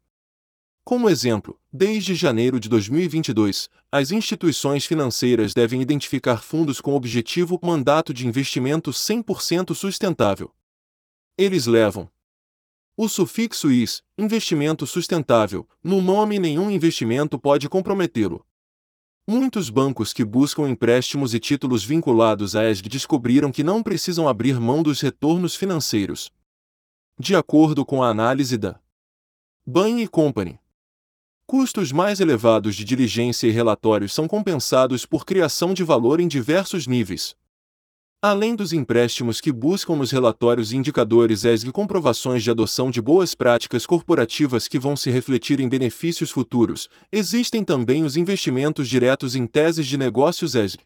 Como 0.84 1.10
exemplo, 1.10 1.60
desde 1.74 2.14
janeiro 2.16 2.60
de 2.60 2.70
2022, 2.70 3.68
as 3.92 4.12
instituições 4.12 4.86
financeiras 4.86 5.54
devem 5.54 5.82
identificar 5.82 6.38
fundos 6.38 6.80
com 6.80 6.94
objetivo 6.94 7.60
mandato 7.62 8.14
de 8.14 8.28
investimento 8.28 8.92
100% 8.92 9.74
sustentável. 9.74 10.54
Eles 11.38 11.66
levam 11.66 12.10
o 12.96 13.08
sufixo 13.08 13.72
IS, 13.72 14.04
investimento 14.18 14.86
sustentável, 14.86 15.68
no 15.84 16.02
nome 16.02 16.38
nenhum 16.38 16.70
investimento 16.70 17.40
pode 17.40 17.68
comprometê-lo. 17.68 18.46
Muitos 19.34 19.70
bancos 19.70 20.12
que 20.12 20.26
buscam 20.26 20.68
empréstimos 20.68 21.34
e 21.34 21.40
títulos 21.40 21.86
vinculados 21.86 22.54
à 22.54 22.70
ESG 22.70 22.90
descobriram 22.90 23.50
que 23.50 23.64
não 23.64 23.82
precisam 23.82 24.28
abrir 24.28 24.60
mão 24.60 24.84
dos 24.84 25.00
retornos 25.00 25.56
financeiros. 25.56 26.30
De 27.18 27.34
acordo 27.34 27.86
com 27.86 28.04
a 28.04 28.10
análise 28.10 28.58
da 28.58 28.78
Bain 29.66 30.06
Company, 30.06 30.60
custos 31.48 31.94
mais 31.94 32.20
elevados 32.20 32.76
de 32.76 32.84
diligência 32.84 33.48
e 33.48 33.52
relatórios 33.52 34.14
são 34.14 34.28
compensados 34.28 35.06
por 35.06 35.26
criação 35.26 35.74
de 35.74 35.82
valor 35.82 36.20
em 36.20 36.28
diversos 36.28 36.86
níveis. 36.86 37.34
Além 38.24 38.56
dos 38.56 38.72
empréstimos 38.72 39.42
que 39.42 39.52
buscam 39.52 39.96
nos 39.96 40.12
relatórios 40.12 40.72
e 40.72 40.78
indicadores 40.78 41.44
ESG 41.44 41.72
comprovações 41.72 42.44
de 42.44 42.52
adoção 42.52 42.92
de 42.92 43.02
boas 43.02 43.34
práticas 43.34 43.84
corporativas 43.84 44.68
que 44.68 44.78
vão 44.78 44.96
se 44.96 45.10
refletir 45.10 45.60
em 45.60 45.68
benefícios 45.68 46.30
futuros, 46.30 46.88
existem 47.12 47.64
também 47.64 48.04
os 48.04 48.16
investimentos 48.16 48.88
diretos 48.88 49.36
em 49.36 49.48
teses 49.48 49.88
de 49.88 49.98
negócios 49.98 50.54
ESG. 50.54 50.82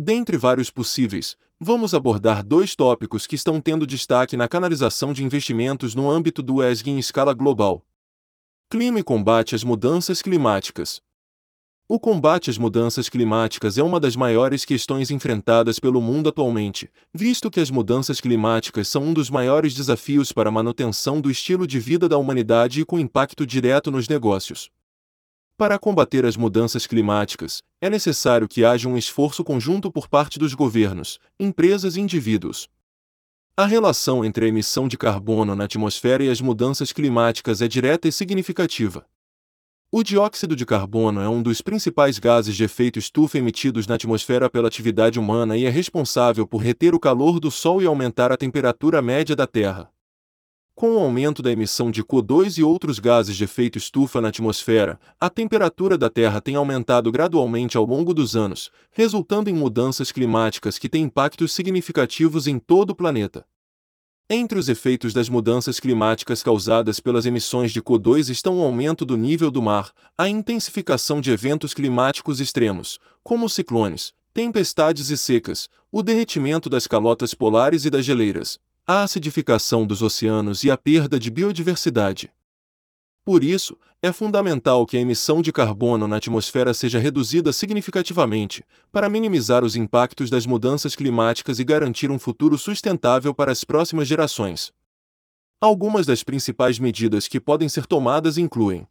Dentre 0.00 0.38
vários 0.38 0.70
possíveis, 0.70 1.36
vamos 1.60 1.92
abordar 1.92 2.42
dois 2.42 2.74
tópicos 2.74 3.26
que 3.26 3.34
estão 3.34 3.60
tendo 3.60 3.86
destaque 3.86 4.34
na 4.34 4.48
canalização 4.48 5.12
de 5.12 5.22
investimentos 5.22 5.94
no 5.94 6.10
âmbito 6.10 6.42
do 6.42 6.64
ESG 6.64 6.92
em 6.92 6.98
escala 6.98 7.34
global. 7.34 7.84
Clima 8.70 9.00
e 9.00 9.02
combate 9.02 9.54
às 9.54 9.62
mudanças 9.62 10.22
climáticas. 10.22 11.02
O 11.90 11.98
combate 11.98 12.50
às 12.50 12.58
mudanças 12.58 13.08
climáticas 13.08 13.78
é 13.78 13.82
uma 13.82 13.98
das 13.98 14.14
maiores 14.14 14.62
questões 14.62 15.10
enfrentadas 15.10 15.78
pelo 15.78 16.02
mundo 16.02 16.28
atualmente, 16.28 16.90
visto 17.14 17.50
que 17.50 17.60
as 17.60 17.70
mudanças 17.70 18.20
climáticas 18.20 18.88
são 18.88 19.04
um 19.04 19.14
dos 19.14 19.30
maiores 19.30 19.74
desafios 19.74 20.30
para 20.30 20.50
a 20.50 20.52
manutenção 20.52 21.18
do 21.18 21.30
estilo 21.30 21.66
de 21.66 21.80
vida 21.80 22.06
da 22.06 22.18
humanidade 22.18 22.82
e 22.82 22.84
com 22.84 22.98
impacto 22.98 23.46
direto 23.46 23.90
nos 23.90 24.06
negócios. 24.06 24.68
Para 25.56 25.78
combater 25.78 26.26
as 26.26 26.36
mudanças 26.36 26.86
climáticas, 26.86 27.62
é 27.80 27.88
necessário 27.88 28.46
que 28.46 28.66
haja 28.66 28.86
um 28.86 28.98
esforço 28.98 29.42
conjunto 29.42 29.90
por 29.90 30.08
parte 30.08 30.38
dos 30.38 30.52
governos, 30.52 31.18
empresas 31.40 31.96
e 31.96 32.02
indivíduos. 32.02 32.68
A 33.56 33.64
relação 33.64 34.22
entre 34.22 34.44
a 34.44 34.48
emissão 34.48 34.86
de 34.86 34.98
carbono 34.98 35.56
na 35.56 35.64
atmosfera 35.64 36.22
e 36.22 36.28
as 36.28 36.42
mudanças 36.42 36.92
climáticas 36.92 37.62
é 37.62 37.66
direta 37.66 38.06
e 38.06 38.12
significativa. 38.12 39.06
O 39.90 40.02
dióxido 40.02 40.54
de 40.54 40.66
carbono 40.66 41.18
é 41.18 41.30
um 41.30 41.42
dos 41.42 41.62
principais 41.62 42.18
gases 42.18 42.54
de 42.54 42.62
efeito 42.62 42.98
estufa 42.98 43.38
emitidos 43.38 43.86
na 43.86 43.94
atmosfera 43.94 44.50
pela 44.50 44.68
atividade 44.68 45.18
humana 45.18 45.56
e 45.56 45.64
é 45.64 45.70
responsável 45.70 46.46
por 46.46 46.58
reter 46.58 46.94
o 46.94 47.00
calor 47.00 47.40
do 47.40 47.50
Sol 47.50 47.80
e 47.80 47.86
aumentar 47.86 48.30
a 48.30 48.36
temperatura 48.36 49.00
média 49.00 49.34
da 49.34 49.46
Terra. 49.46 49.90
Com 50.74 50.96
o 50.96 50.98
aumento 50.98 51.40
da 51.40 51.50
emissão 51.50 51.90
de 51.90 52.04
CO2 52.04 52.58
e 52.58 52.62
outros 52.62 52.98
gases 52.98 53.34
de 53.34 53.44
efeito 53.44 53.78
estufa 53.78 54.20
na 54.20 54.28
atmosfera, 54.28 55.00
a 55.18 55.30
temperatura 55.30 55.96
da 55.96 56.10
Terra 56.10 56.38
tem 56.42 56.54
aumentado 56.54 57.10
gradualmente 57.10 57.78
ao 57.78 57.86
longo 57.86 58.12
dos 58.12 58.36
anos, 58.36 58.70
resultando 58.90 59.48
em 59.48 59.54
mudanças 59.54 60.12
climáticas 60.12 60.76
que 60.76 60.90
têm 60.90 61.04
impactos 61.04 61.50
significativos 61.54 62.46
em 62.46 62.58
todo 62.58 62.90
o 62.90 62.94
planeta. 62.94 63.46
Entre 64.30 64.58
os 64.58 64.68
efeitos 64.68 65.14
das 65.14 65.30
mudanças 65.30 65.80
climáticas 65.80 66.42
causadas 66.42 67.00
pelas 67.00 67.24
emissões 67.24 67.72
de 67.72 67.80
CO2 67.80 68.28
estão 68.28 68.58
o 68.58 68.62
aumento 68.62 69.06
do 69.06 69.16
nível 69.16 69.50
do 69.50 69.62
mar, 69.62 69.90
a 70.18 70.28
intensificação 70.28 71.18
de 71.18 71.30
eventos 71.30 71.72
climáticos 71.72 72.38
extremos, 72.38 72.98
como 73.24 73.48
ciclones, 73.48 74.12
tempestades 74.34 75.08
e 75.08 75.16
secas, 75.16 75.70
o 75.90 76.02
derretimento 76.02 76.68
das 76.68 76.86
calotas 76.86 77.32
polares 77.32 77.86
e 77.86 77.90
das 77.90 78.04
geleiras, 78.04 78.58
a 78.86 79.02
acidificação 79.02 79.86
dos 79.86 80.02
oceanos 80.02 80.62
e 80.62 80.70
a 80.70 80.76
perda 80.76 81.18
de 81.18 81.30
biodiversidade. 81.30 82.30
Por 83.28 83.44
isso, 83.44 83.76
é 84.00 84.10
fundamental 84.10 84.86
que 84.86 84.96
a 84.96 85.00
emissão 85.00 85.42
de 85.42 85.52
carbono 85.52 86.08
na 86.08 86.16
atmosfera 86.16 86.72
seja 86.72 86.98
reduzida 86.98 87.52
significativamente, 87.52 88.64
para 88.90 89.06
minimizar 89.06 89.62
os 89.62 89.76
impactos 89.76 90.30
das 90.30 90.46
mudanças 90.46 90.96
climáticas 90.96 91.58
e 91.58 91.64
garantir 91.64 92.10
um 92.10 92.18
futuro 92.18 92.56
sustentável 92.56 93.34
para 93.34 93.52
as 93.52 93.64
próximas 93.64 94.08
gerações. 94.08 94.72
Algumas 95.60 96.06
das 96.06 96.22
principais 96.22 96.78
medidas 96.78 97.28
que 97.28 97.38
podem 97.38 97.68
ser 97.68 97.84
tomadas 97.84 98.38
incluem 98.38 98.88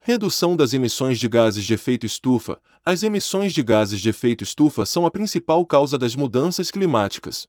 Redução 0.00 0.56
das 0.56 0.72
emissões 0.72 1.18
de 1.18 1.28
gases 1.28 1.62
de 1.62 1.74
efeito 1.74 2.06
estufa. 2.06 2.58
As 2.82 3.02
emissões 3.02 3.52
de 3.52 3.62
gases 3.62 4.00
de 4.00 4.08
efeito 4.08 4.42
estufa 4.42 4.86
são 4.86 5.04
a 5.04 5.10
principal 5.10 5.66
causa 5.66 5.98
das 5.98 6.16
mudanças 6.16 6.70
climáticas. 6.70 7.46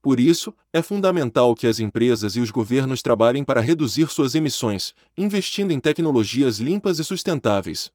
Por 0.00 0.20
isso, 0.20 0.54
é 0.72 0.80
fundamental 0.80 1.54
que 1.54 1.66
as 1.66 1.80
empresas 1.80 2.36
e 2.36 2.40
os 2.40 2.50
governos 2.50 3.02
trabalhem 3.02 3.42
para 3.42 3.60
reduzir 3.60 4.08
suas 4.08 4.34
emissões, 4.34 4.94
investindo 5.16 5.72
em 5.72 5.80
tecnologias 5.80 6.58
limpas 6.58 6.98
e 6.98 7.04
sustentáveis. 7.04 7.90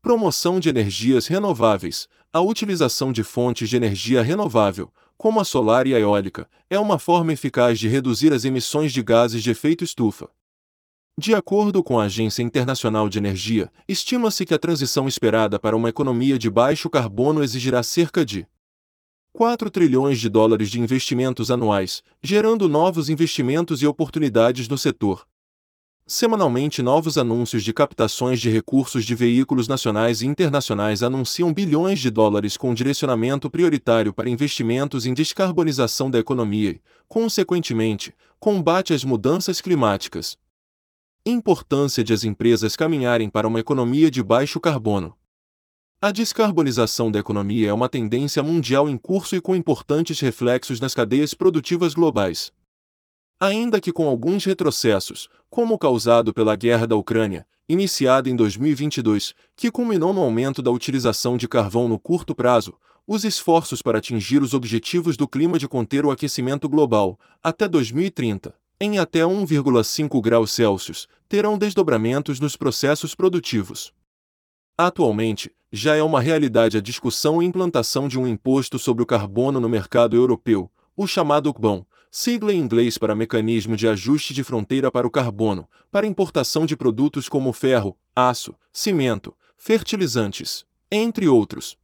Promoção 0.00 0.58
de 0.58 0.70
energias 0.70 1.26
renováveis. 1.26 2.08
A 2.32 2.40
utilização 2.40 3.12
de 3.12 3.22
fontes 3.22 3.68
de 3.68 3.76
energia 3.76 4.22
renovável, 4.22 4.90
como 5.18 5.40
a 5.40 5.44
solar 5.44 5.86
e 5.86 5.94
a 5.94 6.00
eólica, 6.00 6.48
é 6.70 6.78
uma 6.78 6.98
forma 6.98 7.34
eficaz 7.34 7.78
de 7.78 7.86
reduzir 7.86 8.32
as 8.32 8.46
emissões 8.46 8.92
de 8.92 9.02
gases 9.02 9.42
de 9.42 9.50
efeito 9.50 9.84
estufa. 9.84 10.30
De 11.18 11.34
acordo 11.34 11.84
com 11.84 12.00
a 12.00 12.04
Agência 12.04 12.42
Internacional 12.42 13.06
de 13.10 13.18
Energia, 13.18 13.70
estima-se 13.86 14.46
que 14.46 14.54
a 14.54 14.58
transição 14.58 15.06
esperada 15.06 15.58
para 15.58 15.76
uma 15.76 15.90
economia 15.90 16.38
de 16.38 16.48
baixo 16.48 16.88
carbono 16.88 17.44
exigirá 17.44 17.82
cerca 17.82 18.24
de 18.24 18.46
4 19.32 19.70
trilhões 19.70 20.18
de 20.18 20.28
dólares 20.28 20.70
de 20.70 20.80
investimentos 20.80 21.50
anuais, 21.50 22.02
gerando 22.20 22.68
novos 22.68 23.08
investimentos 23.08 23.80
e 23.80 23.86
oportunidades 23.86 24.68
no 24.68 24.76
setor. 24.76 25.24
Semanalmente, 26.04 26.82
novos 26.82 27.16
anúncios 27.16 27.62
de 27.62 27.72
captações 27.72 28.40
de 28.40 28.50
recursos 28.50 29.04
de 29.04 29.14
veículos 29.14 29.68
nacionais 29.68 30.22
e 30.22 30.26
internacionais 30.26 31.04
anunciam 31.04 31.54
bilhões 31.54 32.00
de 32.00 32.10
dólares 32.10 32.56
com 32.56 32.74
direcionamento 32.74 33.48
prioritário 33.48 34.12
para 34.12 34.28
investimentos 34.28 35.06
em 35.06 35.14
descarbonização 35.14 36.10
da 36.10 36.18
economia 36.18 36.70
e, 36.70 36.80
consequentemente, 37.06 38.12
combate 38.40 38.92
às 38.92 39.04
mudanças 39.04 39.60
climáticas. 39.60 40.36
Importância 41.24 42.02
de 42.02 42.12
as 42.12 42.24
empresas 42.24 42.74
caminharem 42.74 43.30
para 43.30 43.46
uma 43.46 43.60
economia 43.60 44.10
de 44.10 44.20
baixo 44.20 44.58
carbono. 44.58 45.16
A 46.02 46.12
descarbonização 46.12 47.10
da 47.12 47.18
economia 47.18 47.68
é 47.68 47.72
uma 47.74 47.86
tendência 47.86 48.42
mundial 48.42 48.88
em 48.88 48.96
curso 48.96 49.36
e 49.36 49.40
com 49.40 49.54
importantes 49.54 50.18
reflexos 50.18 50.80
nas 50.80 50.94
cadeias 50.94 51.34
produtivas 51.34 51.92
globais. 51.92 52.50
Ainda 53.38 53.78
que 53.82 53.92
com 53.92 54.08
alguns 54.08 54.46
retrocessos, 54.46 55.28
como 55.50 55.74
o 55.74 55.78
causado 55.78 56.32
pela 56.32 56.56
guerra 56.56 56.86
da 56.86 56.96
Ucrânia, 56.96 57.46
iniciada 57.68 58.30
em 58.30 58.34
2022, 58.34 59.34
que 59.54 59.70
culminou 59.70 60.14
no 60.14 60.22
aumento 60.22 60.62
da 60.62 60.70
utilização 60.70 61.36
de 61.36 61.46
carvão 61.46 61.86
no 61.86 61.98
curto 61.98 62.34
prazo, 62.34 62.78
os 63.06 63.22
esforços 63.22 63.82
para 63.82 63.98
atingir 63.98 64.40
os 64.40 64.54
objetivos 64.54 65.18
do 65.18 65.28
clima 65.28 65.58
de 65.58 65.68
conter 65.68 66.06
o 66.06 66.10
aquecimento 66.10 66.66
global, 66.66 67.20
até 67.42 67.68
2030, 67.68 68.54
em 68.80 68.98
até 68.98 69.20
1,5 69.20 70.18
graus 70.22 70.50
Celsius, 70.50 71.06
terão 71.28 71.58
desdobramentos 71.58 72.40
nos 72.40 72.56
processos 72.56 73.14
produtivos. 73.14 73.92
Atualmente, 74.78 75.52
já 75.72 75.94
é 75.94 76.02
uma 76.02 76.20
realidade 76.20 76.76
a 76.76 76.80
discussão 76.80 77.42
e 77.42 77.46
implantação 77.46 78.08
de 78.08 78.18
um 78.18 78.26
imposto 78.26 78.78
sobre 78.78 79.02
o 79.02 79.06
carbono 79.06 79.60
no 79.60 79.68
mercado 79.68 80.16
europeu, 80.16 80.70
o 80.96 81.06
chamado 81.06 81.54
CBAM, 81.54 81.84
sigla 82.10 82.52
em 82.52 82.58
inglês 82.58 82.98
para 82.98 83.14
Mecanismo 83.14 83.76
de 83.76 83.86
Ajuste 83.86 84.34
de 84.34 84.42
Fronteira 84.42 84.90
para 84.90 85.06
o 85.06 85.10
Carbono, 85.10 85.68
para 85.90 86.06
importação 86.06 86.66
de 86.66 86.76
produtos 86.76 87.28
como 87.28 87.52
ferro, 87.52 87.96
aço, 88.14 88.54
cimento, 88.72 89.34
fertilizantes, 89.56 90.64
entre 90.90 91.28
outros. 91.28 91.78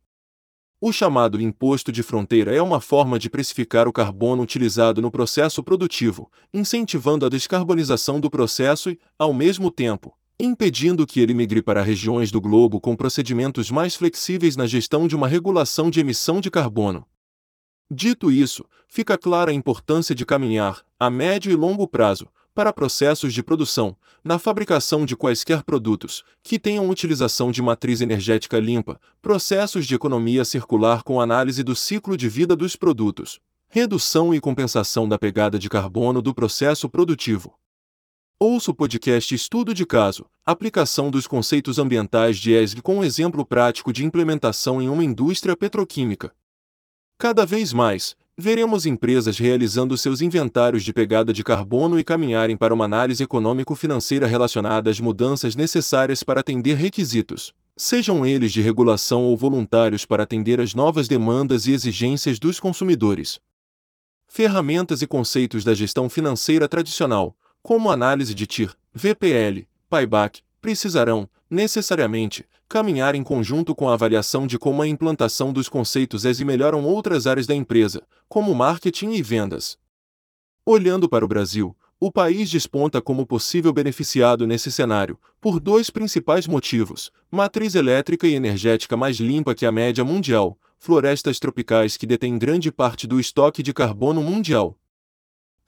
O 0.81 0.93
chamado 0.93 1.41
imposto 1.41 1.91
de 1.91 2.03
fronteira 2.03 2.55
é 2.55 2.61
uma 2.61 2.83
forma 2.83 3.19
de 3.19 3.31
precificar 3.31 3.89
o 3.89 3.93
carbono 3.93 4.43
utilizado 4.43 5.01
no 5.01 5.11
processo 5.11 5.63
produtivo, 5.63 6.31
incentivando 6.53 7.25
a 7.25 7.31
descarbonização 7.31 8.21
do 8.21 8.29
processo 8.29 8.91
e, 8.91 8.99
ao 9.19 9.33
mesmo 9.33 9.71
tempo, 9.71 10.15
impedindo 10.39 11.07
que 11.07 11.21
ele 11.21 11.33
migre 11.33 11.63
para 11.63 11.83
regiões 11.83 12.31
do 12.31 12.41
globo 12.41 12.81
com 12.81 12.95
procedimentos 12.95 13.71
mais 13.71 13.95
flexíveis 13.95 14.57
na 14.57 14.67
gestão 14.67 15.09
de 15.09 15.17
uma 15.17 15.27
regulação 15.27 15.91
de 15.91 16.01
emissão 16.01 16.41
de 16.41 16.51
carbono. 16.51 17.07
Dito 17.91 18.31
isso, 18.31 18.65
fica 18.89 19.17
clara 19.17 19.51
a 19.51 19.55
importância 19.55 20.15
de 20.15 20.27
caminhar, 20.27 20.85
a 20.99 21.09
médio 21.09 21.51
e 21.51 21.55
longo 21.55 21.87
prazo, 21.89 22.29
para 22.55 22.73
processos 22.73 23.33
de 23.33 23.43
produção, 23.43 23.97
na 24.25 24.39
fabricação 24.39 25.07
de 25.07 25.15
quaisquer 25.15 25.63
produtos, 25.63 26.25
que 26.43 26.59
tenham 26.59 26.89
utilização 26.89 27.51
de 27.51 27.63
matriz 27.63 28.01
energética 28.01 28.59
limpa, 28.59 29.01
processos 29.23 29.87
de 29.87 29.95
economia 29.95 30.45
circular 30.45 31.03
com 31.03 31.21
análise 31.21 31.63
do 31.63 31.77
ciclo 31.77 32.17
de 32.17 32.29
vida 32.29 32.57
dos 32.57 32.75
produtos, 32.75 33.41
redução 33.69 34.35
e 34.35 34.41
compensação 34.41 35.09
da 35.09 35.19
pegada 35.19 35.59
de 35.59 35.69
carbono 35.69 36.21
do 36.21 36.35
processo 36.35 36.89
produtivo. 36.89 37.55
Ouça 38.39 38.71
o 38.71 38.75
podcast 38.75 39.35
Estudo 39.35 39.73
de 39.73 39.87
Caso, 39.87 40.27
aplicação 40.45 41.11
dos 41.11 41.27
conceitos 41.27 41.79
ambientais 41.79 42.37
de 42.37 42.53
ESG 42.53 42.83
com 42.83 42.99
um 42.99 43.03
exemplo 43.03 43.47
prático 43.47 43.95
de 43.95 44.05
implementação 44.05 44.83
em 44.83 44.91
uma 44.91 45.03
indústria 45.03 45.57
petroquímica. 45.57 46.31
Cada 47.17 47.47
vez 47.47 47.73
mais, 47.73 48.15
veremos 48.37 48.85
empresas 48.85 49.39
realizando 49.39 49.97
seus 49.97 50.21
inventários 50.21 50.85
de 50.85 50.93
pegada 50.93 51.33
de 51.33 51.43
carbono 51.43 51.99
e 51.99 52.05
caminharem 52.05 52.59
para 52.59 52.75
uma 52.75 52.85
análise 52.85 53.23
econômico-financeira 53.23 54.27
relacionada 54.27 54.91
às 54.91 55.01
mudanças 55.01 55.57
necessárias 55.57 56.23
para 56.23 56.41
atender 56.41 56.77
requisitos, 56.77 57.55
sejam 57.75 58.27
eles 58.27 58.53
de 58.53 58.61
regulação 58.61 59.25
ou 59.25 59.35
voluntários 59.35 60.05
para 60.05 60.25
atender 60.25 60.61
às 60.61 60.75
novas 60.75 61.09
demandas 61.09 61.67
e 61.67 61.73
exigências 61.73 62.39
dos 62.39 62.61
consumidores. 62.61 63.41
Ferramentas 64.29 65.01
e 65.01 65.07
conceitos 65.07 65.65
da 65.65 65.73
gestão 65.73 66.11
financeira 66.11 66.69
tradicional 66.69 67.35
como 67.67 67.91
análise 67.91 68.33
de 68.33 68.47
TIR, 68.47 68.73
VPL, 68.95 69.67
payback, 69.91 70.41
precisarão, 70.61 71.29
necessariamente, 71.51 72.47
caminhar 72.69 73.17
em 73.17 73.25
conjunto 73.25 73.75
com 73.75 73.89
a 73.89 73.95
avaliação 73.95 74.47
de 74.47 74.57
como 74.57 74.83
a 74.83 74.87
implantação 74.87 75.53
dos 75.53 75.69
conceitos 75.69 76.25
ESG 76.25 76.45
melhoram 76.45 76.85
outras 76.85 77.27
áreas 77.27 77.45
da 77.45 77.57
empresa, 77.57 78.05
como 78.29 78.55
marketing 78.55 79.15
e 79.15 79.21
vendas. 79.21 79.77
Olhando 80.65 81.09
para 81.09 81.25
o 81.25 81.29
Brasil, 81.29 81.77
o 81.99 82.13
país 82.13 82.49
desponta 82.49 83.03
como 83.03 83.27
possível 83.27 83.73
beneficiado 83.73 84.47
nesse 84.47 84.71
cenário, 84.71 85.19
por 85.41 85.59
dois 85.59 85.91
principais 85.91 86.47
motivos: 86.47 87.11
matriz 87.29 87.75
elétrica 87.75 88.29
e 88.29 88.35
energética 88.37 88.97
mais 88.97 89.17
limpa 89.17 89.57
que 89.57 89.67
a 89.67 89.73
média 89.73 90.05
mundial, 90.05 90.57
florestas 90.79 91.41
tropicais 91.41 91.97
que 91.97 92.07
detêm 92.07 92.39
grande 92.39 92.71
parte 92.71 93.09
do 93.09 93.19
estoque 93.19 93.61
de 93.61 93.75
carbono 93.75 94.23
mundial, 94.23 94.79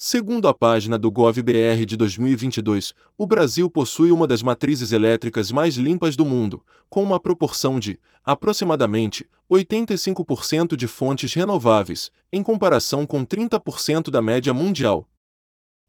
Segundo 0.00 0.46
a 0.46 0.54
página 0.54 0.96
do 0.96 1.11
GovBR 1.11 1.84
de 1.84 1.96
2022, 1.96 2.94
o 3.16 3.26
Brasil 3.26 3.68
possui 3.68 4.12
uma 4.12 4.28
das 4.28 4.44
matrizes 4.44 4.92
elétricas 4.92 5.50
mais 5.50 5.74
limpas 5.74 6.14
do 6.14 6.24
mundo, 6.24 6.64
com 6.88 7.02
uma 7.02 7.18
proporção 7.18 7.80
de, 7.80 7.98
aproximadamente, 8.24 9.28
85% 9.50 10.76
de 10.76 10.87
fontes 10.87 11.34
renováveis, 11.34 12.12
em 12.32 12.44
comparação 12.44 13.04
com 13.04 13.26
30% 13.26 14.08
da 14.08 14.22
média 14.22 14.54
mundial. 14.54 15.04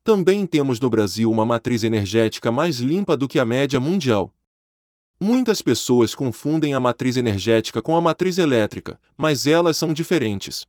Também 0.04 0.48
temos 0.48 0.80
no 0.80 0.89
Brasil 0.89 1.30
uma 1.30 1.45
matriz 1.45 1.84
energética 1.84 2.52
mais 2.52 2.80
limpa 2.80 3.15
do 3.15 3.28
que 3.28 3.38
a 3.38 3.45
média 3.45 3.80
mundial. 3.80 4.34
Muitas 5.22 5.62
pessoas 5.62 6.15
confundem 6.15 6.74
a 6.74 6.80
matriz 6.80 7.15
energética 7.15 7.80
com 7.80 7.95
a 7.95 8.02
matriz 8.02 8.39
elétrica, 8.39 9.00
mas 9.15 9.45
elas 9.45 9.78
são 9.78 9.93
diferentes. 9.93 10.65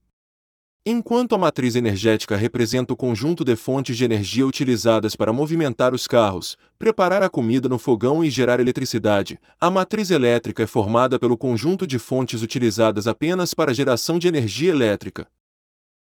Enquanto 0.85 1.35
a 1.35 1.38
matriz 1.38 1.77
energética 1.77 2.37
representa 2.37 2.95
o 2.95 2.97
conjunto 2.97 3.45
de 3.45 3.55
fontes 3.55 3.99
de 3.99 4.05
energia 4.05 4.47
utilizadas 4.47 5.14
para 5.14 5.31
movimentar 5.31 5.93
os 5.93 6.07
carros, 6.07 6.57
preparar 6.79 7.23
a 7.23 7.29
comida 7.29 7.69
no 7.69 7.79
fogão 7.79 8.25
e 8.25 8.31
gerar 8.31 8.61
eletricidade, 8.61 9.38
a 9.61 9.71
matriz 9.71 10.11
elétrica 10.11 10.62
é 10.62 10.66
formada 10.66 11.19
pelo 11.19 11.37
conjunto 11.37 11.87
de 11.87 11.99
fontes 11.99 12.40
utilizadas 12.40 13.07
apenas 13.07 13.53
para 13.53 13.75
geração 13.75 14.19
de 14.19 14.27
energia 14.27 14.71
elétrica. 14.71 15.29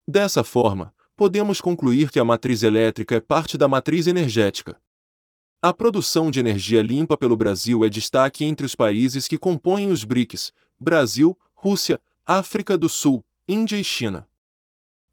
Dessa 0.08 0.44
forma, 0.44 0.92
podemos 1.16 1.62
concluir 1.62 2.10
que 2.10 2.20
a 2.20 2.26
matriz 2.26 2.64
elétrica 2.64 3.16
é 3.16 3.20
parte 3.20 3.60
da 3.60 3.68
matriz 3.68 4.08
energética. 4.08 4.76
A 5.62 5.72
produção 5.72 6.32
de 6.32 6.40
energia 6.40 6.82
limpa 6.82 7.16
pelo 7.16 7.38
Brasil 7.38 7.86
é 7.86 7.90
destaque 7.90 8.44
entre 8.44 8.66
os 8.66 8.74
países 8.74 9.28
que 9.28 9.38
compõem 9.38 9.92
os 9.92 10.04
BRICS: 10.04 10.52
Brasil, 10.80 11.38
Rússia, 11.54 12.02
África 12.26 12.76
do 12.76 12.90
Sul, 12.90 13.24
Índia 13.48 13.78
e 13.78 13.84
China. 13.84 14.28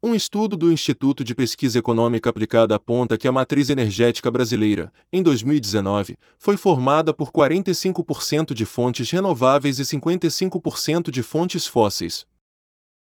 Um 0.03 0.15
estudo 0.15 0.57
do 0.57 0.71
Instituto 0.71 1.23
de 1.23 1.35
Pesquisa 1.35 1.77
Econômica 1.77 2.27
Aplicada 2.27 2.73
aponta 2.73 3.19
que 3.19 3.27
a 3.27 3.31
matriz 3.31 3.69
energética 3.69 4.31
brasileira, 4.31 4.91
em 5.13 5.21
2019, 5.21 6.17
foi 6.39 6.57
formada 6.57 7.13
por 7.13 7.31
45% 7.31 8.51
de 8.55 8.65
fontes 8.65 9.11
renováveis 9.11 9.77
e 9.77 9.83
55% 9.83 11.11
de 11.11 11.21
fontes 11.21 11.67
fósseis. 11.67 12.25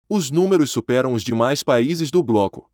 Os 0.09 0.31
números 0.31 0.71
superam 0.71 1.13
os 1.13 1.21
demais 1.21 1.61
países 1.61 2.09
do 2.09 2.23
bloco. 2.23 2.67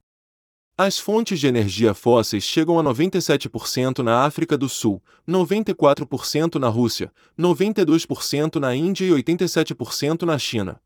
As 0.77 0.97
fontes 0.97 1.38
de 1.38 1.47
energia 1.47 1.93
fósseis 1.93 2.45
chegam 2.45 2.79
a 2.79 2.83
97% 2.83 3.99
na 3.99 4.23
África 4.23 4.57
do 4.57 4.69
Sul, 4.69 5.03
94% 5.27 6.55
na 6.55 6.69
Rússia, 6.69 7.12
92% 7.38 8.55
na 8.55 8.73
Índia 8.73 9.05
e 9.05 9.09
87% 9.09 10.21
na 10.21 10.39
China. 10.39 10.79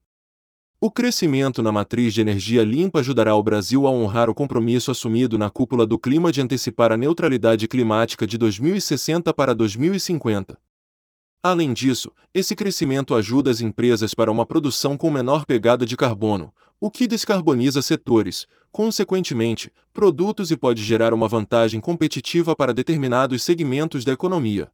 O 0.80 0.92
crescimento 0.92 1.64
na 1.64 1.72
matriz 1.72 2.14
de 2.14 2.22
energia 2.22 2.64
limpa 2.64 3.00
ajudará 3.00 3.34
o 3.34 3.42
Brasil 3.42 3.88
a 3.88 3.90
honrar 3.90 4.30
o 4.30 4.36
compromisso 4.36 4.92
assumido 4.92 5.36
na 5.36 5.50
cúpula 5.50 5.88
do 5.88 5.98
clima 5.98 6.32
de 6.32 6.40
antecipar 6.40 6.92
a 6.92 6.98
neutralidade 6.98 7.68
climática 7.68 8.28
de 8.28 8.38
2060 8.38 9.34
para 9.34 9.56
2050. 9.56 10.56
Além 11.42 11.74
disso, 11.74 12.12
esse 12.32 12.56
crescimento 12.56 13.16
ajuda 13.16 13.50
as 13.50 13.60
empresas 13.60 14.14
para 14.14 14.32
uma 14.32 14.46
produção 14.46 14.96
com 14.96 15.10
menor 15.10 15.48
pegada 15.48 15.84
de 15.84 15.98
carbono, 15.98 16.54
o 16.80 16.92
que 16.92 17.08
descarboniza 17.08 17.82
setores, 17.82 18.46
consequentemente, 18.72 19.74
produtos 19.92 20.52
e 20.52 20.58
pode 20.58 20.84
gerar 20.84 21.12
uma 21.12 21.28
vantagem 21.28 21.82
competitiva 21.82 22.56
para 22.56 22.72
determinados 22.72 23.42
segmentos 23.42 24.06
da 24.06 24.12
economia. 24.12 24.72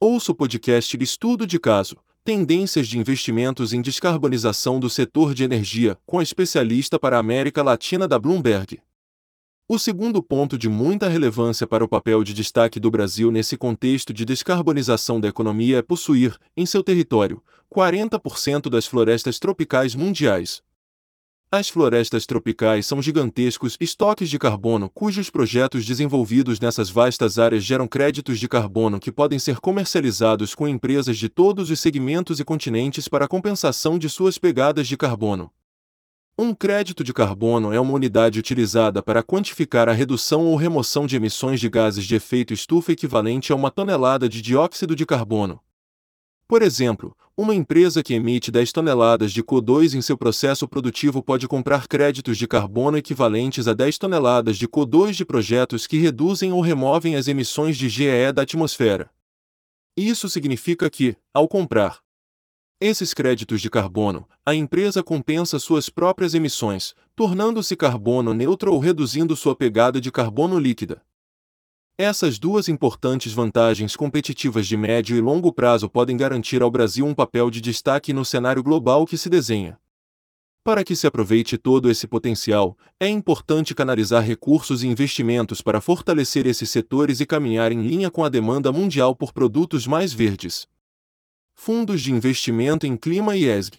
Ouça 0.00 0.32
o 0.32 0.34
podcast 0.34 1.00
Estudo 1.00 1.46
de 1.46 1.60
Caso, 1.60 1.96
Tendências 2.24 2.86
de 2.86 3.00
Investimentos 3.00 3.72
em 3.72 3.82
Descarbonização 3.82 4.78
do 4.78 4.88
Setor 4.88 5.34
de 5.34 5.42
Energia, 5.42 5.98
com 6.06 6.20
a 6.20 6.22
especialista 6.22 6.96
para 6.96 7.16
a 7.16 7.18
América 7.18 7.64
Latina 7.64 8.06
da 8.06 8.16
Bloomberg. 8.16 8.80
O 9.68 9.76
segundo 9.76 10.22
ponto 10.22 10.56
de 10.56 10.68
muita 10.68 11.08
relevância 11.08 11.66
para 11.66 11.82
o 11.82 11.88
papel 11.88 12.22
de 12.22 12.32
destaque 12.32 12.78
do 12.78 12.92
Brasil 12.92 13.32
nesse 13.32 13.56
contexto 13.56 14.14
de 14.14 14.24
descarbonização 14.24 15.20
da 15.20 15.26
economia 15.26 15.78
é 15.78 15.82
possuir, 15.82 16.38
em 16.56 16.64
seu 16.64 16.84
território, 16.84 17.42
40% 17.74 18.70
das 18.70 18.86
florestas 18.86 19.40
tropicais 19.40 19.96
mundiais. 19.96 20.62
As 21.54 21.68
florestas 21.68 22.24
tropicais 22.24 22.86
são 22.86 23.02
gigantescos 23.02 23.76
estoques 23.78 24.30
de 24.30 24.38
carbono 24.38 24.88
cujos 24.88 25.28
projetos 25.28 25.84
desenvolvidos 25.84 26.58
nessas 26.58 26.88
vastas 26.88 27.38
áreas 27.38 27.62
geram 27.62 27.86
créditos 27.86 28.40
de 28.40 28.48
carbono 28.48 28.98
que 28.98 29.12
podem 29.12 29.38
ser 29.38 29.60
comercializados 29.60 30.54
com 30.54 30.66
empresas 30.66 31.18
de 31.18 31.28
todos 31.28 31.68
os 31.68 31.78
segmentos 31.78 32.40
e 32.40 32.44
continentes 32.44 33.06
para 33.06 33.28
compensação 33.28 33.98
de 33.98 34.08
suas 34.08 34.38
pegadas 34.38 34.88
de 34.88 34.96
carbono. 34.96 35.50
Um 36.38 36.54
crédito 36.54 37.04
de 37.04 37.12
carbono 37.12 37.70
é 37.70 37.78
uma 37.78 37.92
unidade 37.92 38.38
utilizada 38.38 39.02
para 39.02 39.22
quantificar 39.22 39.90
a 39.90 39.92
redução 39.92 40.46
ou 40.46 40.56
remoção 40.56 41.06
de 41.06 41.16
emissões 41.16 41.60
de 41.60 41.68
gases 41.68 42.06
de 42.06 42.14
efeito 42.14 42.54
estufa 42.54 42.92
equivalente 42.92 43.52
a 43.52 43.54
uma 43.54 43.70
tonelada 43.70 44.26
de 44.26 44.40
dióxido 44.40 44.96
de 44.96 45.04
carbono. 45.04 45.60
Por 46.52 46.60
exemplo, 46.60 47.16
uma 47.34 47.54
empresa 47.54 48.02
que 48.02 48.12
emite 48.12 48.50
10 48.50 48.72
toneladas 48.72 49.32
de 49.32 49.42
CO2 49.42 49.94
em 49.94 50.02
seu 50.02 50.18
processo 50.18 50.68
produtivo 50.68 51.22
pode 51.22 51.48
comprar 51.48 51.88
créditos 51.88 52.36
de 52.36 52.46
carbono 52.46 52.98
equivalentes 52.98 53.66
a 53.66 53.72
10 53.72 53.96
toneladas 53.96 54.58
de 54.58 54.68
CO2 54.68 55.12
de 55.12 55.24
projetos 55.24 55.86
que 55.86 55.96
reduzem 55.96 56.52
ou 56.52 56.60
removem 56.60 57.16
as 57.16 57.26
emissões 57.26 57.78
de 57.78 57.88
GEE 57.88 58.34
da 58.34 58.42
atmosfera. 58.42 59.10
Isso 59.96 60.28
significa 60.28 60.90
que, 60.90 61.16
ao 61.32 61.48
comprar 61.48 62.00
esses 62.78 63.14
créditos 63.14 63.62
de 63.62 63.70
carbono, 63.70 64.28
a 64.44 64.54
empresa 64.54 65.02
compensa 65.02 65.58
suas 65.58 65.88
próprias 65.88 66.34
emissões, 66.34 66.94
tornando-se 67.16 67.74
carbono 67.74 68.34
neutro 68.34 68.74
ou 68.74 68.78
reduzindo 68.78 69.34
sua 69.36 69.56
pegada 69.56 69.98
de 69.98 70.12
carbono 70.12 70.58
líquida. 70.58 71.00
Essas 71.98 72.38
duas 72.38 72.68
importantes 72.68 73.34
vantagens 73.34 73.94
competitivas 73.94 74.66
de 74.66 74.76
médio 74.78 75.14
e 75.14 75.20
longo 75.20 75.52
prazo 75.52 75.90
podem 75.90 76.16
garantir 76.16 76.62
ao 76.62 76.70
Brasil 76.70 77.04
um 77.04 77.14
papel 77.14 77.50
de 77.50 77.60
destaque 77.60 78.14
no 78.14 78.24
cenário 78.24 78.62
global 78.62 79.04
que 79.04 79.18
se 79.18 79.28
desenha. 79.28 79.78
Para 80.64 80.84
que 80.84 80.96
se 80.96 81.06
aproveite 81.06 81.58
todo 81.58 81.90
esse 81.90 82.06
potencial, 82.06 82.78
é 82.98 83.08
importante 83.08 83.74
canalizar 83.74 84.24
recursos 84.24 84.82
e 84.82 84.86
investimentos 84.86 85.60
para 85.60 85.80
fortalecer 85.82 86.46
esses 86.46 86.70
setores 86.70 87.20
e 87.20 87.26
caminhar 87.26 87.72
em 87.72 87.82
linha 87.82 88.10
com 88.10 88.24
a 88.24 88.28
demanda 88.28 88.72
mundial 88.72 89.14
por 89.14 89.32
produtos 89.32 89.86
mais 89.86 90.14
verdes. 90.14 90.66
Fundos 91.52 92.00
de 92.00 92.10
Investimento 92.10 92.86
em 92.86 92.96
Clima 92.96 93.36
e 93.36 93.44
ESG. 93.44 93.78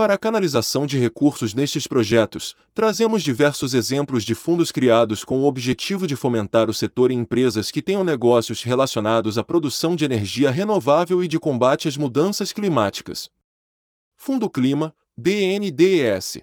Para 0.00 0.14
a 0.14 0.18
canalização 0.18 0.86
de 0.86 0.98
recursos 0.98 1.52
nestes 1.52 1.86
projetos, 1.86 2.56
trazemos 2.72 3.22
diversos 3.22 3.74
exemplos 3.74 4.24
de 4.24 4.34
fundos 4.34 4.72
criados 4.72 5.24
com 5.24 5.40
o 5.40 5.44
objetivo 5.44 6.06
de 6.06 6.16
fomentar 6.16 6.70
o 6.70 6.72
setor 6.72 7.10
em 7.10 7.18
empresas 7.18 7.70
que 7.70 7.82
tenham 7.82 8.02
negócios 8.02 8.62
relacionados 8.62 9.36
à 9.36 9.44
produção 9.44 9.94
de 9.94 10.06
energia 10.06 10.50
renovável 10.50 11.22
e 11.22 11.28
de 11.28 11.38
combate 11.38 11.86
às 11.86 11.98
mudanças 11.98 12.50
climáticas. 12.50 13.28
Fundo 14.16 14.48
Clima, 14.48 14.94
BNDES. 15.14 16.38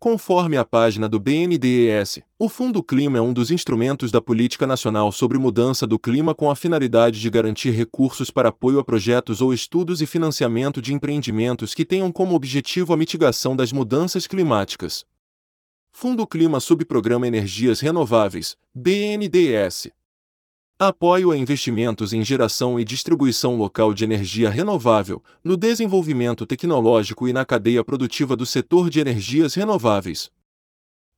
Conforme 0.00 0.56
a 0.56 0.64
página 0.64 1.08
do 1.08 1.18
BNDES, 1.18 2.20
o 2.38 2.48
Fundo 2.48 2.84
Clima 2.84 3.18
é 3.18 3.20
um 3.20 3.32
dos 3.32 3.50
instrumentos 3.50 4.12
da 4.12 4.20
Política 4.20 4.64
Nacional 4.64 5.10
sobre 5.10 5.38
Mudança 5.38 5.88
do 5.88 5.98
Clima 5.98 6.36
com 6.36 6.48
a 6.48 6.54
finalidade 6.54 7.20
de 7.20 7.28
garantir 7.28 7.72
recursos 7.72 8.30
para 8.30 8.50
apoio 8.50 8.78
a 8.78 8.84
projetos 8.84 9.40
ou 9.40 9.52
estudos 9.52 10.00
e 10.00 10.06
financiamento 10.06 10.80
de 10.80 10.94
empreendimentos 10.94 11.74
que 11.74 11.84
tenham 11.84 12.12
como 12.12 12.36
objetivo 12.36 12.92
a 12.92 12.96
mitigação 12.96 13.56
das 13.56 13.72
mudanças 13.72 14.28
climáticas. 14.28 15.04
Fundo 15.90 16.24
Clima 16.28 16.60
Subprograma 16.60 17.26
Energias 17.26 17.80
Renováveis, 17.80 18.56
BNDES. 18.72 19.90
Apoio 20.80 21.32
a 21.32 21.36
investimentos 21.36 22.12
em 22.12 22.24
geração 22.24 22.78
e 22.78 22.84
distribuição 22.84 23.56
local 23.56 23.92
de 23.92 24.04
energia 24.04 24.48
renovável, 24.48 25.20
no 25.42 25.56
desenvolvimento 25.56 26.46
tecnológico 26.46 27.26
e 27.26 27.32
na 27.32 27.44
cadeia 27.44 27.82
produtiva 27.82 28.36
do 28.36 28.46
setor 28.46 28.88
de 28.88 29.00
energias 29.00 29.54
renováveis. 29.54 30.30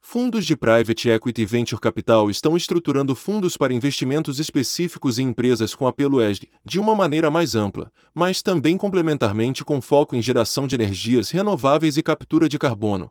Fundos 0.00 0.46
de 0.46 0.56
Private 0.56 1.10
Equity 1.10 1.42
e 1.42 1.44
Venture 1.44 1.78
Capital 1.78 2.30
estão 2.30 2.56
estruturando 2.56 3.14
fundos 3.14 3.54
para 3.58 3.74
investimentos 3.74 4.38
específicos 4.38 5.18
em 5.18 5.28
empresas 5.28 5.74
com 5.74 5.86
apelo 5.86 6.22
ESG, 6.22 6.48
de 6.64 6.80
uma 6.80 6.94
maneira 6.94 7.30
mais 7.30 7.54
ampla, 7.54 7.92
mas 8.14 8.40
também 8.40 8.78
complementarmente 8.78 9.62
com 9.62 9.78
foco 9.82 10.16
em 10.16 10.22
geração 10.22 10.66
de 10.66 10.74
energias 10.74 11.28
renováveis 11.28 11.98
e 11.98 12.02
captura 12.02 12.48
de 12.48 12.58
carbono. 12.58 13.10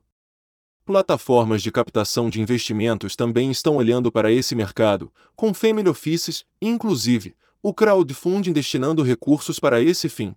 Plataformas 0.90 1.62
de 1.62 1.72
captação 1.72 2.32
de 2.32 2.42
investimentos 2.42 3.16
também 3.16 3.52
estão 3.52 3.76
olhando 3.76 4.12
para 4.12 4.32
esse 4.32 4.56
mercado, 4.56 5.14
com 5.36 5.54
family 5.54 5.88
offices, 5.88 6.44
inclusive, 6.60 7.36
o 7.62 7.72
crowdfunding 7.72 8.52
destinando 8.52 9.04
recursos 9.04 9.60
para 9.60 9.80
esse 9.80 10.10
fim. 10.10 10.36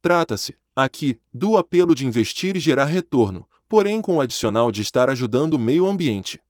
Trata-se, 0.00 0.56
aqui, 0.74 1.20
do 1.34 1.58
apelo 1.58 1.94
de 1.94 2.06
investir 2.06 2.56
e 2.56 2.60
gerar 2.60 2.86
retorno, 2.86 3.46
porém 3.68 4.00
com 4.00 4.16
o 4.16 4.20
adicional 4.22 4.72
de 4.72 4.80
estar 4.80 5.10
ajudando 5.10 5.52
o 5.52 5.58
meio 5.58 5.86
ambiente. 5.86 6.40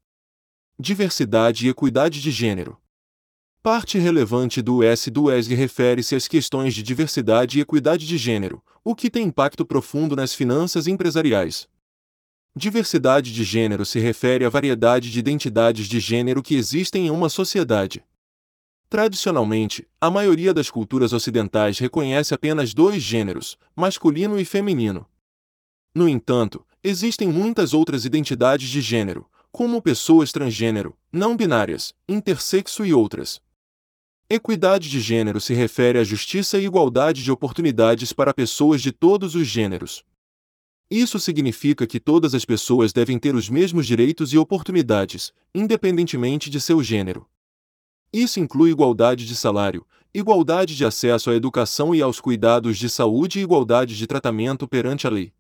Diversidade 0.79 1.67
e 1.67 1.71
equidade 1.71 2.23
de 2.23 2.31
gênero. 2.31 2.79
Parte 3.61 3.99
relevante 3.99 4.63
do 4.63 4.81
S 4.81 5.11
do 5.11 5.29
ESG 5.29 5.57
refere-se 5.57 6.15
às 6.15 6.29
questões 6.29 6.73
de 6.73 6.85
diversidade 6.85 7.59
e 7.59 7.63
equidade 7.63 8.07
de 8.07 8.17
gênero, 8.17 8.63
o 8.85 8.95
que 8.95 9.11
tem 9.11 9.27
impacto 9.27 9.67
profundo 9.67 10.15
nas 10.15 10.33
finanças 10.33 10.87
empresariais. 10.87 11.67
Diversidade 12.59 13.33
de 13.33 13.45
gênero 13.45 13.87
se 13.87 14.01
refere 14.01 14.45
à 14.45 14.49
variedade 14.49 15.13
de 15.13 15.19
identidades 15.21 15.87
de 15.87 16.01
gênero 16.01 16.43
que 16.43 16.57
existem 16.57 17.07
em 17.07 17.11
uma 17.11 17.29
sociedade. 17.29 18.03
Tradicionalmente, 18.91 19.87
a 20.01 20.11
maioria 20.11 20.53
das 20.53 20.69
culturas 20.69 21.13
ocidentais 21.13 21.79
reconhece 21.79 22.35
apenas 22.35 22.75
dois 22.75 23.01
gêneros, 23.01 23.57
masculino 23.77 24.41
e 24.41 24.45
feminino. 24.45 25.07
No 25.95 26.09
entanto, 26.09 26.67
existem 26.83 27.29
muitas 27.29 27.73
outras 27.73 28.05
identidades 28.05 28.69
de 28.69 28.81
gênero, 28.81 29.31
como 29.53 29.81
pessoas 29.81 30.33
transgênero, 30.33 30.99
não 31.13 31.37
binárias, 31.37 31.95
intersexo 32.09 32.85
e 32.85 32.93
outras. 32.93 33.41
Equidade 34.29 34.91
de 34.91 35.01
gênero 35.01 35.41
se 35.41 35.55
refere 35.55 35.97
à 35.97 36.03
justiça 36.03 36.59
e 36.59 36.65
igualdade 36.65 37.23
de 37.23 37.31
oportunidades 37.31 38.13
para 38.13 38.35
pessoas 38.35 38.83
de 38.83 38.91
todos 38.91 39.37
os 39.37 39.47
gêneros. 39.47 40.05
Isso 40.91 41.19
significa 41.19 41.87
que 41.87 42.01
todas 42.01 42.35
as 42.35 42.47
pessoas 42.47 42.95
devem 42.95 43.19
ter 43.19 43.35
os 43.35 43.51
mesmos 43.51 43.87
direitos 43.87 44.33
e 44.33 44.39
oportunidades, 44.39 45.33
independentemente 45.55 46.49
de 46.49 46.61
seu 46.61 46.83
gênero. 46.83 47.29
Isso 48.11 48.41
inclui 48.41 48.71
igualdade 48.71 49.27
de 49.27 49.37
salário, 49.37 49.87
igualdade 50.15 50.75
de 50.75 50.87
acesso 50.87 51.31
à 51.31 51.35
educação 51.35 51.95
e 51.95 52.01
aos 52.01 52.21
cuidados 52.21 52.79
de 52.79 52.89
saúde 52.89 53.39
e 53.39 53.43
igualdade 53.43 53.99
de 53.99 54.07
tratamento 54.07 54.67
perante 54.67 55.07
a 55.07 55.11
lei. 55.11 55.33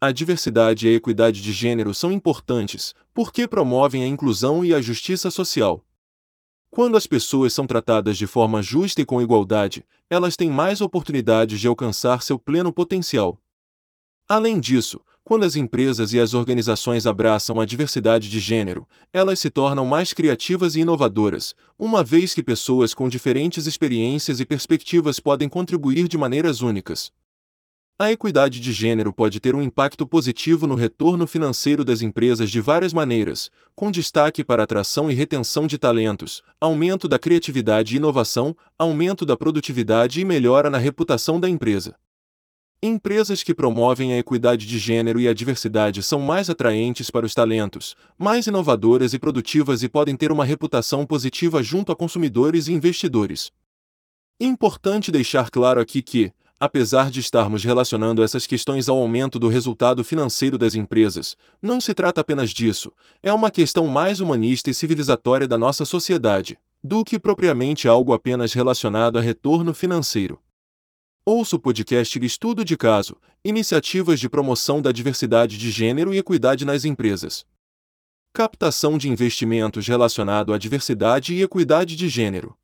A 0.00 0.12
diversidade 0.12 0.86
e 0.86 0.90
a 0.90 0.94
equidade 0.94 1.42
de 1.42 1.52
gênero 1.52 1.92
são 1.92 2.12
importantes, 2.12 2.94
porque 3.12 3.48
promovem 3.48 4.04
a 4.04 4.06
inclusão 4.06 4.64
e 4.64 4.72
a 4.72 4.80
justiça 4.80 5.32
social. 5.32 5.84
Quando 6.70 6.96
as 6.96 7.08
pessoas 7.08 7.52
são 7.52 7.66
tratadas 7.66 8.16
de 8.16 8.26
forma 8.28 8.62
justa 8.62 9.02
e 9.02 9.04
com 9.04 9.20
igualdade, 9.20 9.84
elas 10.08 10.36
têm 10.36 10.48
mais 10.48 10.80
oportunidades 10.80 11.58
de 11.58 11.66
alcançar 11.66 12.22
seu 12.22 12.38
pleno 12.38 12.72
potencial. 12.72 13.38
Além 14.30 14.60
disso, 14.60 15.00
quando 15.24 15.44
as 15.44 15.56
empresas 15.56 16.12
e 16.12 16.20
as 16.20 16.34
organizações 16.34 17.04
abraçam 17.04 17.60
a 17.60 17.66
diversidade 17.66 18.30
de 18.30 18.38
gênero, 18.38 18.86
elas 19.12 19.40
se 19.40 19.50
tornam 19.50 19.84
mais 19.84 20.12
criativas 20.12 20.76
e 20.76 20.82
inovadoras, 20.82 21.52
uma 21.76 22.04
vez 22.04 22.32
que 22.32 22.40
pessoas 22.40 22.94
com 22.94 23.08
diferentes 23.08 23.66
experiências 23.66 24.38
e 24.38 24.46
perspectivas 24.46 25.18
podem 25.18 25.48
contribuir 25.48 26.06
de 26.06 26.16
maneiras 26.16 26.60
únicas. 26.60 27.10
A 27.98 28.12
equidade 28.12 28.60
de 28.60 28.72
gênero 28.72 29.12
pode 29.12 29.40
ter 29.40 29.56
um 29.56 29.62
impacto 29.62 30.06
positivo 30.06 30.64
no 30.64 30.76
retorno 30.76 31.26
financeiro 31.26 31.84
das 31.84 32.00
empresas 32.00 32.48
de 32.52 32.60
várias 32.60 32.92
maneiras, 32.92 33.50
com 33.74 33.90
destaque 33.90 34.44
para 34.44 34.62
atração 34.62 35.10
e 35.10 35.14
retenção 35.14 35.66
de 35.66 35.76
talentos, 35.76 36.40
aumento 36.60 37.08
da 37.08 37.18
criatividade 37.18 37.94
e 37.94 37.96
inovação, 37.96 38.56
aumento 38.78 39.26
da 39.26 39.36
produtividade 39.36 40.20
e 40.20 40.24
melhora 40.24 40.70
na 40.70 40.78
reputação 40.78 41.40
da 41.40 41.48
empresa. 41.48 41.96
Empresas 42.82 43.42
que 43.42 43.54
promovem 43.54 44.14
a 44.14 44.18
equidade 44.18 44.66
de 44.66 44.78
gênero 44.78 45.20
e 45.20 45.28
a 45.28 45.34
diversidade 45.34 46.02
são 46.02 46.18
mais 46.18 46.48
atraentes 46.48 47.10
para 47.10 47.26
os 47.26 47.34
talentos, 47.34 47.94
mais 48.18 48.46
inovadoras 48.46 49.12
e 49.12 49.18
produtivas 49.18 49.82
e 49.82 49.88
podem 49.88 50.16
ter 50.16 50.32
uma 50.32 50.46
reputação 50.46 51.04
positiva 51.04 51.62
junto 51.62 51.92
a 51.92 51.96
consumidores 51.96 52.68
e 52.68 52.72
investidores. 52.72 53.52
Importante 54.40 55.12
deixar 55.12 55.50
claro 55.50 55.78
aqui 55.78 56.00
que, 56.00 56.32
Apesar 56.62 57.10
de 57.10 57.20
estarmos 57.20 57.64
relacionando 57.64 58.22
essas 58.22 58.46
questões 58.46 58.86
ao 58.86 58.98
aumento 58.98 59.38
do 59.38 59.48
resultado 59.48 60.04
financeiro 60.04 60.58
das 60.58 60.74
empresas, 60.74 61.34
não 61.62 61.80
se 61.80 61.94
trata 61.94 62.20
apenas 62.20 62.50
disso, 62.50 62.92
é 63.22 63.32
uma 63.32 63.50
questão 63.50 63.86
mais 63.86 64.20
humanista 64.20 64.68
e 64.68 64.74
civilizatória 64.74 65.48
da 65.48 65.56
nossa 65.56 65.86
sociedade, 65.86 66.58
do 66.84 67.02
que 67.02 67.18
propriamente 67.18 67.88
algo 67.88 68.12
apenas 68.12 68.52
relacionado 68.52 69.16
a 69.16 69.22
retorno 69.22 69.72
financeiro. 69.72 70.38
Ouça 71.22 71.56
o 71.56 71.58
podcast 71.58 72.18
Estudo 72.24 72.64
de 72.64 72.78
Caso 72.78 73.14
Iniciativas 73.44 74.18
de 74.18 74.26
Promoção 74.26 74.80
da 74.80 74.90
Diversidade 74.90 75.58
de 75.58 75.70
Gênero 75.70 76.14
e 76.14 76.18
Equidade 76.18 76.64
nas 76.64 76.86
Empresas. 76.86 77.44
Captação 78.32 78.96
de 78.96 79.10
investimentos 79.10 79.86
relacionado 79.86 80.54
à 80.54 80.56
diversidade 80.56 81.34
e 81.34 81.42
equidade 81.42 81.94
de 81.94 82.08
gênero. 82.08 82.56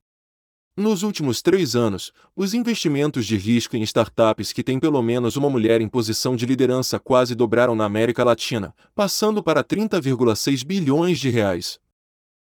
Nos 0.74 1.02
últimos 1.02 1.42
três 1.42 1.76
anos, 1.76 2.12
os 2.34 2.54
investimentos 2.54 3.26
de 3.26 3.36
risco 3.36 3.76
em 3.76 3.82
startups 3.82 4.54
que 4.54 4.64
têm 4.64 4.80
pelo 4.80 5.02
menos 5.02 5.36
uma 5.36 5.50
mulher 5.50 5.82
em 5.82 5.88
posição 5.88 6.34
de 6.34 6.46
liderança 6.46 6.98
quase 6.98 7.34
dobraram 7.34 7.74
na 7.74 7.84
América 7.84 8.24
Latina, 8.24 8.74
passando 8.94 9.42
para 9.42 9.62
30,6 9.62 10.64
bilhões 10.64 11.18
de 11.18 11.28
reais. 11.28 11.78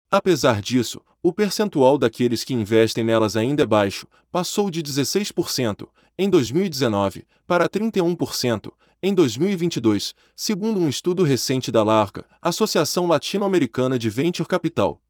Apesar 0.09 0.63
disso, 0.63 0.99
o 1.23 1.31
percentual 1.31 1.97
daqueles 1.97 2.43
que 2.43 2.53
investem 2.53 3.03
nelas 3.03 3.35
ainda 3.35 3.63
é 3.63 3.65
baixo, 3.65 4.07
passou 4.31 4.71
de 4.71 4.81
16% 4.81 5.87
em 6.17 6.29
2019 6.29 7.25
para 7.45 7.69
31% 7.69 8.71
em 9.03 9.13
2022, 9.13 10.13
segundo 10.35 10.79
um 10.79 10.87
estudo 10.87 11.23
recente 11.23 11.71
da 11.71 11.83
LARCA, 11.83 12.25
Associação 12.41 13.07
Latino-Americana 13.07 13.97
de 13.97 14.09
Venture 14.09 14.47
Capital. 14.47 15.01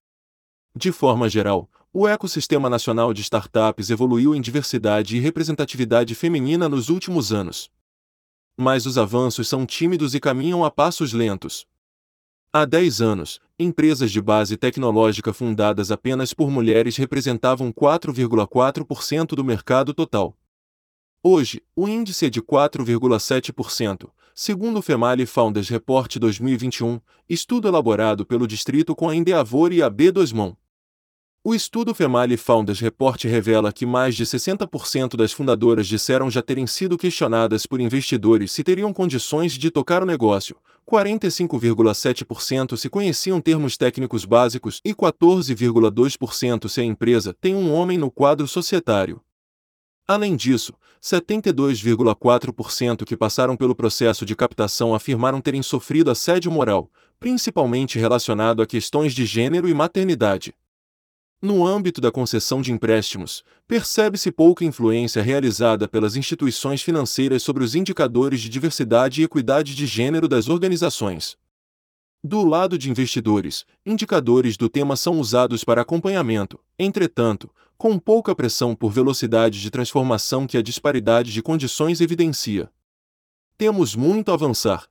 De 0.76 0.92
forma 0.92 1.28
geral, 1.30 1.70
o 1.94 2.08
ecossistema 2.08 2.70
nacional 2.70 3.14
de 3.14 3.22
startups 3.22 3.90
evoluiu 3.90 4.34
em 4.34 4.40
diversidade 4.40 5.18
e 5.18 5.20
representatividade 5.20 6.16
feminina 6.16 6.70
nos 6.70 6.88
últimos 6.88 7.34
anos. 7.34 7.70
Mas 8.58 8.86
os 8.86 8.98
avanços 8.98 9.50
são 9.50 9.66
tímidos 9.66 10.16
e 10.16 10.20
caminham 10.20 10.64
a 10.64 10.72
passos 10.72 11.12
lentos. 11.12 11.68
Há 12.54 12.66
10 12.66 13.00
anos, 13.00 13.40
empresas 13.58 14.12
de 14.12 14.22
base 14.22 14.58
tecnológica 14.58 15.32
fundadas 15.32 15.90
apenas 15.90 16.34
por 16.34 16.52
mulheres 16.52 16.98
representavam 16.98 17.72
4,4% 17.72 19.28
do 19.28 19.42
mercado 19.42 19.94
total. 19.94 20.38
Hoje, 21.24 21.64
o 21.74 21.88
índice 21.88 22.26
é 22.26 22.30
de 22.30 22.42
4,7%, 22.42 24.10
segundo 24.36 24.80
o 24.80 24.82
Female 24.82 25.26
Founders 25.26 25.70
Report 25.70 26.14
2021, 26.18 27.00
estudo 27.30 27.70
elaborado 27.70 28.26
pelo 28.26 28.46
distrito 28.46 28.94
com 28.98 29.08
a 29.08 29.16
Endeavor 29.16 29.72
e 29.72 29.82
a 29.82 29.90
B2Mon. 29.90 30.54
O 31.44 31.56
estudo 31.56 31.96
Female 31.96 32.38
Founders 32.38 32.80
Report 32.80 33.24
revela 33.24 33.74
que 33.74 33.84
mais 33.84 34.16
de 34.16 34.24
60% 34.24 35.16
das 35.16 35.32
fundadoras 35.32 35.88
disseram 35.88 36.30
já 36.30 36.40
terem 36.40 36.68
sido 36.68 37.00
questionadas 37.00 37.66
por 37.66 37.82
investidores 37.82 38.52
se 38.52 38.64
teriam 38.64 38.94
condições 38.94 39.54
de 39.54 39.72
tocar 39.72 40.04
o 40.04 40.06
negócio, 40.06 40.56
45,7% 40.88 42.78
se 42.78 42.88
conheciam 42.90 43.42
termos 43.42 43.76
técnicos 43.76 44.24
básicos 44.24 44.80
e 44.86 44.94
14,2% 44.94 46.70
se 46.70 46.80
a 46.80 46.84
empresa 46.84 47.36
tem 47.42 47.56
um 47.56 47.74
homem 47.74 47.98
no 47.98 48.12
quadro 48.12 48.48
societário. 48.48 49.20
Além 50.08 50.36
disso, 50.36 50.76
72,4% 51.02 53.04
que 53.04 53.18
passaram 53.18 53.58
pelo 53.58 53.74
processo 53.74 54.28
de 54.28 54.36
captação 54.36 54.94
afirmaram 54.94 55.42
terem 55.42 55.64
sofrido 55.64 56.12
assédio 56.12 56.52
moral, 56.52 56.88
principalmente 57.20 57.98
relacionado 57.98 58.62
a 58.62 58.68
questões 58.68 59.12
de 59.12 59.26
gênero 59.26 59.68
e 59.68 59.74
maternidade. 59.74 60.54
No 61.42 61.66
âmbito 61.66 62.00
da 62.00 62.12
concessão 62.12 62.62
de 62.62 62.72
empréstimos, 62.72 63.44
percebe-se 63.68 64.32
pouca 64.32 64.64
influência 64.64 65.24
realizada 65.24 65.88
pelas 65.88 66.16
instituições 66.16 66.84
financeiras 66.84 67.42
sobre 67.42 67.64
os 67.64 67.74
indicadores 67.74 68.42
de 68.42 68.48
diversidade 68.48 69.22
e 69.22 69.24
equidade 69.24 69.74
de 69.74 69.88
gênero 69.88 70.28
das 70.28 70.48
organizações. 70.48 71.36
Do 72.24 72.46
lado 72.46 72.78
de 72.78 72.92
investidores, 72.92 73.66
indicadores 73.84 74.56
do 74.56 74.70
tema 74.70 74.96
são 74.96 75.20
usados 75.20 75.64
para 75.64 75.82
acompanhamento, 75.82 76.60
entretanto, 76.78 77.50
com 77.76 77.98
pouca 77.98 78.36
pressão 78.36 78.76
por 78.76 78.92
velocidade 78.92 79.60
de 79.60 79.72
transformação 79.72 80.46
que 80.46 80.56
a 80.56 80.62
disparidade 80.62 81.34
de 81.34 81.42
condições 81.42 82.00
evidencia. 82.00 82.70
Temos 83.58 83.96
muito 83.96 84.30
a 84.30 84.36
avançar. 84.36 84.88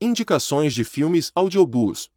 Indicações 0.00 0.72
de 0.72 0.84
filmes 0.84 1.32
audiobooks. 1.34 2.13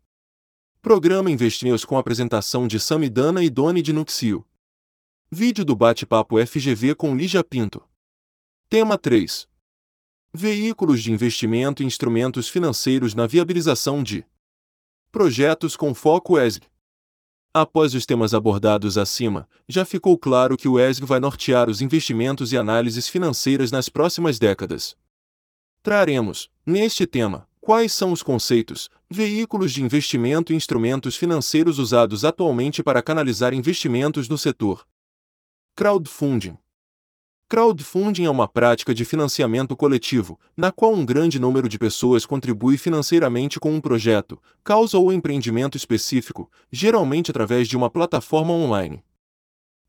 Programa 0.88 1.30
Investnews 1.30 1.84
com 1.84 1.98
apresentação 1.98 2.66
de 2.66 2.80
Samidana 2.80 3.44
e 3.44 3.50
Doni 3.50 3.82
de 3.82 3.92
Nuxio. 3.92 4.46
Vídeo 5.30 5.66
do 5.66 5.76
bate-papo 5.76 6.38
FGV 6.38 6.96
com 6.96 7.14
Lígia 7.14 7.44
Pinto. 7.44 7.84
Tema 8.70 8.98
3. 8.98 9.50
Veículos 10.34 11.04
de 11.04 11.12
investimento 11.12 11.84
e 11.84 11.86
instrumentos 11.86 12.48
financeiros 12.48 13.14
na 13.14 13.28
viabilização 13.28 14.02
de 14.02 14.26
projetos 15.12 15.76
com 15.76 15.94
foco 15.94 16.40
ESG. 16.40 16.64
Após 17.54 17.94
os 17.94 18.06
temas 18.06 18.34
abordados 18.34 18.98
acima, 18.98 19.46
já 19.68 19.84
ficou 19.84 20.18
claro 20.18 20.56
que 20.56 20.70
o 20.70 20.80
ESG 20.80 21.06
vai 21.06 21.20
nortear 21.20 21.70
os 21.70 21.82
investimentos 21.82 22.54
e 22.54 22.58
análises 22.58 23.10
financeiras 23.10 23.74
nas 23.74 23.90
próximas 23.90 24.40
décadas. 24.40 24.96
Traremos, 25.84 26.50
neste 26.66 27.06
tema, 27.06 27.46
Quais 27.68 27.92
são 27.92 28.14
os 28.14 28.24
conceitos, 28.24 28.90
veículos 29.10 29.74
de 29.74 29.84
investimento 29.84 30.54
e 30.54 30.56
instrumentos 30.56 31.18
financeiros 31.18 31.80
usados 31.80 32.24
atualmente 32.24 32.82
para 32.82 33.02
canalizar 33.02 33.54
investimentos 33.54 34.30
no 34.30 34.38
setor? 34.38 34.88
Crowdfunding. 35.76 36.58
Crowdfunding 37.50 38.24
é 38.24 38.30
uma 38.30 38.48
prática 38.48 38.94
de 38.94 39.04
financiamento 39.04 39.76
coletivo, 39.76 40.40
na 40.56 40.72
qual 40.72 40.94
um 40.94 41.06
grande 41.06 41.40
número 41.40 41.68
de 41.68 41.78
pessoas 41.78 42.26
contribui 42.26 42.78
financeiramente 42.78 43.60
com 43.60 43.74
um 43.74 43.82
projeto, 43.82 44.42
causa 44.64 44.98
ou 44.98 45.12
empreendimento 45.12 45.76
específico, 45.76 46.50
geralmente 46.72 47.32
através 47.32 47.68
de 47.68 47.76
uma 47.76 47.90
plataforma 47.90 48.54
online. 48.54 49.04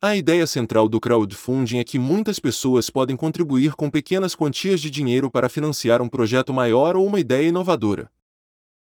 A 0.01 0.15
ideia 0.15 0.47
central 0.47 0.89
do 0.89 1.01
crowdfunding 1.01 1.79
é 1.79 1.85
que 1.85 1.99
muitas 1.99 2.39
pessoas 2.39 2.89
podem 2.89 3.17
contribuir 3.17 3.75
com 3.75 3.91
pequenas 3.91 4.33
quantias 4.33 4.81
de 4.81 4.89
dinheiro 4.89 5.29
para 5.29 5.49
financiar 5.49 6.01
um 6.01 6.09
projeto 6.09 6.55
maior 6.55 6.95
ou 6.95 7.05
uma 7.05 7.19
ideia 7.19 7.49
inovadora. 7.49 8.09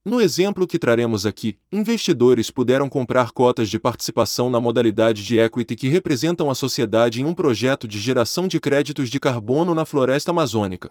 No 0.05 0.21
exemplo 0.21 0.67
que 0.67 0.79
traremos 0.79 1.25
aqui, 1.25 1.57
investidores 1.73 2.51
puderam 2.51 2.91
comprar 2.91 3.31
cotas 3.31 3.71
de 3.71 3.79
participação 3.79 4.51
na 4.51 4.61
modalidade 4.61 5.25
de 5.25 5.39
equity 5.39 5.77
que 5.77 5.89
representam 5.89 6.51
a 6.51 6.55
sociedade 6.55 7.23
em 7.23 7.25
um 7.25 7.33
projeto 7.33 7.89
de 7.89 7.99
geração 7.99 8.47
de 8.47 8.61
créditos 8.61 9.09
de 9.09 9.19
carbono 9.19 9.75
na 9.75 9.87
floresta 9.87 10.31
amazônica. 10.31 10.91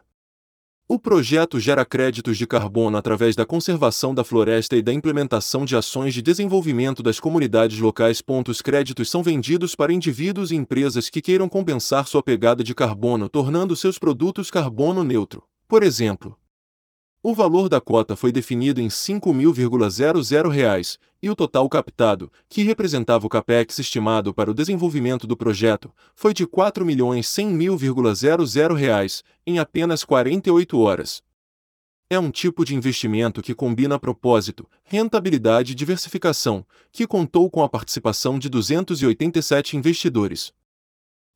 O 0.90 0.98
projeto 0.98 1.60
gera 1.60 1.84
créditos 1.84 2.38
de 2.38 2.48
carbono 2.48 2.96
através 2.96 3.36
da 3.36 3.46
conservação 3.46 4.16
da 4.16 4.24
floresta 4.24 4.74
e 4.78 4.82
da 4.82 4.94
implementação 4.94 5.66
de 5.66 5.76
ações 5.76 6.14
de 6.14 6.22
desenvolvimento 6.22 7.04
das 7.04 7.20
comunidades 7.20 7.78
locais. 7.78 8.24
Os 8.48 8.62
créditos 8.62 9.10
são 9.10 9.22
vendidos 9.22 9.76
para 9.76 9.92
indivíduos 9.92 10.50
e 10.50 10.56
empresas 10.56 11.10
que 11.10 11.22
queiram 11.22 11.50
compensar 11.50 12.08
sua 12.08 12.24
pegada 12.24 12.64
de 12.64 12.74
carbono, 12.74 13.28
tornando 13.28 13.76
seus 13.76 14.00
produtos 14.00 14.50
carbono 14.50 15.04
neutro. 15.04 15.44
Por 15.68 15.84
exemplo, 15.84 16.38
o 17.24 17.34
valor 17.34 17.68
da 17.68 17.82
cota 17.82 18.16
foi 18.16 18.32
definido 18.32 18.80
em 18.80 18.88
5.000,00 18.88 20.50
reais, 20.50 21.00
e 21.22 21.30
o 21.30 21.36
total 21.36 21.68
captado, 21.68 22.32
que 22.48 22.64
representava 22.64 23.26
o 23.26 23.30
capex 23.30 23.80
estimado 23.80 24.34
para 24.34 24.50
o 24.52 24.54
desenvolvimento 24.54 25.28
do 25.28 25.36
projeto, 25.36 25.92
foi 26.16 26.34
de 26.34 26.48
4.100.000,00 26.48 28.76
reais, 28.76 29.24
em 29.46 29.60
apenas 29.60 30.04
48 30.04 30.80
horas. 30.80 31.22
É 32.10 32.18
um 32.18 32.32
tipo 32.32 32.64
de 32.64 32.74
investimento 32.74 33.42
que 33.42 33.54
combina 33.54 34.00
propósito, 34.00 34.66
rentabilidade 34.86 35.74
e 35.74 35.76
diversificação, 35.76 36.66
que 36.92 37.06
contou 37.06 37.50
com 37.50 37.62
a 37.62 37.68
participação 37.68 38.40
de 38.40 38.48
287 38.48 39.76
investidores. 39.76 40.54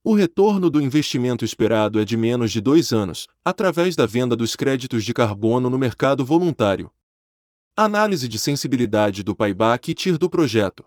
O 0.04 0.16
retorno 0.16 0.68
do 0.72 0.82
investimento 0.82 1.46
esperado 1.46 2.02
é 2.02 2.06
de 2.06 2.18
menos 2.18 2.52
de 2.52 2.60
dois 2.60 2.92
anos, 2.92 3.28
através 3.46 3.96
da 3.96 4.08
venda 4.08 4.36
dos 4.36 4.56
créditos 4.56 5.06
de 5.06 5.14
carbono 5.14 5.70
no 5.70 5.78
mercado 5.78 6.26
voluntário. 6.26 6.92
Análise 7.78 8.28
de 8.28 8.40
sensibilidade 8.40 9.22
do 9.22 9.36
payback 9.36 9.92
e 9.92 9.94
TIR 9.94 10.18
do 10.18 10.28
projeto. 10.28 10.84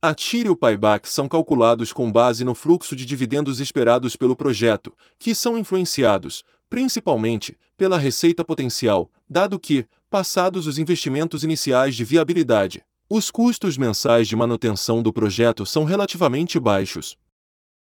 A 0.00 0.14
TIR 0.14 0.46
e 0.46 0.48
o 0.48 0.54
payback 0.54 1.08
são 1.08 1.28
calculados 1.28 1.92
com 1.92 2.10
base 2.10 2.44
no 2.44 2.54
fluxo 2.54 2.94
de 2.94 3.04
dividendos 3.04 3.58
esperados 3.58 4.14
pelo 4.14 4.36
projeto, 4.36 4.96
que 5.18 5.34
são 5.34 5.58
influenciados, 5.58 6.44
principalmente 6.68 7.58
pela 7.76 7.98
receita 7.98 8.44
potencial, 8.44 9.10
dado 9.28 9.58
que, 9.58 9.84
passados 10.08 10.68
os 10.68 10.78
investimentos 10.78 11.42
iniciais 11.42 11.96
de 11.96 12.04
viabilidade, 12.04 12.84
os 13.08 13.28
custos 13.28 13.76
mensais 13.76 14.28
de 14.28 14.36
manutenção 14.36 15.02
do 15.02 15.12
projeto 15.12 15.66
são 15.66 15.82
relativamente 15.82 16.60
baixos. 16.60 17.18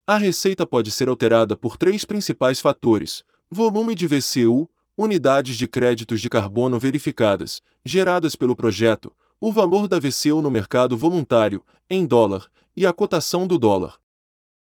A 0.04 0.16
receita 0.16 0.66
pode 0.66 0.90
ser 0.90 1.08
alterada 1.08 1.56
por 1.56 1.76
três 1.76 2.04
principais 2.04 2.58
fatores: 2.60 3.22
volume 3.48 3.94
de 3.94 4.08
VCU, 4.08 4.68
unidades 4.96 5.56
de 5.56 5.68
créditos 5.68 6.20
de 6.20 6.28
carbono 6.28 6.76
verificadas, 6.78 7.62
geradas 7.84 8.34
pelo 8.34 8.56
projeto, 8.56 9.14
o 9.40 9.52
valor 9.52 9.86
da 9.86 10.00
VCU 10.00 10.42
no 10.42 10.50
mercado 10.50 10.96
voluntário, 10.96 11.64
em 11.88 12.04
dólar, 12.04 12.50
e 12.76 12.84
a 12.84 12.92
cotação 12.92 13.46
do 13.46 13.56
dólar. 13.58 14.00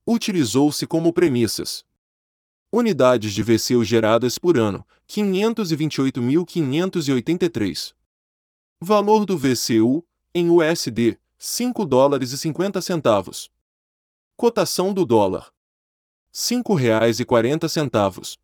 Utilizou-se 0.07 0.87
como 0.87 1.13
premissas. 1.13 1.85
Unidades 2.73 3.35
de 3.35 3.43
VCU 3.43 3.85
geradas 3.85 4.39
por 4.39 4.57
ano, 4.59 4.83
528.583. 5.09 7.93
Valor 8.81 9.27
do 9.27 9.37
VCU, 9.37 10.03
em 10.35 10.49
USD, 10.49 11.19
5 11.39 11.85
dólares 11.85 12.33
e 12.33 12.39
50 12.39 12.81
centavos. 12.81 13.51
Cotação 14.41 14.95
do 14.95 15.05
dólar: 15.05 15.47
R$ 15.47 15.51
5,40. 16.33 18.39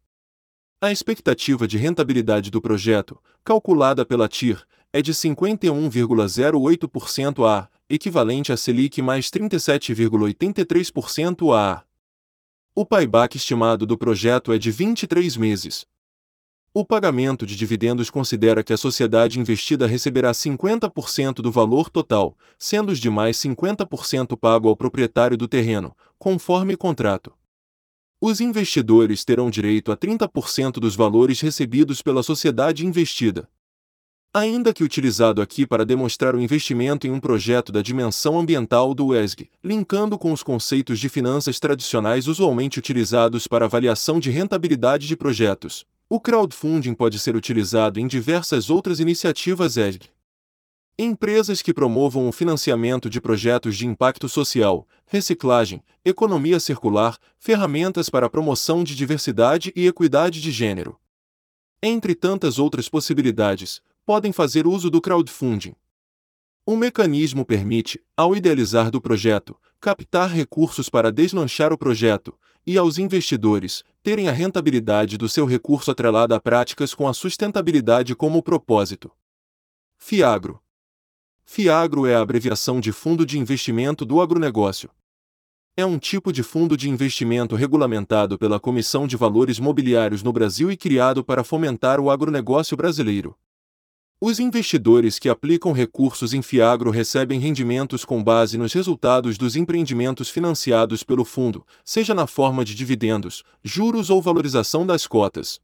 A 0.81 0.91
expectativa 0.91 1.69
de 1.69 1.79
rentabilidade 1.79 2.51
do 2.51 2.61
projeto, 2.61 3.17
calculada 3.45 4.05
pela 4.05 4.27
TIR, 4.27 4.67
é 4.93 5.01
de 5.01 5.15
51,08% 5.15 7.49
a, 7.49 7.69
equivalente 7.89 8.53
a 8.53 8.57
Selic 8.57 9.01
mais 9.01 9.27
37,83% 9.27 11.57
a. 11.57 11.85
O 12.75 12.85
payback 12.85 13.37
estimado 13.37 13.87
do 13.87 13.97
projeto 13.97 14.53
é 14.53 14.59
de 14.59 14.73
23 14.73 15.37
meses. 15.37 15.87
O 16.77 16.85
pagamento 16.85 17.47
de 17.47 17.55
dividendos 17.55 18.11
considera 18.11 18.65
que 18.65 18.73
a 18.73 18.77
sociedade 18.77 19.39
investida 19.39 19.87
receberá 19.87 20.33
50% 20.33 21.35
do 21.35 21.53
valor 21.53 21.89
total, 21.89 22.37
sendo 22.59 22.91
os 22.91 22.99
demais 22.99 23.37
50% 23.37 24.37
pago 24.37 24.69
ao 24.69 24.75
proprietário 24.75 25.37
do 25.37 25.47
terreno, 25.47 25.97
conforme 26.19 26.77
contrato. 26.77 27.33
Os 28.21 28.41
investidores 28.41 29.25
terão 29.25 29.51
direito 29.51 29.93
a 29.93 29.97
30% 29.97 30.81
dos 30.81 30.97
valores 30.97 31.41
recebidos 31.41 32.03
pela 32.03 32.25
sociedade 32.25 32.85
investida. 32.85 33.49
Ainda 34.35 34.75
que 34.75 34.83
utilizado 34.83 35.41
aqui 35.41 35.65
para 35.65 35.87
demonstrar 35.87 36.35
o 36.35 36.41
investimento 36.41 37.07
em 37.07 37.11
um 37.13 37.21
projeto 37.21 37.71
da 37.71 37.83
dimensão 37.83 38.37
ambiental 38.37 38.93
do 38.95 39.15
ESG, 39.15 39.49
linkando 39.63 40.19
com 40.19 40.33
os 40.33 40.43
conceitos 40.43 40.99
de 40.99 41.09
finanças 41.09 41.61
tradicionais 41.61 42.27
usualmente 42.27 42.81
utilizados 42.81 43.47
para 43.47 43.67
avaliação 43.67 44.19
de 44.19 44.29
rentabilidade 44.29 45.07
de 45.07 45.17
projetos, 45.17 45.87
o 46.15 46.21
crowdfunding 46.21 46.95
pode 46.95 47.19
ser 47.19 47.35
utilizado 47.35 47.99
em 47.99 48.07
diversas 48.07 48.71
outras 48.71 49.01
iniciativas 49.01 49.77
ESG. 49.77 50.11
Empresas 50.97 51.61
que 51.61 51.75
promovam 51.75 52.29
o 52.29 52.33
financiamento 52.33 53.11
de 53.11 53.21
projetos 53.21 53.77
de 53.77 53.85
impacto 53.85 54.29
social, 54.29 54.87
reciclagem, 55.07 55.83
economia 56.05 56.61
circular, 56.61 57.19
ferramentas 57.37 58.09
para 58.09 58.27
a 58.27 58.31
promoção 58.31 58.85
de 58.85 58.95
diversidade 58.95 59.73
e 59.75 59.89
equidade 59.89 60.41
de 60.41 60.53
gênero. 60.53 60.97
Entre 61.83 62.15
tantas 62.15 62.61
outras 62.61 62.89
possibilidades, 62.89 63.83
podem 64.07 64.31
fazer 64.33 64.69
uso 64.69 64.89
do 64.89 65.01
crowdfunding. 65.01 65.75
O 66.65 66.77
mecanismo 66.77 67.45
permite, 67.45 68.01
ao 68.17 68.37
idealizar 68.37 68.89
do 68.89 69.01
projeto, 69.01 69.57
captar 69.81 70.31
recursos 70.31 70.89
para 70.89 71.11
deslanchar 71.11 71.73
o 71.73 71.77
projeto, 71.77 72.39
e 72.65 72.79
aos 72.79 72.99
investidores 72.99 73.83
terem 74.05 74.29
a 74.29 74.33
rentabilidade 74.33 75.17
do 75.17 75.31
seu 75.31 75.47
recurso 75.47 75.91
atrelada 75.91 76.37
a 76.37 76.41
práticas 76.41 76.95
com 76.95 77.09
a 77.09 77.15
sustentabilidade 77.15 78.15
como 78.15 78.43
propósito. 78.43 79.11
FIAGRO 79.97 80.63
FIAGRO 81.47 82.07
é 82.07 82.15
a 82.15 82.21
abreviação 82.21 82.81
de 82.81 82.93
Fundo 82.93 83.25
de 83.25 83.39
Investimento 83.39 84.05
do 84.05 84.21
Agronegócio. 84.21 84.91
É 85.75 85.87
um 85.87 85.99
tipo 85.99 86.35
de 86.35 86.43
fundo 86.43 86.77
de 86.77 86.91
investimento 86.91 87.57
regulamentado 87.57 88.39
pela 88.39 88.61
Comissão 88.61 89.07
de 89.07 89.17
Valores 89.17 89.59
Mobiliários 89.59 90.23
no 90.23 90.35
Brasil 90.35 90.71
e 90.71 90.77
criado 90.77 91.25
para 91.25 91.43
fomentar 91.43 91.99
o 91.99 92.11
agronegócio 92.11 92.77
brasileiro. 92.77 93.35
Os 94.27 94.41
investidores 94.41 95.19
que 95.19 95.29
aplicam 95.29 95.71
recursos 95.71 96.33
em 96.33 96.41
Fiagro 96.41 96.91
recebem 96.91 97.39
rendimentos 97.39 98.07
com 98.07 98.25
base 98.25 98.57
nos 98.57 98.73
resultados 98.73 99.37
dos 99.37 99.55
empreendimentos 99.55 100.31
financiados 100.31 101.03
pelo 101.03 101.27
fundo, 101.27 101.63
seja 101.85 102.15
na 102.15 102.27
forma 102.27 102.65
de 102.65 102.75
dividendos, 102.75 103.45
juros 103.63 104.09
ou 104.09 104.23
valorização 104.23 104.87
das 104.87 105.07
cotas. 105.07 105.61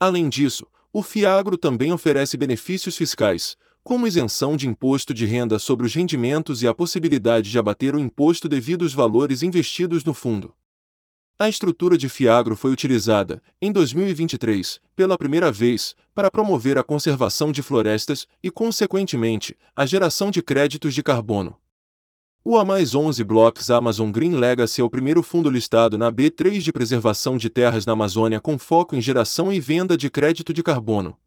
Além 0.00 0.30
disso, 0.30 0.66
o 0.90 1.02
Fiagro 1.02 1.58
também 1.58 1.92
oferece 1.92 2.38
benefícios 2.38 2.96
fiscais, 2.96 3.58
como 3.84 4.06
isenção 4.06 4.56
de 4.56 4.66
imposto 4.66 5.12
de 5.12 5.26
renda 5.26 5.58
sobre 5.58 5.84
os 5.84 5.94
rendimentos 5.94 6.62
e 6.62 6.66
a 6.66 6.72
possibilidade 6.72 7.50
de 7.50 7.58
abater 7.58 7.94
o 7.94 8.00
imposto 8.00 8.48
devido 8.48 8.86
aos 8.86 8.94
valores 8.94 9.42
investidos 9.42 10.02
no 10.02 10.14
fundo. 10.14 10.54
A 11.38 11.50
estrutura 11.50 11.98
de 11.98 12.08
Fiagro 12.08 12.56
foi 12.56 12.72
utilizada, 12.72 13.42
em 13.60 13.70
2023, 13.70 14.80
pela 14.96 15.18
primeira 15.18 15.52
vez, 15.52 15.94
para 16.14 16.30
promover 16.30 16.78
a 16.78 16.82
conservação 16.82 17.52
de 17.52 17.62
florestas 17.62 18.26
e, 18.42 18.50
consequentemente, 18.50 19.54
a 19.76 19.84
geração 19.84 20.30
de 20.30 20.40
créditos 20.40 20.94
de 20.94 21.02
carbono. 21.02 21.54
O 22.42 22.56
A 22.56 22.64
mais 22.64 22.94
11 22.94 23.22
Blocks 23.22 23.68
Amazon 23.68 24.10
Green 24.10 24.34
Legacy 24.36 24.80
é 24.80 24.84
o 24.84 24.88
primeiro 24.88 25.22
fundo 25.22 25.50
listado 25.50 25.98
na 25.98 26.10
B3 26.10 26.60
de 26.60 26.72
preservação 26.72 27.36
de 27.36 27.50
terras 27.50 27.84
na 27.84 27.92
Amazônia 27.92 28.40
com 28.40 28.56
foco 28.56 28.96
em 28.96 29.02
geração 29.02 29.52
e 29.52 29.60
venda 29.60 29.94
de 29.94 30.08
crédito 30.08 30.54
de 30.54 30.62
carbono. 30.62 31.18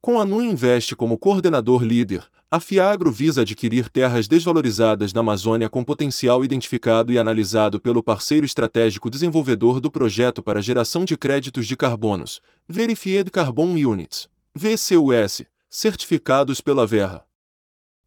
Com 0.00 0.20
a 0.20 0.24
Nu 0.24 0.40
Invest 0.42 0.94
como 0.94 1.18
coordenador 1.18 1.82
líder, 1.82 2.24
a 2.54 2.60
Fiagro 2.60 3.10
visa 3.10 3.40
adquirir 3.40 3.88
terras 3.88 4.28
desvalorizadas 4.28 5.12
na 5.12 5.18
Amazônia 5.18 5.68
com 5.68 5.82
potencial 5.82 6.44
identificado 6.44 7.12
e 7.12 7.18
analisado 7.18 7.80
pelo 7.80 8.00
parceiro 8.00 8.46
estratégico 8.46 9.10
desenvolvedor 9.10 9.80
do 9.80 9.90
projeto 9.90 10.40
para 10.40 10.62
geração 10.62 11.04
de 11.04 11.16
créditos 11.16 11.66
de 11.66 11.76
carbonos, 11.76 12.40
Verified 12.68 13.28
Carbon 13.32 13.72
Units, 13.72 14.28
VCUS, 14.54 15.42
certificados 15.68 16.60
pela 16.60 16.86
Verra. 16.86 17.26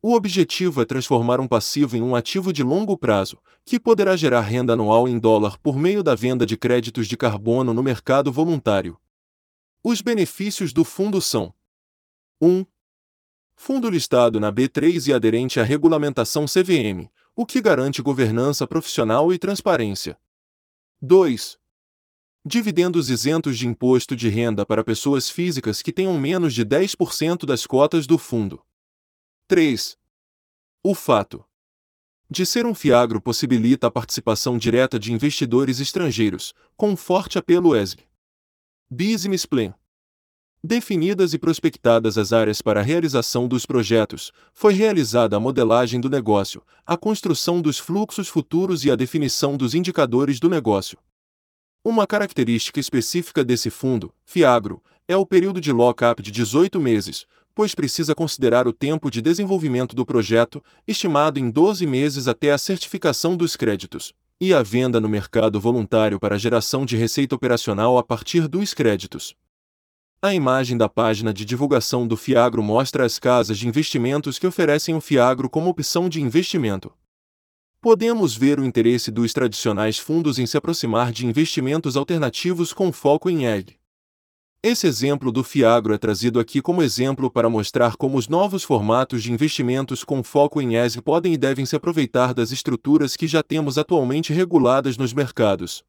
O 0.02 0.14
objetivo 0.14 0.82
é 0.82 0.86
transformar 0.86 1.42
um 1.42 1.48
passivo 1.48 1.98
em 1.98 2.02
um 2.02 2.16
ativo 2.16 2.54
de 2.54 2.64
longo 2.64 2.98
prazo, 2.98 3.40
que 3.66 3.78
poderá 3.78 4.16
gerar 4.16 4.40
renda 4.40 4.72
anual 4.72 5.10
em 5.10 5.20
dólar 5.20 5.58
por 5.58 5.76
meio 5.76 6.02
da 6.02 6.16
venda 6.16 6.46
de 6.46 6.56
créditos 6.56 7.06
de 7.06 7.18
carbono 7.18 7.74
no 7.74 7.84
mercado 7.84 8.32
voluntário. 8.32 8.98
Os 9.84 10.00
benefícios 10.00 10.72
do 10.72 10.86
fundo 10.86 11.20
são 11.20 11.54
1. 12.42 12.66
Fundo 13.60 13.90
listado 13.90 14.40
na 14.40 14.54
B3 14.54 15.08
e 15.08 15.14
aderente 15.14 15.60
à 15.60 15.64
regulamentação 15.64 16.46
CVM, 16.46 17.10
o 17.36 17.44
que 17.44 17.60
garante 17.60 18.04
governança 18.04 18.68
profissional 18.68 19.34
e 19.34 19.40
transparência. 19.40 20.16
2. 21.02 21.58
Dividendos 22.46 23.10
isentos 23.10 23.58
de 23.58 23.68
imposto 23.68 24.16
de 24.16 24.30
renda 24.30 24.64
para 24.64 24.84
pessoas 24.84 25.30
físicas 25.30 25.82
que 25.82 25.92
tenham 25.92 26.18
menos 26.20 26.54
de 26.54 26.64
10% 26.64 27.46
das 27.46 27.66
cotas 27.66 28.06
do 28.06 28.18
fundo. 28.20 28.64
3. 29.48 29.98
O 30.84 30.94
fato 30.94 31.44
de 32.30 32.46
ser 32.46 32.66
um 32.66 32.76
fiagro 32.76 33.20
possibilita 33.20 33.88
a 33.88 33.92
participação 33.92 34.56
direta 34.58 35.00
de 35.00 35.12
investidores 35.12 35.80
estrangeiros, 35.80 36.54
com 36.76 36.96
forte 36.96 37.40
apelo 37.40 37.76
ESG. 37.76 38.04
Business 38.90 39.46
Plan 39.48 39.74
Definidas 40.70 41.34
e 41.34 41.40
prospectadas 41.40 42.18
as 42.18 42.34
áreas 42.34 42.62
para 42.62 42.82
a 42.82 42.84
realização 42.84 43.48
dos 43.48 43.66
projetos, 43.66 44.34
foi 44.54 44.74
realizada 44.74 45.38
a 45.38 45.40
modelagem 45.40 45.98
do 45.98 46.10
negócio, 46.10 46.62
a 46.86 46.98
construção 46.98 47.62
dos 47.62 47.80
fluxos 47.80 48.28
futuros 48.28 48.84
e 48.84 48.92
a 48.92 48.96
definição 48.98 49.56
dos 49.56 49.74
indicadores 49.74 50.42
do 50.42 50.50
negócio. 50.50 50.98
Uma 51.86 52.06
característica 52.06 52.82
específica 52.82 53.46
desse 53.46 53.70
fundo, 53.70 54.14
Fiagro, 54.26 54.84
é 55.08 55.16
o 55.16 55.26
período 55.26 55.62
de 55.62 55.72
lock-up 55.72 56.22
de 56.22 56.32
18 56.32 56.82
meses, 56.82 57.26
pois 57.56 57.74
precisa 57.74 58.14
considerar 58.14 58.68
o 58.68 58.74
tempo 58.74 59.10
de 59.10 59.22
desenvolvimento 59.22 59.96
do 59.96 60.06
projeto, 60.06 60.62
estimado 60.86 61.40
em 61.40 61.50
12 61.50 61.88
meses 61.88 62.28
até 62.28 62.52
a 62.52 62.58
certificação 62.58 63.38
dos 63.38 63.56
créditos, 63.56 64.14
e 64.38 64.54
a 64.54 64.62
venda 64.62 65.00
no 65.00 65.08
mercado 65.08 65.62
voluntário 65.62 66.20
para 66.20 66.38
geração 66.38 66.86
de 66.86 66.98
receita 66.98 67.34
operacional 67.34 67.98
a 67.98 68.04
partir 68.04 68.50
dos 68.50 68.74
créditos. 68.74 69.34
A 70.20 70.34
imagem 70.34 70.76
da 70.76 70.90
página 70.90 71.32
de 71.32 71.46
divulgação 71.46 72.08
do 72.08 72.18
Fiagro 72.18 72.64
mostra 72.64 73.06
as 73.06 73.20
casas 73.20 73.56
de 73.56 73.68
investimentos 73.68 74.40
que 74.40 74.48
oferecem 74.48 74.96
o 74.96 75.02
Fiagro 75.02 75.48
como 75.48 75.70
opção 75.70 76.10
de 76.10 76.20
investimento. 76.20 76.92
Podemos 77.80 78.36
ver 78.36 78.60
o 78.60 78.66
interesse 78.66 79.12
dos 79.12 79.32
tradicionais 79.32 80.00
fundos 80.00 80.40
em 80.40 80.48
se 80.48 80.58
aproximar 80.58 81.12
de 81.12 81.28
investimentos 81.28 81.96
alternativos 81.96 82.74
com 82.74 82.92
foco 82.92 83.30
em 83.30 83.46
EG. 83.46 83.76
Esse 84.64 84.88
exemplo 84.88 85.32
do 85.32 85.44
Fiagro 85.44 85.94
é 85.94 86.00
trazido 86.00 86.40
aqui 86.40 86.64
como 86.64 86.82
exemplo 86.82 87.30
para 87.30 87.48
mostrar 87.48 87.96
como 87.96 88.18
os 88.18 88.28
novos 88.28 88.64
formatos 88.64 89.22
de 89.22 89.32
investimentos 89.32 90.04
com 90.04 90.24
foco 90.24 90.60
em 90.60 90.78
ESG 90.78 91.00
podem 91.04 91.36
e 91.36 91.38
devem 91.38 91.64
se 91.64 91.76
aproveitar 91.76 92.34
das 92.34 92.52
estruturas 92.52 93.16
que 93.16 93.28
já 93.28 93.44
temos 93.44 93.78
atualmente 93.78 94.34
reguladas 94.34 94.98
nos 94.98 95.14
mercados. 95.14 95.84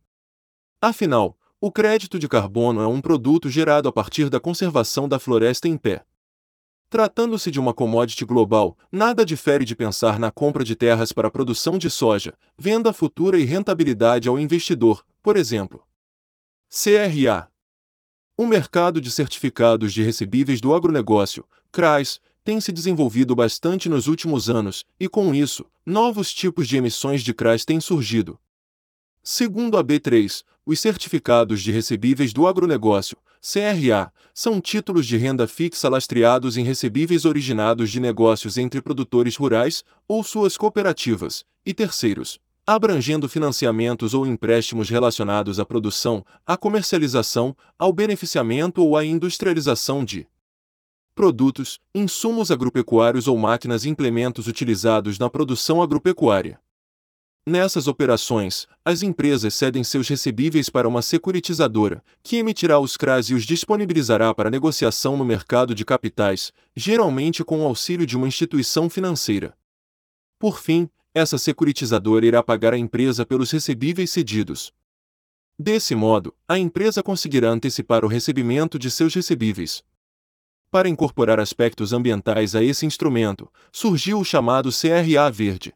Afinal, 0.83 1.35
O 1.61 1.73
crédito 1.73 2.21
de 2.21 2.29
carbono 2.29 2.81
é 2.81 2.87
um 2.87 3.01
produto 3.01 3.51
gerado 3.51 3.89
a 3.89 3.93
partir 3.93 4.31
da 4.31 4.39
conservação 4.39 5.09
da 5.09 5.19
floresta 5.19 5.67
em 5.67 5.77
pé. 5.77 6.05
Tratando-se 6.89 7.51
de 7.51 7.59
uma 7.59 7.75
commodity 7.75 8.25
global, 8.25 8.79
nada 8.93 9.27
difere 9.27 9.65
de 9.65 9.75
pensar 9.75 10.21
na 10.21 10.31
compra 10.31 10.63
de 10.63 10.77
terras 10.77 11.13
para 11.13 11.27
a 11.27 11.31
produção 11.33 11.77
de 11.77 11.91
soja, 11.91 12.33
venda 12.57 12.93
futura 12.93 13.41
e 13.41 13.45
rentabilidade 13.45 14.29
ao 14.29 14.39
investidor, 14.39 15.05
por 15.21 15.37
exemplo. 15.37 15.85
CRA 16.71 17.51
O 18.37 18.47
mercado 18.47 19.01
de 19.01 19.11
certificados 19.11 19.93
de 19.93 20.01
recebíveis 20.01 20.61
do 20.61 20.73
agronegócio, 20.73 21.45
CRAS, 21.73 22.21
tem 22.45 22.61
se 22.61 22.71
desenvolvido 22.71 23.35
bastante 23.35 23.89
nos 23.89 24.07
últimos 24.07 24.49
anos, 24.49 24.87
e 24.99 25.09
com 25.09 25.35
isso, 25.35 25.67
novos 25.85 26.33
tipos 26.33 26.69
de 26.69 26.77
emissões 26.77 27.21
de 27.21 27.35
CRAS 27.35 27.65
têm 27.65 27.81
surgido. 27.81 28.39
Segundo 29.25 29.77
a 29.77 29.85
B3, 29.85 30.43
os 30.69 30.81
certificados 30.81 31.63
de 31.63 31.73
recebíveis 31.73 32.31
do 32.31 32.47
agronegócio, 32.47 33.17
CRA, 33.41 34.13
são 34.35 34.61
títulos 34.61 35.07
de 35.07 35.17
renda 35.17 35.49
fixa 35.49 35.89
lastreados 35.89 36.59
em 36.59 36.63
recebíveis 36.63 37.25
originados 37.25 37.91
de 37.91 37.99
negócios 37.99 38.59
entre 38.59 38.83
produtores 38.83 39.35
rurais 39.35 39.83
ou 40.07 40.23
suas 40.23 40.59
cooperativas 40.59 41.43
e 41.65 41.73
terceiros, 41.73 42.39
abrangendo 42.67 43.31
financiamentos 43.31 44.13
ou 44.13 44.27
empréstimos 44.27 44.91
relacionados 44.91 45.59
à 45.59 45.65
produção, 45.65 46.23
à 46.47 46.55
comercialização, 46.55 47.57
ao 47.79 47.91
beneficiamento 47.91 48.85
ou 48.85 48.95
à 48.95 49.03
industrialização 49.03 50.05
de 50.05 50.29
produtos, 51.15 51.81
insumos 51.95 52.51
agropecuários 52.51 53.27
ou 53.27 53.39
máquinas 53.39 53.87
e 53.87 53.89
implementos 53.89 54.47
utilizados 54.47 55.19
na 55.19 55.31
produção 55.31 55.81
agropecuária. 55.81 56.61
Nessas 57.49 57.89
operações, 57.89 58.69
as 58.85 59.03
empresas 59.03 59.55
cedem 59.55 59.83
seus 59.83 60.07
recebíveis 60.07 60.69
para 60.69 60.87
uma 60.87 61.01
securitizadora, 61.01 62.05
que 62.23 62.37
emitirá 62.37 62.79
os 62.79 62.95
CRAs 62.95 63.31
e 63.31 63.35
os 63.35 63.45
disponibilizará 63.45 64.35
para 64.35 64.51
negociação 64.51 65.17
no 65.17 65.25
mercado 65.25 65.75
de 65.75 65.83
capitais, 65.83 66.53
geralmente 66.77 67.43
com 67.43 67.63
o 67.63 67.65
auxílio 67.65 68.05
de 68.05 68.19
uma 68.19 68.29
instituição 68.29 68.91
financeira. 68.91 69.57
Por 70.39 70.61
fim, 70.61 70.91
essa 71.15 71.39
securitizadora 71.39 72.27
irá 72.27 72.43
pagar 72.43 72.75
à 72.75 72.79
empresa 72.79 73.25
pelos 73.25 73.51
recebíveis 73.51 74.11
cedidos. 74.11 74.71
Desse 75.59 75.95
modo, 75.95 76.35
a 76.47 76.59
empresa 76.59 77.03
conseguirá 77.03 77.49
antecipar 77.49 78.05
o 78.05 78.09
recebimento 78.09 78.79
de 78.79 78.91
seus 78.91 79.15
recebíveis. 79.15 79.83
Para 80.71 80.87
incorporar 80.87 81.41
aspectos 81.41 81.95
ambientais 81.95 82.55
a 82.55 82.63
esse 82.63 82.85
instrumento, 82.85 83.51
surgiu 83.73 84.21
o 84.21 84.25
chamado 84.25 84.69
CRA 84.71 85.31
Verde. 85.31 85.75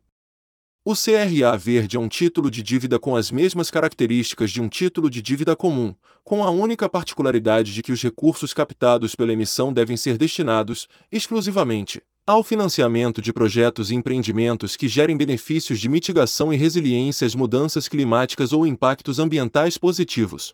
O 0.85 0.97
CRA 0.97 1.57
verde 1.57 1.97
é 1.97 2.01
um 2.01 2.09
título 2.09 2.51
de 2.51 2.61
dívida 2.61 2.99
com 2.99 3.14
as 3.14 3.30
mesmas 3.30 3.70
características 3.70 4.51
de 4.51 4.61
um 4.61 4.68
título 4.68 5.09
de 5.09 5.22
dívida 5.22 5.55
comum, 5.55 5.95
com 6.24 6.43
a 6.43 6.51
única 6.51 6.89
particularidade 6.89 7.72
de 7.72 7.85
que 7.85 7.93
os 7.93 8.03
recursos 8.03 8.53
captados 8.53 9.14
pela 9.14 9.33
emissão 9.33 9.72
devem 9.72 9.97
ser 9.97 10.18
destinados, 10.18 10.89
exclusivamente, 11.12 12.03
ao 12.26 12.43
financiamento 12.43 13.22
de 13.22 13.33
projetos 13.33 13.93
e 13.93 13.95
empreendimentos 13.95 14.74
que 14.74 14.89
gerem 14.89 15.16
benefícios 15.16 15.78
de 15.78 15.89
mitigação 15.89 16.53
e 16.53 16.57
resiliência 16.57 17.28
às 17.28 17.37
mudanças 17.37 17.87
climáticas 17.87 18.53
ou 18.53 18.66
impactos 18.66 19.20
ambientais 19.20 19.78
positivos. 19.78 20.53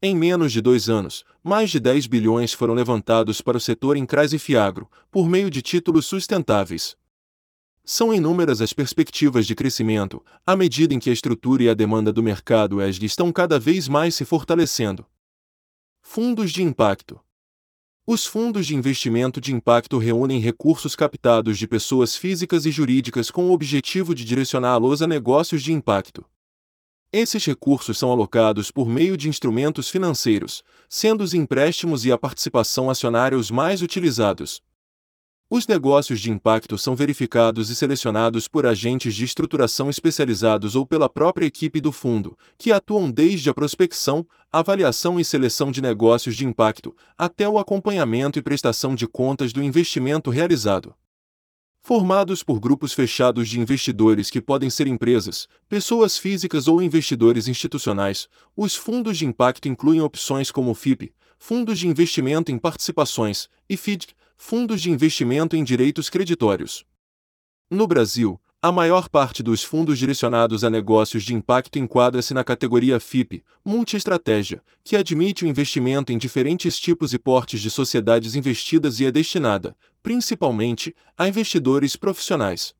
Em 0.00 0.14
menos 0.14 0.52
de 0.52 0.60
dois 0.60 0.88
anos, 0.88 1.24
mais 1.42 1.68
de 1.68 1.80
10 1.80 2.06
bilhões 2.06 2.52
foram 2.52 2.74
levantados 2.74 3.40
para 3.40 3.56
o 3.56 3.60
setor 3.60 3.96
em 3.96 4.06
CRAS 4.06 4.32
e 4.32 4.38
Fiagro, 4.38 4.88
por 5.10 5.28
meio 5.28 5.50
de 5.50 5.60
títulos 5.62 6.06
sustentáveis. 6.06 6.96
São 7.84 8.14
inúmeras 8.14 8.60
as 8.60 8.72
perspectivas 8.72 9.44
de 9.44 9.56
crescimento, 9.56 10.24
à 10.46 10.54
medida 10.54 10.94
em 10.94 11.00
que 11.00 11.10
a 11.10 11.12
estrutura 11.12 11.64
e 11.64 11.68
a 11.68 11.74
demanda 11.74 12.12
do 12.12 12.22
mercado 12.22 12.80
ESG 12.80 13.06
estão 13.06 13.32
cada 13.32 13.58
vez 13.58 13.88
mais 13.88 14.14
se 14.14 14.24
fortalecendo. 14.24 15.04
Fundos 16.00 16.52
de 16.52 16.62
Impacto 16.62 17.20
Os 18.06 18.24
fundos 18.24 18.68
de 18.68 18.76
investimento 18.76 19.40
de 19.40 19.52
impacto 19.52 19.98
reúnem 19.98 20.38
recursos 20.38 20.94
captados 20.94 21.58
de 21.58 21.66
pessoas 21.66 22.14
físicas 22.14 22.66
e 22.66 22.70
jurídicas 22.70 23.32
com 23.32 23.46
o 23.46 23.52
objetivo 23.52 24.14
de 24.14 24.24
direcioná-los 24.24 25.02
a 25.02 25.08
negócios 25.08 25.60
de 25.60 25.72
impacto. 25.72 26.24
Esses 27.12 27.44
recursos 27.44 27.98
são 27.98 28.12
alocados 28.12 28.70
por 28.70 28.88
meio 28.88 29.16
de 29.16 29.28
instrumentos 29.28 29.90
financeiros, 29.90 30.62
sendo 30.88 31.22
os 31.22 31.34
empréstimos 31.34 32.04
e 32.04 32.12
a 32.12 32.16
participação 32.16 32.88
acionária 32.88 33.36
os 33.36 33.50
mais 33.50 33.82
utilizados. 33.82 34.62
Os 35.54 35.66
negócios 35.66 36.18
de 36.18 36.30
impacto 36.30 36.78
são 36.78 36.96
verificados 36.96 37.68
e 37.68 37.76
selecionados 37.76 38.48
por 38.48 38.64
agentes 38.64 39.14
de 39.14 39.22
estruturação 39.22 39.90
especializados 39.90 40.74
ou 40.74 40.86
pela 40.86 41.10
própria 41.10 41.44
equipe 41.44 41.78
do 41.78 41.92
fundo, 41.92 42.38
que 42.56 42.72
atuam 42.72 43.10
desde 43.10 43.50
a 43.50 43.52
prospecção, 43.52 44.26
avaliação 44.50 45.20
e 45.20 45.24
seleção 45.26 45.70
de 45.70 45.82
negócios 45.82 46.36
de 46.36 46.46
impacto, 46.46 46.96
até 47.18 47.46
o 47.46 47.58
acompanhamento 47.58 48.38
e 48.38 48.42
prestação 48.42 48.94
de 48.94 49.06
contas 49.06 49.52
do 49.52 49.62
investimento 49.62 50.30
realizado. 50.30 50.94
Formados 51.82 52.42
por 52.42 52.58
grupos 52.58 52.94
fechados 52.94 53.46
de 53.46 53.60
investidores 53.60 54.30
que 54.30 54.40
podem 54.40 54.70
ser 54.70 54.86
empresas, 54.86 55.46
pessoas 55.68 56.16
físicas 56.16 56.66
ou 56.66 56.80
investidores 56.80 57.46
institucionais, 57.46 58.26
os 58.56 58.74
fundos 58.74 59.18
de 59.18 59.26
impacto 59.26 59.68
incluem 59.68 60.00
opções 60.00 60.50
como 60.50 60.72
FIP, 60.72 61.12
fundos 61.44 61.80
de 61.80 61.88
investimento 61.88 62.52
em 62.52 62.56
participações, 62.56 63.48
e 63.68 63.76
FIDC, 63.76 64.14
fundos 64.36 64.80
de 64.80 64.92
investimento 64.92 65.56
em 65.56 65.64
direitos 65.64 66.08
creditórios. 66.08 66.84
No 67.68 67.84
Brasil, 67.84 68.40
a 68.62 68.70
maior 68.70 69.08
parte 69.08 69.42
dos 69.42 69.64
fundos 69.64 69.98
direcionados 69.98 70.62
a 70.62 70.70
negócios 70.70 71.24
de 71.24 71.34
impacto 71.34 71.80
enquadra-se 71.80 72.32
na 72.32 72.44
categoria 72.44 73.00
FIP, 73.00 73.42
multi-estratégia, 73.64 74.62
que 74.84 74.94
admite 74.94 75.44
o 75.44 75.48
investimento 75.48 76.12
em 76.12 76.16
diferentes 76.16 76.78
tipos 76.78 77.12
e 77.12 77.18
portes 77.18 77.60
de 77.60 77.72
sociedades 77.72 78.36
investidas 78.36 79.00
e 79.00 79.06
é 79.06 79.10
destinada, 79.10 79.76
principalmente, 80.00 80.94
a 81.18 81.26
investidores 81.26 81.96
profissionais. 81.96 82.72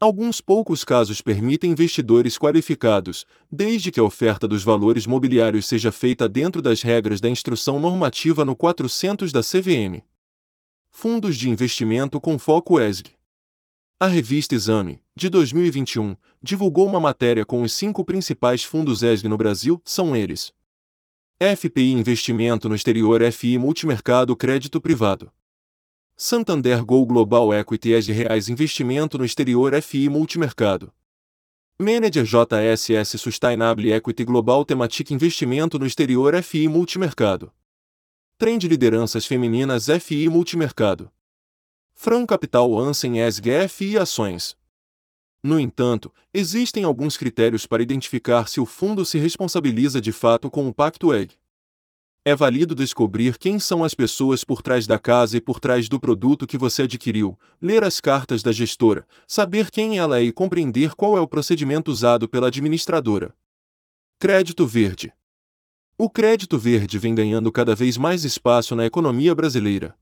Alguns 0.00 0.40
poucos 0.40 0.82
casos 0.82 1.20
permitem 1.20 1.72
investidores 1.72 2.38
qualificados, 2.38 3.26
desde 3.52 3.92
que 3.92 4.00
a 4.00 4.02
oferta 4.02 4.48
dos 4.48 4.64
valores 4.64 5.06
mobiliários 5.06 5.66
seja 5.66 5.92
feita 5.92 6.26
dentro 6.26 6.62
das 6.62 6.80
regras 6.80 7.20
da 7.20 7.28
instrução 7.28 7.78
normativa 7.78 8.42
no 8.42 8.56
400 8.56 9.30
da 9.30 9.42
CVM. 9.42 10.02
Fundos 10.90 11.36
de 11.36 11.50
investimento 11.50 12.18
com 12.18 12.38
foco 12.38 12.80
ESG. 12.80 13.10
A 14.00 14.06
revista 14.06 14.54
Exame, 14.54 15.02
de 15.14 15.28
2021, 15.28 16.16
divulgou 16.42 16.86
uma 16.86 16.98
matéria 16.98 17.44
com 17.44 17.60
os 17.60 17.74
cinco 17.74 18.02
principais 18.02 18.64
fundos 18.64 19.02
ESG 19.02 19.28
no 19.28 19.36
Brasil, 19.36 19.82
são 19.84 20.16
eles: 20.16 20.50
FPI 21.38 21.92
Investimento 21.92 22.70
no 22.70 22.74
Exterior 22.74 23.20
FI 23.30 23.58
Multimercado 23.58 24.34
Crédito 24.34 24.80
Privado. 24.80 25.30
Santander 26.22 26.84
Go 26.84 27.06
Global 27.06 27.54
Equity 27.54 27.94
ESG 27.94 28.12
Reais 28.12 28.50
Investimento 28.50 29.16
no 29.16 29.24
Exterior 29.24 29.72
FI 29.80 30.10
Multimercado. 30.10 30.92
Manager 31.78 32.26
JSS 32.26 33.18
Sustainable 33.18 33.90
Equity 33.90 34.22
Global 34.26 34.62
Thematic 34.66 35.12
Investimento 35.12 35.78
no 35.78 35.86
Exterior 35.86 36.34
FI 36.42 36.68
Multimercado. 36.68 37.50
Trend 38.36 38.68
Lideranças 38.68 39.24
Femininas 39.24 39.86
FI 39.86 40.28
Multimercado. 40.28 41.10
Fran 41.94 42.26
Capital 42.26 42.78
Ansem 42.78 43.22
ESG 43.22 43.66
FI 43.70 43.96
Ações. 43.96 44.54
No 45.42 45.58
entanto, 45.58 46.12
existem 46.34 46.84
alguns 46.84 47.16
critérios 47.16 47.64
para 47.64 47.82
identificar 47.82 48.46
se 48.46 48.60
o 48.60 48.66
fundo 48.66 49.06
se 49.06 49.18
responsabiliza 49.18 50.02
de 50.02 50.12
fato 50.12 50.50
com 50.50 50.68
o 50.68 50.74
Pacto 50.74 51.14
EG. 51.14 51.40
É 52.24 52.34
válido 52.34 52.74
descobrir 52.74 53.38
quem 53.38 53.58
são 53.58 53.82
as 53.82 53.94
pessoas 53.94 54.44
por 54.44 54.62
trás 54.62 54.86
da 54.86 54.98
casa 54.98 55.36
e 55.36 55.40
por 55.40 55.58
trás 55.58 55.88
do 55.88 55.98
produto 55.98 56.46
que 56.46 56.58
você 56.58 56.82
adquiriu, 56.82 57.38
ler 57.60 57.82
as 57.82 58.00
cartas 58.00 58.42
da 58.42 58.52
gestora, 58.52 59.06
saber 59.26 59.70
quem 59.70 59.98
ela 59.98 60.18
é 60.18 60.24
e 60.24 60.32
compreender 60.32 60.94
qual 60.94 61.16
é 61.16 61.20
o 61.20 61.28
procedimento 61.28 61.90
usado 61.90 62.28
pela 62.28 62.48
administradora. 62.48 63.34
Crédito 64.18 64.66
Verde 64.66 65.12
o 66.02 66.08
crédito 66.08 66.56
verde 66.58 66.98
vem 66.98 67.14
ganhando 67.14 67.52
cada 67.52 67.74
vez 67.74 67.98
mais 67.98 68.24
espaço 68.24 68.74
na 68.74 68.86
economia 68.86 69.34
brasileira. 69.34 69.94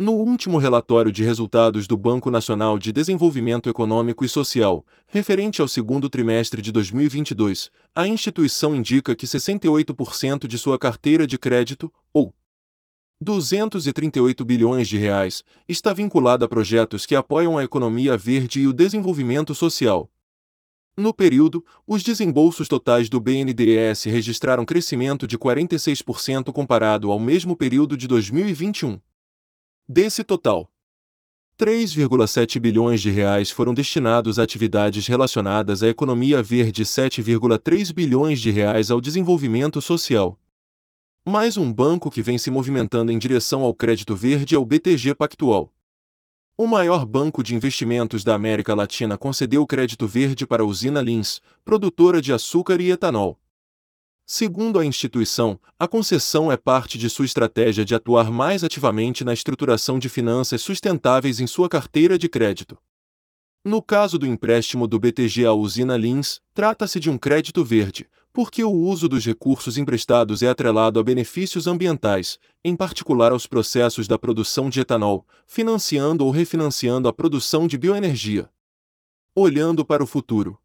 No 0.00 0.12
último 0.12 0.56
relatório 0.56 1.12
de 1.12 1.22
resultados 1.22 1.86
do 1.86 1.94
Banco 1.94 2.30
Nacional 2.30 2.78
de 2.78 2.90
Desenvolvimento 2.90 3.68
Econômico 3.68 4.24
e 4.24 4.28
Social, 4.30 4.82
referente 5.06 5.60
ao 5.60 5.68
segundo 5.68 6.08
trimestre 6.08 6.62
de 6.62 6.72
2022, 6.72 7.70
a 7.94 8.08
instituição 8.08 8.74
indica 8.74 9.14
que 9.14 9.26
68% 9.26 10.46
de 10.46 10.56
sua 10.56 10.78
carteira 10.78 11.26
de 11.26 11.36
crédito, 11.36 11.92
ou 12.14 12.32
238 13.20 14.42
bilhões 14.42 14.88
de 14.88 14.96
reais, 14.96 15.44
está 15.68 15.92
vinculada 15.92 16.46
a 16.46 16.48
projetos 16.48 17.04
que 17.04 17.14
apoiam 17.14 17.58
a 17.58 17.62
economia 17.62 18.16
verde 18.16 18.60
e 18.60 18.66
o 18.66 18.72
desenvolvimento 18.72 19.54
social, 19.54 20.08
no 20.96 21.14
período, 21.14 21.62
os 21.86 22.02
desembolsos 22.02 22.68
totais 22.68 23.08
do 23.08 23.20
BNDES 23.20 24.04
registraram 24.04 24.64
crescimento 24.64 25.26
de 25.26 25.38
46% 25.38 26.52
comparado 26.52 27.10
ao 27.10 27.18
mesmo 27.18 27.54
período 27.54 27.96
de 27.96 28.08
2021. 28.08 28.98
Desse 29.92 30.22
total, 30.22 30.70
3,7 31.58 32.60
bilhões 32.60 33.00
de 33.00 33.10
reais 33.10 33.50
foram 33.50 33.74
destinados 33.74 34.38
a 34.38 34.44
atividades 34.44 35.04
relacionadas 35.08 35.82
à 35.82 35.88
economia 35.88 36.40
verde 36.40 36.82
e 36.82 36.84
7,3 36.84 37.92
bilhões 37.92 38.40
de 38.40 38.52
reais 38.52 38.92
ao 38.92 39.00
desenvolvimento 39.00 39.82
social. 39.82 40.38
Mais 41.26 41.56
um 41.56 41.72
banco 41.72 42.08
que 42.08 42.22
vem 42.22 42.38
se 42.38 42.52
movimentando 42.52 43.10
em 43.10 43.18
direção 43.18 43.62
ao 43.62 43.74
crédito 43.74 44.14
verde 44.14 44.54
é 44.54 44.58
o 44.60 44.64
BTG 44.64 45.12
Pactual. 45.16 45.74
O 46.56 46.68
maior 46.68 47.04
banco 47.04 47.42
de 47.42 47.56
investimentos 47.56 48.22
da 48.22 48.36
América 48.36 48.76
Latina 48.76 49.18
concedeu 49.18 49.66
crédito 49.66 50.06
verde 50.06 50.46
para 50.46 50.62
a 50.62 50.66
usina 50.66 51.00
Lins, 51.00 51.40
produtora 51.64 52.22
de 52.22 52.32
açúcar 52.32 52.80
e 52.80 52.92
etanol. 52.92 53.40
Segundo 54.32 54.78
a 54.78 54.86
instituição, 54.86 55.58
a 55.76 55.88
concessão 55.88 56.52
é 56.52 56.56
parte 56.56 56.96
de 56.96 57.10
sua 57.10 57.24
estratégia 57.24 57.84
de 57.84 57.96
atuar 57.96 58.30
mais 58.30 58.62
ativamente 58.62 59.24
na 59.24 59.32
estruturação 59.32 59.98
de 59.98 60.08
finanças 60.08 60.62
sustentáveis 60.62 61.40
em 61.40 61.48
sua 61.48 61.68
carteira 61.68 62.16
de 62.16 62.28
crédito. 62.28 62.78
No 63.64 63.82
caso 63.82 64.20
do 64.20 64.24
empréstimo 64.28 64.86
do 64.86 65.00
BTG 65.00 65.46
à 65.46 65.52
usina 65.52 65.96
Lins, 65.96 66.40
trata-se 66.54 67.00
de 67.00 67.10
um 67.10 67.18
crédito 67.18 67.64
verde, 67.64 68.08
porque 68.32 68.62
o 68.62 68.70
uso 68.70 69.08
dos 69.08 69.26
recursos 69.26 69.76
emprestados 69.76 70.44
é 70.44 70.48
atrelado 70.48 71.00
a 71.00 71.02
benefícios 71.02 71.66
ambientais, 71.66 72.38
em 72.64 72.76
particular 72.76 73.32
aos 73.32 73.48
processos 73.48 74.06
da 74.06 74.16
produção 74.16 74.70
de 74.70 74.78
etanol, 74.78 75.26
financiando 75.44 76.24
ou 76.24 76.30
refinanciando 76.30 77.08
a 77.08 77.12
produção 77.12 77.66
de 77.66 77.76
bioenergia. 77.76 78.48
Olhando 79.34 79.84
para 79.84 80.04
o 80.04 80.06
futuro. 80.06 80.56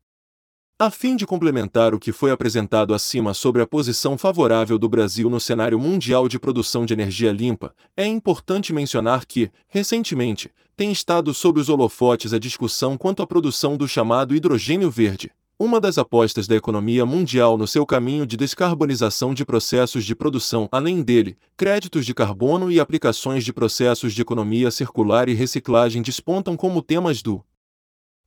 A 0.78 0.91
fim 0.91 1.15
de 1.15 1.26
complementar 1.26 1.95
o 1.95 1.99
que 1.99 2.11
foi 2.11 2.32
apresentado 2.32 2.93
acima 2.93 3.34
sobre 3.34 3.61
a 3.61 3.65
posição 3.65 4.17
favorável 4.17 4.78
do 4.78 4.89
Brasil 4.89 5.30
no 5.30 5.39
cenário 5.39 5.80
mundial 5.80 6.28
de 6.28 6.38
produção 6.38 6.86
de 6.86 6.91
energia 6.91 7.32
limpa, 7.32 7.73
é 7.95 8.05
importante 8.05 8.73
mencionar 8.73 9.26
que, 9.26 9.49
recentemente, 9.69 10.51
tem 10.76 10.91
estado 10.91 11.34
sob 11.34 11.61
os 11.61 11.69
holofotes 11.69 12.34
a 12.34 12.38
discussão 12.38 12.97
quanto 12.97 13.23
à 13.23 13.26
produção 13.26 13.78
do 13.78 13.88
chamado 13.88 14.36
hidrogênio 14.36 14.91
verde, 14.91 15.32
uma 15.57 15.80
das 15.80 15.97
apostas 15.97 16.45
da 16.45 16.57
economia 16.57 17.05
mundial 17.05 17.57
no 17.57 17.65
seu 17.65 17.86
caminho 17.86 18.28
de 18.28 18.36
descarbonização 18.36 19.34
de 19.34 19.45
processos 19.45 20.03
de 20.03 20.13
produção. 20.13 20.67
Além 20.73 21.01
dele, 21.01 21.38
créditos 21.55 22.05
de 22.05 22.13
carbono 22.13 22.69
e 22.69 22.82
aplicações 22.82 23.45
de 23.45 23.53
processos 23.53 24.13
de 24.13 24.21
economia 24.21 24.69
circular 24.69 25.30
e 25.30 25.34
reciclagem 25.34 26.01
despontam 26.01 26.57
como 26.57 26.82
temas 26.82 27.21
do 27.21 27.41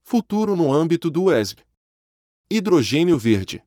futuro 0.03 0.57
no 0.57 0.73
âmbito 0.73 1.11
do 1.11 1.31
ESG. 1.31 1.68
Hidrogênio 2.51 3.19
verde. 3.19 3.63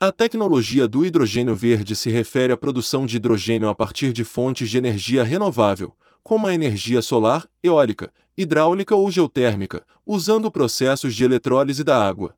A 0.00 0.10
tecnologia 0.10 0.88
do 0.88 1.04
hidrogênio 1.04 1.54
verde 1.54 1.94
se 1.94 2.08
refere 2.08 2.50
à 2.50 2.56
produção 2.56 3.04
de 3.04 3.18
hidrogênio 3.18 3.68
a 3.68 3.74
partir 3.74 4.10
de 4.10 4.24
fontes 4.24 4.70
de 4.70 4.78
energia 4.78 5.22
renovável, 5.22 5.94
como 6.22 6.46
a 6.46 6.54
energia 6.54 7.02
solar, 7.02 7.46
eólica, 7.62 8.10
hidráulica 8.34 8.96
ou 8.96 9.10
geotérmica, 9.10 9.86
usando 10.06 10.50
processos 10.50 11.14
de 11.14 11.24
eletrólise 11.24 11.84
da 11.84 12.02
água. 12.02 12.34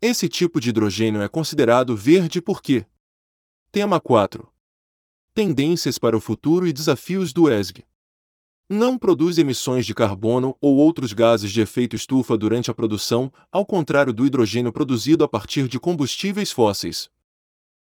Esse 0.00 0.30
tipo 0.30 0.58
de 0.58 0.70
hidrogênio 0.70 1.20
é 1.20 1.28
considerado 1.28 1.94
verde 1.94 2.40
porque 2.40 2.86
Tema 3.70 4.00
4. 4.00 4.50
Tendências 5.34 5.98
para 5.98 6.16
o 6.16 6.20
futuro 6.20 6.66
e 6.66 6.72
desafios 6.72 7.34
do 7.34 7.52
ESG 7.52 7.84
não 8.72 8.96
produz 8.96 9.36
emissões 9.36 9.84
de 9.84 9.92
carbono 9.92 10.56
ou 10.60 10.76
outros 10.76 11.12
gases 11.12 11.50
de 11.50 11.60
efeito 11.60 11.96
estufa 11.96 12.38
durante 12.38 12.70
a 12.70 12.74
produção, 12.74 13.32
ao 13.50 13.66
contrário 13.66 14.12
do 14.12 14.24
hidrogênio 14.24 14.72
produzido 14.72 15.24
a 15.24 15.28
partir 15.28 15.66
de 15.66 15.80
combustíveis 15.80 16.52
fósseis. 16.52 17.10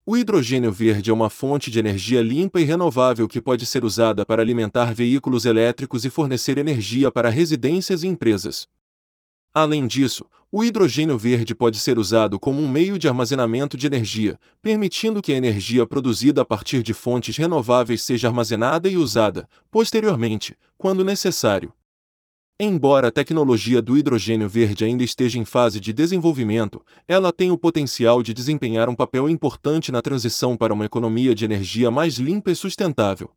O 0.05 0.15
hidrogênio 0.15 0.71
verde 0.71 1.09
é 1.09 1.13
uma 1.13 1.29
fonte 1.29 1.69
de 1.69 1.79
energia 1.79 2.21
limpa 2.21 2.61
e 2.61 2.63
renovável 2.63 3.27
que 3.27 3.41
pode 3.41 3.65
ser 3.65 3.83
usada 3.83 4.25
para 4.25 4.41
alimentar 4.41 4.93
veículos 4.93 5.43
elétricos 5.43 6.05
e 6.05 6.09
fornecer 6.09 6.57
energia 6.57 7.11
para 7.11 7.29
residências 7.29 8.01
e 8.01 8.07
empresas. 8.07 8.65
Além 9.53 9.87
disso, 9.87 10.25
o 10.51 10.63
hidrogênio 10.63 11.17
verde 11.17 11.53
pode 11.53 11.79
ser 11.79 11.99
usado 11.99 12.39
como 12.39 12.61
um 12.61 12.67
meio 12.67 12.97
de 12.97 13.07
armazenamento 13.07 13.77
de 13.77 13.85
energia, 13.85 14.39
permitindo 14.61 15.21
que 15.21 15.31
a 15.31 15.37
energia 15.37 15.85
produzida 15.85 16.41
a 16.41 16.45
partir 16.45 16.81
de 16.81 16.93
fontes 16.93 17.37
renováveis 17.37 18.01
seja 18.01 18.27
armazenada 18.27 18.89
e 18.89 18.97
usada, 18.97 19.47
posteriormente, 19.69 20.55
quando 20.77 21.03
necessário. 21.03 21.71
Embora 22.59 23.07
a 23.07 23.11
tecnologia 23.11 23.81
do 23.81 23.97
hidrogênio 23.97 24.49
verde 24.49 24.83
ainda 24.83 25.03
esteja 25.03 25.39
em 25.39 25.45
fase 25.45 25.79
de 25.79 25.93
desenvolvimento, 25.93 26.83
ela 27.07 27.31
tem 27.31 27.51
o 27.51 27.57
potencial 27.57 28.21
de 28.21 28.33
desempenhar 28.33 28.89
um 28.89 28.95
papel 28.95 29.29
importante 29.29 29.91
na 29.91 30.01
transição 30.01 30.57
para 30.57 30.73
uma 30.73 30.83
economia 30.83 31.33
de 31.33 31.45
energia 31.45 31.89
mais 31.89 32.15
limpa 32.15 32.51
e 32.51 32.55
sustentável. 32.55 33.31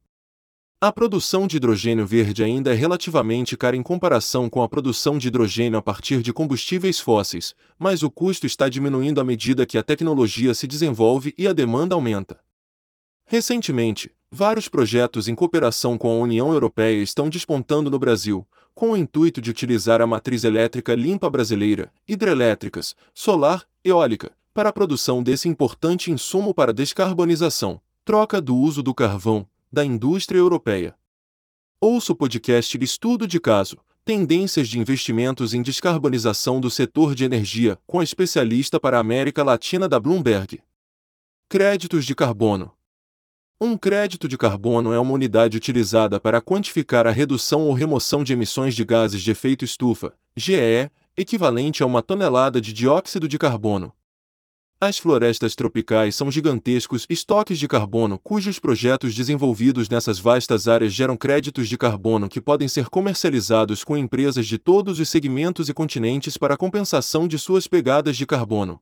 A 0.85 0.91
produção 0.91 1.47
de 1.47 1.59
hidrogênio 1.59 2.05
verde 2.05 2.43
ainda 2.43 2.73
é 2.73 2.75
relativamente 2.75 3.57
cara 3.57 3.77
em 3.77 3.85
comparação 3.85 4.51
com 4.51 4.65
a 4.65 4.69
produção 4.69 5.17
de 5.17 5.29
hidrogênio 5.29 5.79
a 5.79 5.81
partir 5.81 6.23
de 6.23 6.33
combustíveis 6.33 6.99
fósseis, 6.99 7.55
mas 7.79 8.03
o 8.03 8.11
custo 8.11 8.47
está 8.47 8.69
diminuindo 8.69 9.21
à 9.21 9.25
medida 9.25 9.65
que 9.65 9.79
a 9.79 9.83
tecnologia 9.85 10.53
se 10.55 10.67
desenvolve 10.67 11.33
e 11.39 11.47
a 11.47 11.53
demanda 11.53 11.95
aumenta. 11.95 12.41
Recentemente, 13.25 14.11
vários 14.29 14.67
projetos 14.67 15.29
em 15.29 15.37
cooperação 15.37 15.97
com 15.97 16.11
a 16.11 16.19
União 16.19 16.53
Europeia 16.53 17.01
estão 17.01 17.29
despontando 17.29 17.89
no 17.89 18.01
Brasil, 18.01 18.45
com 18.75 18.91
o 18.91 18.97
intuito 18.97 19.41
de 19.41 19.51
utilizar 19.51 20.01
a 20.01 20.07
matriz 20.09 20.43
elétrica 20.43 20.97
limpa 20.97 21.31
brasileira, 21.31 21.93
hidrelétricas, 22.09 22.97
solar, 23.15 23.65
eólica, 23.85 24.33
para 24.53 24.71
a 24.71 24.73
produção 24.73 25.23
desse 25.23 25.49
importante 25.49 26.11
insumo 26.11 26.53
para 26.53 26.73
descarbonização, 26.73 27.81
troca 28.05 28.41
do 28.41 28.57
uso 28.57 28.83
do 28.83 28.93
carvão, 28.93 29.47
da 29.73 29.83
indústria 29.83 30.39
europeia. 30.39 30.95
Ouça 31.81 32.13
o 32.13 32.17
podcast 32.17 32.77
Estudo 32.79 33.27
de 33.27 33.41
Caso, 33.41 33.79
Tendências 34.05 34.69
de 34.69 34.79
Investimentos 34.79 35.55
em 35.55 35.63
Descarbonização 35.63 36.61
do 36.61 36.71
Setor 36.71 37.15
de 37.15 37.25
Energia, 37.25 37.79
com 37.87 37.99
a 37.99 38.05
especialista 38.05 38.79
para 38.79 38.99
a 38.99 39.01
América 39.01 39.43
Latina 39.43 39.89
da 39.89 39.99
Bloomberg. 39.99 40.61
Créditos 41.49 42.05
de 42.05 42.15
carbono. 42.15 42.71
Um 43.59 43.79
crédito 43.79 44.29
de 44.29 44.37
carbono 44.37 44.93
é 44.93 44.99
uma 44.99 45.13
unidade 45.13 45.57
utilizada 45.57 46.21
para 46.21 46.43
quantificar 46.43 47.07
a 47.07 47.11
redução 47.11 47.63
ou 47.63 47.73
remoção 47.73 48.23
de 48.23 48.35
emissões 48.35 48.75
de 48.75 48.85
gases 48.85 49.23
de 49.23 49.31
efeito 49.31 49.65
estufa, 49.65 50.13
GE, 50.37 50.91
equivalente 51.17 51.83
a 51.83 51.87
uma 51.87 52.03
tonelada 52.03 52.61
de 52.61 52.73
dióxido 52.73 53.27
de 53.27 53.39
carbono, 53.39 53.93
as 54.85 54.99
florestas 54.99 55.55
tropicais 55.55 56.17
são 56.17 56.29
gigantescos 56.29 57.07
estoques 57.09 57.57
de 57.57 57.69
carbono 57.69 58.19
cujos 58.19 58.59
projetos 58.59 59.15
desenvolvidos 59.15 59.89
nessas 59.89 60.19
vastas 60.19 60.67
áreas 60.67 60.93
geram 60.93 61.17
créditos 61.17 61.69
de 61.69 61.79
carbono 61.79 62.29
que 62.29 62.41
podem 62.41 62.67
ser 62.67 62.89
comercializados 62.89 63.85
com 63.85 63.97
empresas 63.97 64.45
de 64.45 64.59
todos 64.59 64.99
os 64.99 65.09
segmentos 65.09 65.69
e 65.69 65.73
continentes 65.73 66.37
para 66.37 66.57
compensação 66.57 67.29
de 67.29 67.39
suas 67.39 67.69
pegadas 67.69 68.17
de 68.17 68.27
carbono. 68.27 68.81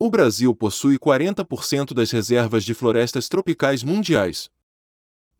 O 0.00 0.10
Brasil 0.10 0.52
possui 0.52 0.98
40% 0.98 1.94
das 1.94 2.10
reservas 2.10 2.64
de 2.64 2.74
florestas 2.74 3.28
tropicais 3.28 3.84
mundiais. 3.84 4.50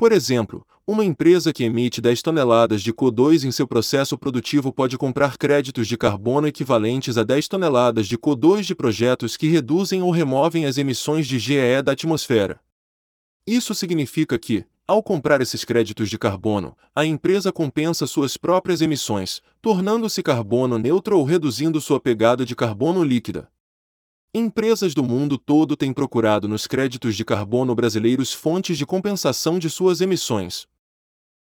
Por 0.05 0.13
exemplo, 0.13 0.67
uma 0.87 1.03
empresa 1.03 1.51
que 1.51 1.65
emite 1.65 1.99
10 1.99 2.21
toneladas 2.21 2.83
de 2.83 2.93
CO2 2.93 3.45
em 3.45 3.51
seu 3.51 3.67
processo 3.67 4.19
produtivo 4.19 4.71
pode 4.71 4.99
comprar 4.99 5.39
créditos 5.39 5.89
de 5.89 5.97
carbono 5.97 6.47
equivalentes 6.47 7.17
a 7.17 7.23
10 7.23 7.49
toneladas 7.49 8.07
de 8.07 8.19
CO2 8.19 8.65
de 8.65 8.75
projetos 8.75 9.35
que 9.35 9.49
reduzem 9.49 10.03
ou 10.03 10.11
removem 10.11 10.67
as 10.67 10.77
emissões 10.77 11.27
de 11.27 11.39
GE 11.39 11.81
da 11.83 11.93
atmosfera. 11.93 12.61
Isso 13.47 13.75
significa 13.75 14.39
que, 14.39 14.67
ao 14.87 15.03
comprar 15.03 15.41
esses 15.41 15.65
créditos 15.65 16.11
de 16.11 16.19
carbono, 16.19 16.77
a 16.95 17.07
empresa 17.07 17.51
compensa 17.51 18.07
suas 18.07 18.37
próprias 18.37 18.83
emissões, 18.83 19.41
tornando-se 19.63 20.23
carbono 20.23 20.79
neutro 20.79 21.19
ou 21.19 21.25
reduzindo 21.25 21.81
sua 21.81 21.99
pegada 21.99 22.45
de 22.45 22.55
carbono 22.55 23.03
líquida. 23.03 23.49
Empresas 24.37 24.95
do 24.95 25.05
mundo 25.05 25.39
todo 25.39 25.77
têm 25.77 25.93
procurado 25.93 26.49
nos 26.49 26.67
créditos 26.67 27.15
de 27.15 27.25
carbono 27.25 27.73
brasileiros 27.73 28.33
fontes 28.33 28.77
de 28.77 28.85
compensação 28.85 29.61
de 29.61 29.71
suas 29.71 30.01
emissões. 30.01 30.67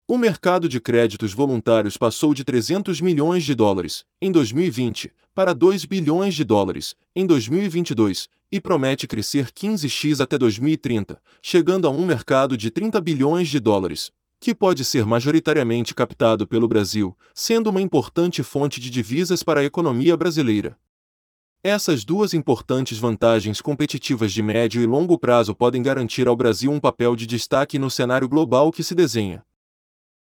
O 0.08 0.16
mercado 0.16 0.70
de 0.70 0.80
créditos 0.80 1.34
voluntários 1.34 1.98
passou 1.98 2.32
de 2.32 2.44
300 2.44 3.02
milhões 3.02 3.44
de 3.44 3.54
dólares, 3.54 4.06
em 4.22 4.32
2020, 4.32 5.12
para 5.34 5.52
2 5.52 5.84
bilhões 5.84 6.34
de 6.34 6.44
dólares, 6.44 6.96
em 7.14 7.26
2022, 7.26 8.26
e 8.50 8.58
promete 8.58 9.06
crescer 9.06 9.52
15x 9.52 10.22
até 10.22 10.38
2030, 10.38 11.20
chegando 11.42 11.86
a 11.86 11.90
um 11.90 12.06
mercado 12.06 12.56
de 12.56 12.70
30 12.70 13.02
bilhões 13.02 13.50
de 13.50 13.60
dólares, 13.60 14.10
que 14.40 14.54
pode 14.54 14.82
ser 14.82 15.04
majoritariamente 15.04 15.94
captado 15.94 16.46
pelo 16.46 16.66
Brasil, 16.66 17.14
sendo 17.34 17.68
uma 17.68 17.82
importante 17.82 18.42
fonte 18.42 18.80
de 18.80 18.88
divisas 18.88 19.42
para 19.42 19.60
a 19.60 19.64
economia 19.64 20.16
brasileira. 20.16 20.74
Essas 21.62 22.04
duas 22.04 22.34
importantes 22.34 22.98
vantagens 22.98 23.60
competitivas 23.60 24.32
de 24.32 24.40
médio 24.40 24.80
e 24.80 24.86
longo 24.86 25.18
prazo 25.18 25.56
podem 25.56 25.82
garantir 25.82 26.28
ao 26.28 26.36
Brasil 26.36 26.70
um 26.70 26.78
papel 26.78 27.16
de 27.16 27.26
destaque 27.26 27.80
no 27.80 27.90
cenário 27.90 28.28
global 28.28 28.70
que 28.70 28.84
se 28.84 28.94
desenha. 28.94 29.44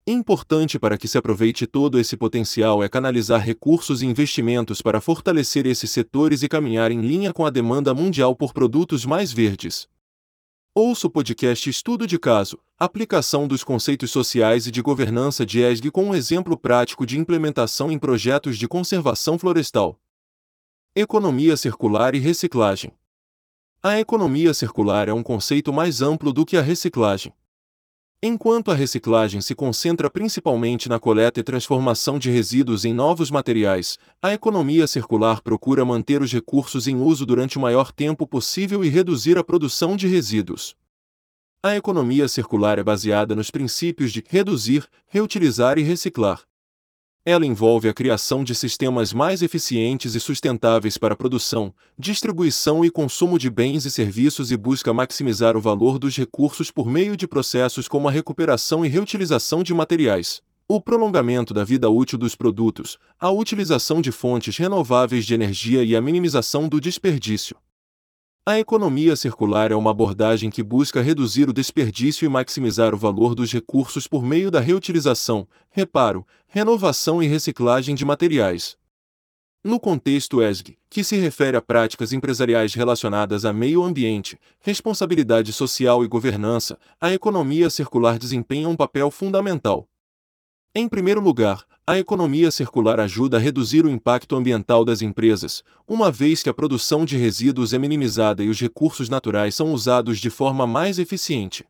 Importante 0.07 0.79
para 0.79 0.97
que 0.97 1.09
se 1.09 1.17
aproveite 1.17 1.67
todo 1.67 1.99
esse 1.99 2.15
potencial 2.15 2.81
é 2.81 2.87
canalizar 2.87 3.41
recursos 3.41 4.01
e 4.01 4.05
investimentos 4.05 4.81
para 4.81 5.01
fortalecer 5.01 5.65
esses 5.65 5.91
setores 5.91 6.41
e 6.41 6.47
caminhar 6.47 6.89
em 6.89 7.01
linha 7.01 7.33
com 7.33 7.45
a 7.45 7.49
demanda 7.49 7.93
mundial 7.93 8.33
por 8.33 8.53
produtos 8.53 9.05
mais 9.05 9.33
verdes. 9.33 9.89
Ouça 10.73 11.07
o 11.07 11.09
podcast 11.09 11.69
Estudo 11.69 12.07
de 12.07 12.17
Caso, 12.17 12.59
aplicação 12.79 13.45
dos 13.45 13.61
conceitos 13.61 14.09
sociais 14.09 14.67
e 14.67 14.71
de 14.71 14.81
governança 14.81 15.45
de 15.45 15.59
ESG 15.61 15.91
com 15.91 16.05
um 16.05 16.15
exemplo 16.15 16.57
prático 16.57 17.05
de 17.05 17.19
implementação 17.19 17.91
em 17.91 17.99
projetos 17.99 18.57
de 18.57 18.69
conservação 18.69 19.37
florestal. 19.37 19.99
Economia 20.97 21.57
circular 21.57 22.15
e 22.15 22.19
reciclagem. 22.19 22.89
A 23.83 23.99
economia 23.99 24.53
circular 24.53 25.09
é 25.09 25.13
um 25.13 25.21
conceito 25.21 25.73
mais 25.73 26.01
amplo 26.01 26.31
do 26.31 26.45
que 26.45 26.55
a 26.55 26.61
reciclagem. 26.61 27.33
Enquanto 28.23 28.71
a 28.71 28.73
reciclagem 28.73 29.41
se 29.41 29.53
concentra 29.53 30.09
principalmente 30.09 30.87
na 30.87 30.97
coleta 30.97 31.37
e 31.41 31.43
transformação 31.43 32.17
de 32.17 32.31
resíduos 32.31 32.85
em 32.85 32.93
novos 32.93 33.29
materiais, 33.29 33.99
a 34.21 34.31
economia 34.31 34.87
circular 34.87 35.41
procura 35.41 35.83
manter 35.83 36.21
os 36.21 36.31
recursos 36.31 36.87
em 36.87 36.95
uso 36.95 37.25
durante 37.25 37.57
o 37.57 37.61
maior 37.61 37.91
tempo 37.91 38.25
possível 38.25 38.81
e 38.81 38.87
reduzir 38.87 39.37
a 39.37 39.43
produção 39.43 39.97
de 39.97 40.07
resíduos. 40.07 40.77
A 41.61 41.75
economia 41.75 42.29
circular 42.29 42.79
é 42.79 42.83
baseada 42.85 43.35
nos 43.35 43.51
princípios 43.51 44.13
de 44.13 44.23
reduzir, 44.29 44.87
reutilizar 45.07 45.77
e 45.77 45.81
reciclar. 45.81 46.45
Ela 47.27 47.43
envolve 47.43 47.89
a 47.89 47.93
criação 47.93 48.43
de 48.43 48.53
sistemas 48.53 49.11
mais 49.11 49.41
eficientes 49.41 50.13
e 50.13 50.19
sustentáveis 50.19 50.95
para 50.95 51.15
a 51.15 51.17
produção, 51.17 51.73
distribuição 51.97 52.85
e 52.85 52.91
consumo 52.91 53.39
de 53.39 53.49
bens 53.49 53.83
e 53.83 53.89
serviços 53.89 54.51
e 54.51 54.57
busca 54.57 54.93
maximizar 54.93 55.57
o 55.57 55.59
valor 55.59 55.97
dos 55.97 56.15
recursos 56.15 56.69
por 56.69 56.87
meio 56.87 57.17
de 57.17 57.27
processos 57.27 57.87
como 57.87 58.07
a 58.07 58.11
recuperação 58.11 58.85
e 58.85 58.89
reutilização 58.89 59.63
de 59.63 59.73
materiais, 59.73 60.43
o 60.67 60.79
prolongamento 60.79 61.51
da 61.51 61.63
vida 61.63 61.89
útil 61.89 62.19
dos 62.19 62.35
produtos, 62.35 62.99
a 63.19 63.31
utilização 63.31 64.03
de 64.03 64.11
fontes 64.11 64.55
renováveis 64.55 65.25
de 65.25 65.33
energia 65.33 65.83
e 65.83 65.95
a 65.95 66.01
minimização 66.01 66.69
do 66.69 66.79
desperdício. 66.79 67.57
A 68.47 68.59
economia 68.59 69.15
circular 69.15 69.71
é 69.71 69.75
uma 69.75 69.89
abordagem 69.89 70.51
que 70.51 70.61
busca 70.61 71.01
reduzir 71.01 71.49
o 71.49 71.53
desperdício 71.53 72.27
e 72.27 72.29
maximizar 72.29 72.93
o 72.93 72.97
valor 72.97 73.33
dos 73.33 73.51
recursos 73.51 74.05
por 74.05 74.21
meio 74.23 74.51
da 74.51 74.59
reutilização, 74.59 75.47
reparo, 75.71 76.23
renovação 76.45 77.23
e 77.23 77.25
reciclagem 77.25 77.95
de 77.95 78.05
materiais. 78.05 78.77
No 79.63 79.79
contexto 79.79 80.43
ESG, 80.43 80.77
que 80.91 81.03
se 81.03 81.17
refere 81.17 81.57
a 81.57 81.61
práticas 81.61 82.13
empresariais 82.13 82.75
relacionadas 82.75 83.45
a 83.45 83.51
meio 83.51 83.81
ambiente, 83.81 84.39
responsabilidade 84.59 85.51
social 85.51 86.05
e 86.05 86.07
governança, 86.07 86.77
a 87.01 87.11
economia 87.11 87.67
circular 87.71 88.19
desempenha 88.19 88.69
um 88.69 88.75
papel 88.75 89.09
fundamental. 89.09 89.89
Em 90.77 90.89
primeiro 90.89 91.21
lugar, 91.21 91.63
a 91.87 91.97
economia 91.97 92.51
circular 92.51 92.99
ajuda 92.99 93.37
a 93.37 93.39
reduzir 93.39 93.85
o 93.85 93.89
impacto 93.89 94.35
ambiental 94.35 94.83
das 94.83 95.01
empresas, 95.01 95.63
uma 95.87 96.11
vez 96.11 96.43
que 96.43 96.49
a 96.49 96.53
produção 96.53 97.05
de 97.05 97.15
resíduos 97.15 97.71
é 97.71 97.77
minimizada 97.77 98.43
e 98.43 98.49
os 98.49 98.59
recursos 98.59 99.07
naturais 99.07 99.55
são 99.55 99.71
usados 99.71 100.19
de 100.19 100.29
forma 100.29 100.67
mais 100.67 100.99
eficiente. 100.99 101.63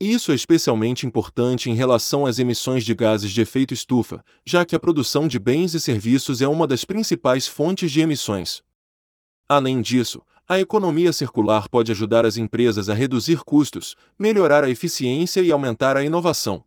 Isso 0.00 0.30
é 0.30 0.36
especialmente 0.36 1.04
importante 1.04 1.68
em 1.68 1.74
relação 1.74 2.24
às 2.24 2.38
emissões 2.38 2.84
de 2.84 2.94
gases 2.94 3.32
de 3.32 3.40
efeito 3.40 3.74
estufa, 3.74 4.24
já 4.46 4.64
que 4.64 4.76
a 4.76 4.80
produção 4.80 5.26
de 5.26 5.40
bens 5.40 5.74
e 5.74 5.80
serviços 5.80 6.40
é 6.40 6.46
uma 6.46 6.68
das 6.68 6.84
principais 6.84 7.48
fontes 7.48 7.90
de 7.90 8.02
emissões. 8.02 8.62
Além 9.48 9.82
disso, 9.82 10.22
a 10.48 10.60
economia 10.60 11.12
circular 11.12 11.68
pode 11.68 11.90
ajudar 11.90 12.24
as 12.24 12.36
empresas 12.36 12.88
a 12.88 12.94
reduzir 12.94 13.40
custos, 13.42 13.96
melhorar 14.16 14.62
a 14.62 14.70
eficiência 14.70 15.40
e 15.40 15.50
aumentar 15.50 15.96
a 15.96 16.04
inovação. 16.04 16.64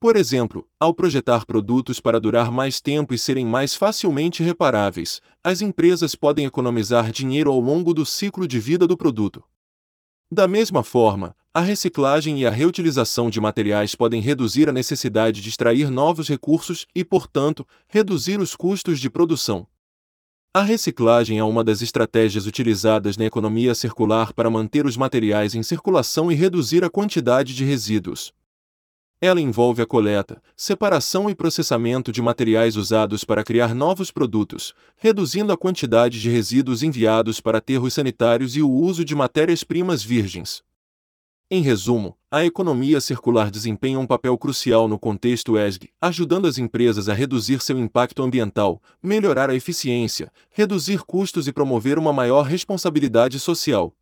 Por 0.00 0.16
exemplo, 0.16 0.66
ao 0.80 0.94
projetar 0.94 1.44
produtos 1.44 2.00
para 2.00 2.18
durar 2.18 2.50
mais 2.50 2.80
tempo 2.80 3.12
e 3.12 3.18
serem 3.18 3.44
mais 3.44 3.74
facilmente 3.74 4.42
reparáveis, 4.42 5.20
as 5.44 5.60
empresas 5.60 6.14
podem 6.14 6.46
economizar 6.46 7.12
dinheiro 7.12 7.50
ao 7.50 7.60
longo 7.60 7.92
do 7.92 8.06
ciclo 8.06 8.48
de 8.48 8.58
vida 8.58 8.86
do 8.86 8.96
produto. 8.96 9.44
Da 10.32 10.48
mesma 10.48 10.82
forma, 10.82 11.36
a 11.52 11.60
reciclagem 11.60 12.40
e 12.40 12.46
a 12.46 12.50
reutilização 12.50 13.28
de 13.28 13.42
materiais 13.42 13.94
podem 13.94 14.22
reduzir 14.22 14.70
a 14.70 14.72
necessidade 14.72 15.42
de 15.42 15.50
extrair 15.50 15.90
novos 15.90 16.28
recursos 16.28 16.86
e, 16.94 17.04
portanto, 17.04 17.66
reduzir 17.86 18.40
os 18.40 18.56
custos 18.56 19.00
de 19.00 19.10
produção. 19.10 19.66
A 20.54 20.62
reciclagem 20.62 21.38
é 21.38 21.44
uma 21.44 21.62
das 21.62 21.82
estratégias 21.82 22.46
utilizadas 22.46 23.18
na 23.18 23.26
economia 23.26 23.74
circular 23.74 24.32
para 24.32 24.48
manter 24.48 24.86
os 24.86 24.96
materiais 24.96 25.54
em 25.54 25.62
circulação 25.62 26.32
e 26.32 26.34
reduzir 26.34 26.82
a 26.84 26.88
quantidade 26.88 27.54
de 27.54 27.66
resíduos. 27.66 28.32
Ela 29.22 29.38
envolve 29.38 29.82
a 29.82 29.86
coleta, 29.86 30.42
separação 30.56 31.28
e 31.28 31.34
processamento 31.34 32.10
de 32.10 32.22
materiais 32.22 32.74
usados 32.74 33.22
para 33.22 33.44
criar 33.44 33.74
novos 33.74 34.10
produtos, 34.10 34.72
reduzindo 34.96 35.52
a 35.52 35.58
quantidade 35.58 36.18
de 36.18 36.30
resíduos 36.30 36.82
enviados 36.82 37.38
para 37.38 37.58
aterros 37.58 37.92
sanitários 37.92 38.56
e 38.56 38.62
o 38.62 38.70
uso 38.70 39.04
de 39.04 39.14
matérias-primas 39.14 40.02
virgens. 40.02 40.62
Em 41.50 41.60
resumo, 41.60 42.16
a 42.30 42.46
economia 42.46 42.98
circular 42.98 43.50
desempenha 43.50 43.98
um 43.98 44.06
papel 44.06 44.38
crucial 44.38 44.88
no 44.88 44.98
contexto 44.98 45.58
ESG, 45.58 45.90
ajudando 46.00 46.46
as 46.46 46.56
empresas 46.56 47.08
a 47.08 47.12
reduzir 47.12 47.60
seu 47.60 47.78
impacto 47.78 48.22
ambiental, 48.22 48.80
melhorar 49.02 49.50
a 49.50 49.54
eficiência, 49.54 50.32
reduzir 50.48 51.02
custos 51.02 51.46
e 51.46 51.52
promover 51.52 51.98
uma 51.98 52.12
maior 52.12 52.46
responsabilidade 52.46 53.38
social. 53.38 53.92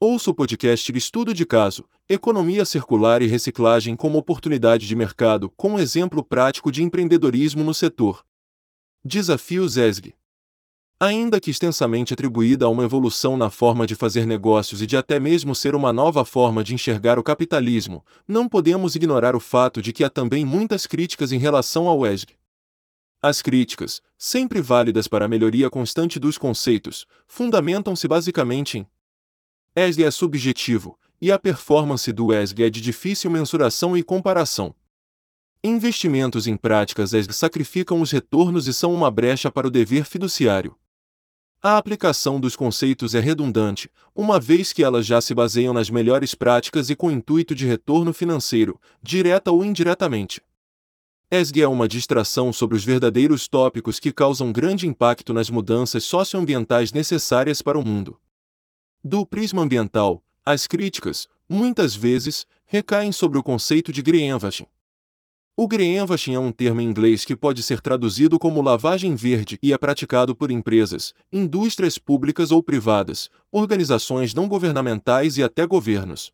Ouça 0.00 0.30
o 0.30 0.34
podcast 0.34 0.96
Estudo 0.96 1.34
de 1.34 1.44
Caso, 1.44 1.84
Economia 2.08 2.64
Circular 2.64 3.20
e 3.20 3.26
Reciclagem 3.26 3.96
como 3.96 4.16
Oportunidade 4.16 4.86
de 4.86 4.94
Mercado, 4.94 5.50
com 5.56 5.70
um 5.70 5.78
exemplo 5.80 6.22
prático 6.22 6.70
de 6.70 6.84
empreendedorismo 6.84 7.64
no 7.64 7.74
setor. 7.74 8.24
Desafios 9.04 9.76
ESG 9.76 10.14
Ainda 11.00 11.40
que 11.40 11.50
extensamente 11.50 12.14
atribuída 12.14 12.66
a 12.66 12.68
uma 12.68 12.84
evolução 12.84 13.36
na 13.36 13.50
forma 13.50 13.88
de 13.88 13.96
fazer 13.96 14.24
negócios 14.24 14.80
e 14.80 14.86
de 14.86 14.96
até 14.96 15.18
mesmo 15.18 15.52
ser 15.52 15.74
uma 15.74 15.92
nova 15.92 16.24
forma 16.24 16.62
de 16.62 16.74
enxergar 16.74 17.18
o 17.18 17.24
capitalismo, 17.24 18.04
não 18.26 18.48
podemos 18.48 18.94
ignorar 18.94 19.34
o 19.34 19.40
fato 19.40 19.82
de 19.82 19.92
que 19.92 20.04
há 20.04 20.08
também 20.08 20.44
muitas 20.44 20.86
críticas 20.86 21.32
em 21.32 21.38
relação 21.38 21.88
ao 21.88 22.06
ESG. 22.06 22.36
As 23.20 23.42
críticas, 23.42 24.00
sempre 24.16 24.60
válidas 24.60 25.08
para 25.08 25.24
a 25.24 25.28
melhoria 25.28 25.68
constante 25.68 26.20
dos 26.20 26.38
conceitos, 26.38 27.04
fundamentam-se 27.26 28.06
basicamente 28.06 28.78
em 28.78 28.86
ESG 29.78 30.04
é 30.04 30.10
subjetivo, 30.10 30.98
e 31.20 31.30
a 31.30 31.38
performance 31.38 32.12
do 32.12 32.32
ESG 32.32 32.64
é 32.64 32.70
de 32.70 32.80
difícil 32.80 33.30
mensuração 33.30 33.96
e 33.96 34.02
comparação. 34.02 34.74
Investimentos 35.62 36.46
em 36.46 36.56
práticas 36.56 37.12
ESG 37.12 37.32
sacrificam 37.32 38.00
os 38.00 38.10
retornos 38.10 38.66
e 38.66 38.74
são 38.74 38.92
uma 38.92 39.10
brecha 39.10 39.50
para 39.50 39.66
o 39.66 39.70
dever 39.70 40.04
fiduciário. 40.04 40.76
A 41.60 41.76
aplicação 41.76 42.38
dos 42.38 42.54
conceitos 42.54 43.14
é 43.14 43.20
redundante, 43.20 43.90
uma 44.14 44.38
vez 44.38 44.72
que 44.72 44.84
elas 44.84 45.04
já 45.04 45.20
se 45.20 45.34
baseiam 45.34 45.74
nas 45.74 45.90
melhores 45.90 46.34
práticas 46.34 46.88
e 46.88 46.94
com 46.94 47.10
intuito 47.10 47.54
de 47.54 47.66
retorno 47.66 48.12
financeiro, 48.12 48.80
direta 49.02 49.50
ou 49.50 49.64
indiretamente. 49.64 50.40
ESG 51.30 51.62
é 51.62 51.68
uma 51.68 51.86
distração 51.86 52.52
sobre 52.52 52.76
os 52.76 52.84
verdadeiros 52.84 53.48
tópicos 53.48 54.00
que 54.00 54.12
causam 54.12 54.52
grande 54.52 54.86
impacto 54.86 55.34
nas 55.34 55.50
mudanças 55.50 56.04
socioambientais 56.04 56.92
necessárias 56.92 57.60
para 57.60 57.78
o 57.78 57.84
mundo. 57.84 58.18
Do 59.04 59.24
prisma 59.24 59.62
ambiental, 59.62 60.22
as 60.44 60.66
críticas, 60.66 61.28
muitas 61.48 61.94
vezes, 61.94 62.44
recaem 62.66 63.12
sobre 63.12 63.38
o 63.38 63.42
conceito 63.42 63.92
de 63.92 64.02
greenwashing. 64.02 64.66
O 65.56 65.68
greenwashing 65.68 66.34
é 66.34 66.38
um 66.38 66.50
termo 66.50 66.80
em 66.80 66.88
inglês 66.88 67.24
que 67.24 67.36
pode 67.36 67.62
ser 67.62 67.80
traduzido 67.80 68.38
como 68.38 68.60
lavagem 68.60 69.14
verde 69.14 69.58
e 69.62 69.72
é 69.72 69.78
praticado 69.78 70.34
por 70.34 70.50
empresas, 70.50 71.14
indústrias 71.32 71.96
públicas 71.96 72.50
ou 72.50 72.62
privadas, 72.62 73.30
organizações 73.52 74.34
não 74.34 74.48
governamentais 74.48 75.36
e 75.36 75.42
até 75.42 75.64
governos. 75.64 76.32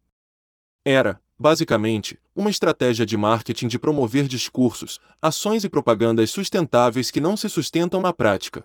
Era, 0.84 1.20
basicamente, 1.38 2.18
uma 2.34 2.50
estratégia 2.50 3.04
de 3.04 3.16
marketing 3.16 3.68
de 3.68 3.78
promover 3.78 4.26
discursos, 4.26 4.98
ações 5.20 5.64
e 5.64 5.68
propagandas 5.68 6.30
sustentáveis 6.30 7.10
que 7.10 7.20
não 7.20 7.36
se 7.36 7.48
sustentam 7.48 8.00
na 8.00 8.12
prática. 8.12 8.64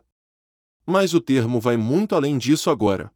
Mas 0.86 1.14
o 1.14 1.20
termo 1.20 1.60
vai 1.60 1.76
muito 1.76 2.16
além 2.16 2.38
disso 2.38 2.70
agora. 2.70 3.12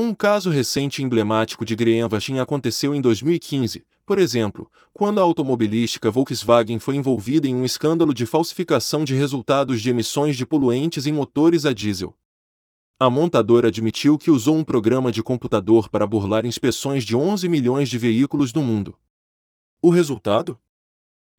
Um 0.00 0.14
caso 0.14 0.48
recente 0.48 1.02
emblemático 1.02 1.64
de 1.64 1.74
greenwashing 1.74 2.38
aconteceu 2.38 2.94
em 2.94 3.00
2015, 3.00 3.84
por 4.06 4.20
exemplo, 4.20 4.70
quando 4.94 5.18
a 5.18 5.24
automobilística 5.24 6.08
Volkswagen 6.08 6.78
foi 6.78 6.94
envolvida 6.94 7.48
em 7.48 7.54
um 7.56 7.64
escândalo 7.64 8.14
de 8.14 8.24
falsificação 8.24 9.02
de 9.04 9.16
resultados 9.16 9.82
de 9.82 9.90
emissões 9.90 10.36
de 10.36 10.46
poluentes 10.46 11.04
em 11.04 11.12
motores 11.12 11.66
a 11.66 11.72
diesel. 11.72 12.16
A 12.96 13.10
montadora 13.10 13.66
admitiu 13.66 14.16
que 14.16 14.30
usou 14.30 14.54
um 14.54 14.62
programa 14.62 15.10
de 15.10 15.20
computador 15.20 15.88
para 15.88 16.06
burlar 16.06 16.46
inspeções 16.46 17.02
de 17.02 17.16
11 17.16 17.48
milhões 17.48 17.88
de 17.88 17.98
veículos 17.98 18.52
no 18.52 18.62
mundo. 18.62 18.96
O 19.82 19.90
resultado? 19.90 20.56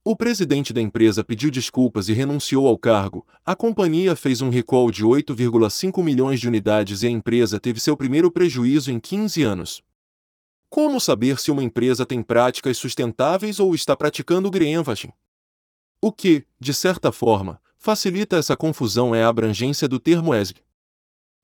O 0.10 0.16
presidente 0.16 0.74
da 0.74 0.82
empresa 0.82 1.24
pediu 1.24 1.52
desculpas 1.52 2.10
e 2.10 2.14
renunciou 2.14 2.68
ao 2.68 2.80
cargo. 2.80 3.24
A 3.46 3.56
companhia 3.56 4.16
fez 4.16 4.42
um 4.42 4.50
recall 4.50 4.90
de 4.90 5.06
8,5 5.06 6.04
milhões 6.04 6.40
de 6.40 6.48
unidades 6.48 7.04
e 7.04 7.06
a 7.06 7.12
empresa 7.12 7.60
teve 7.60 7.80
seu 7.80 7.96
primeiro 7.96 8.32
prejuízo 8.32 8.92
em 8.92 9.00
15 9.00 9.44
anos. 9.44 9.84
Como 10.68 11.00
saber 11.00 11.38
se 11.38 11.52
uma 11.52 11.62
empresa 11.62 12.08
tem 12.08 12.24
práticas 12.24 12.76
sustentáveis 12.76 13.60
ou 13.60 13.76
está 13.76 13.96
praticando 13.96 14.50
greenwashing? 14.50 15.14
O 16.02 16.12
que, 16.12 16.44
de 16.60 16.74
certa 16.74 17.12
forma, 17.12 17.62
facilita 17.78 18.36
essa 18.36 18.58
confusão 18.58 19.14
é 19.14 19.24
a 19.24 19.28
abrangência 19.28 19.88
do 19.88 20.00
termo 20.00 20.34
ESG. 20.34 20.60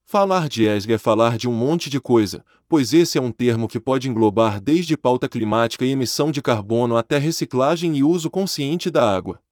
Falar 0.08 0.48
de 0.48 0.68
ESG 0.68 0.92
é 0.92 0.98
falar 0.98 1.36
de 1.36 1.48
um 1.48 1.52
monte 1.52 1.90
de 1.90 2.00
coisa, 2.00 2.44
pois 2.68 2.92
esse 2.92 3.18
é 3.18 3.20
um 3.20 3.32
termo 3.32 3.66
que 3.66 3.80
pode 3.80 4.08
englobar 4.08 4.60
desde 4.60 4.96
pauta 4.96 5.28
climática 5.28 5.84
e 5.84 5.90
emissão 5.90 6.30
de 6.30 6.40
carbono 6.40 6.96
até 6.96 7.18
reciclagem 7.18 7.96
e 7.96 8.04
uso 8.04 8.30
consciente 8.30 8.88
da 8.88 9.02
água. 9.04 9.42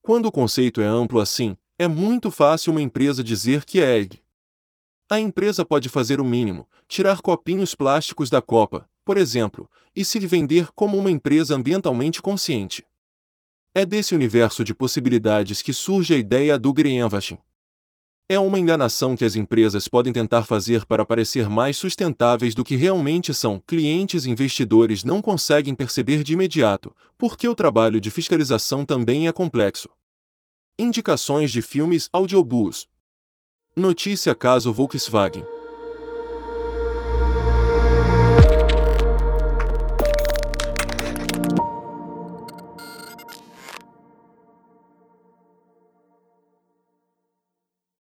Quando 0.00 0.26
o 0.26 0.30
conceito 0.30 0.80
é 0.80 0.86
amplo 0.86 1.18
assim, 1.18 1.56
é 1.76 1.88
muito 1.88 2.30
fácil 2.30 2.70
uma 2.70 2.80
empresa 2.80 3.24
dizer 3.24 3.64
que 3.64 3.80
é 3.80 3.98
ESG. 3.98 4.22
A 5.10 5.18
empresa 5.18 5.64
pode 5.64 5.88
fazer 5.88 6.20
o 6.20 6.24
mínimo, 6.24 6.68
tirar 6.86 7.20
copinhos 7.20 7.74
plásticos 7.74 8.30
da 8.30 8.40
copa, 8.40 8.88
por 9.04 9.16
exemplo, 9.16 9.68
e 9.96 10.04
se 10.04 10.20
vender 10.20 10.68
como 10.76 10.96
uma 10.96 11.10
empresa 11.10 11.56
ambientalmente 11.56 12.22
consciente. 12.22 12.86
É 13.74 13.84
desse 13.84 14.14
universo 14.14 14.62
de 14.62 14.76
possibilidades 14.76 15.60
que 15.60 15.72
surge 15.72 16.14
a 16.14 16.18
ideia 16.18 16.56
do 16.56 16.72
greenwashing. 16.72 17.38
É 18.28 18.38
uma 18.38 18.58
enganação 18.58 19.16
que 19.16 19.24
as 19.24 19.36
empresas 19.36 19.88
podem 19.88 20.12
tentar 20.12 20.44
fazer 20.44 20.86
para 20.86 21.04
parecer 21.04 21.48
mais 21.50 21.76
sustentáveis 21.76 22.54
do 22.54 22.64
que 22.64 22.76
realmente 22.76 23.34
são. 23.34 23.60
Clientes 23.60 24.24
e 24.24 24.30
investidores 24.30 25.04
não 25.04 25.20
conseguem 25.20 25.74
perceber 25.74 26.22
de 26.22 26.32
imediato, 26.32 26.94
porque 27.18 27.46
o 27.46 27.54
trabalho 27.54 28.00
de 28.00 28.10
fiscalização 28.10 28.84
também 28.84 29.28
é 29.28 29.32
complexo. 29.32 29.88
Indicações 30.78 31.50
de 31.50 31.60
filmes 31.60 32.08
audiobooks. 32.12 32.86
Notícia 33.76 34.34
caso 34.34 34.72
Volkswagen. 34.72 35.44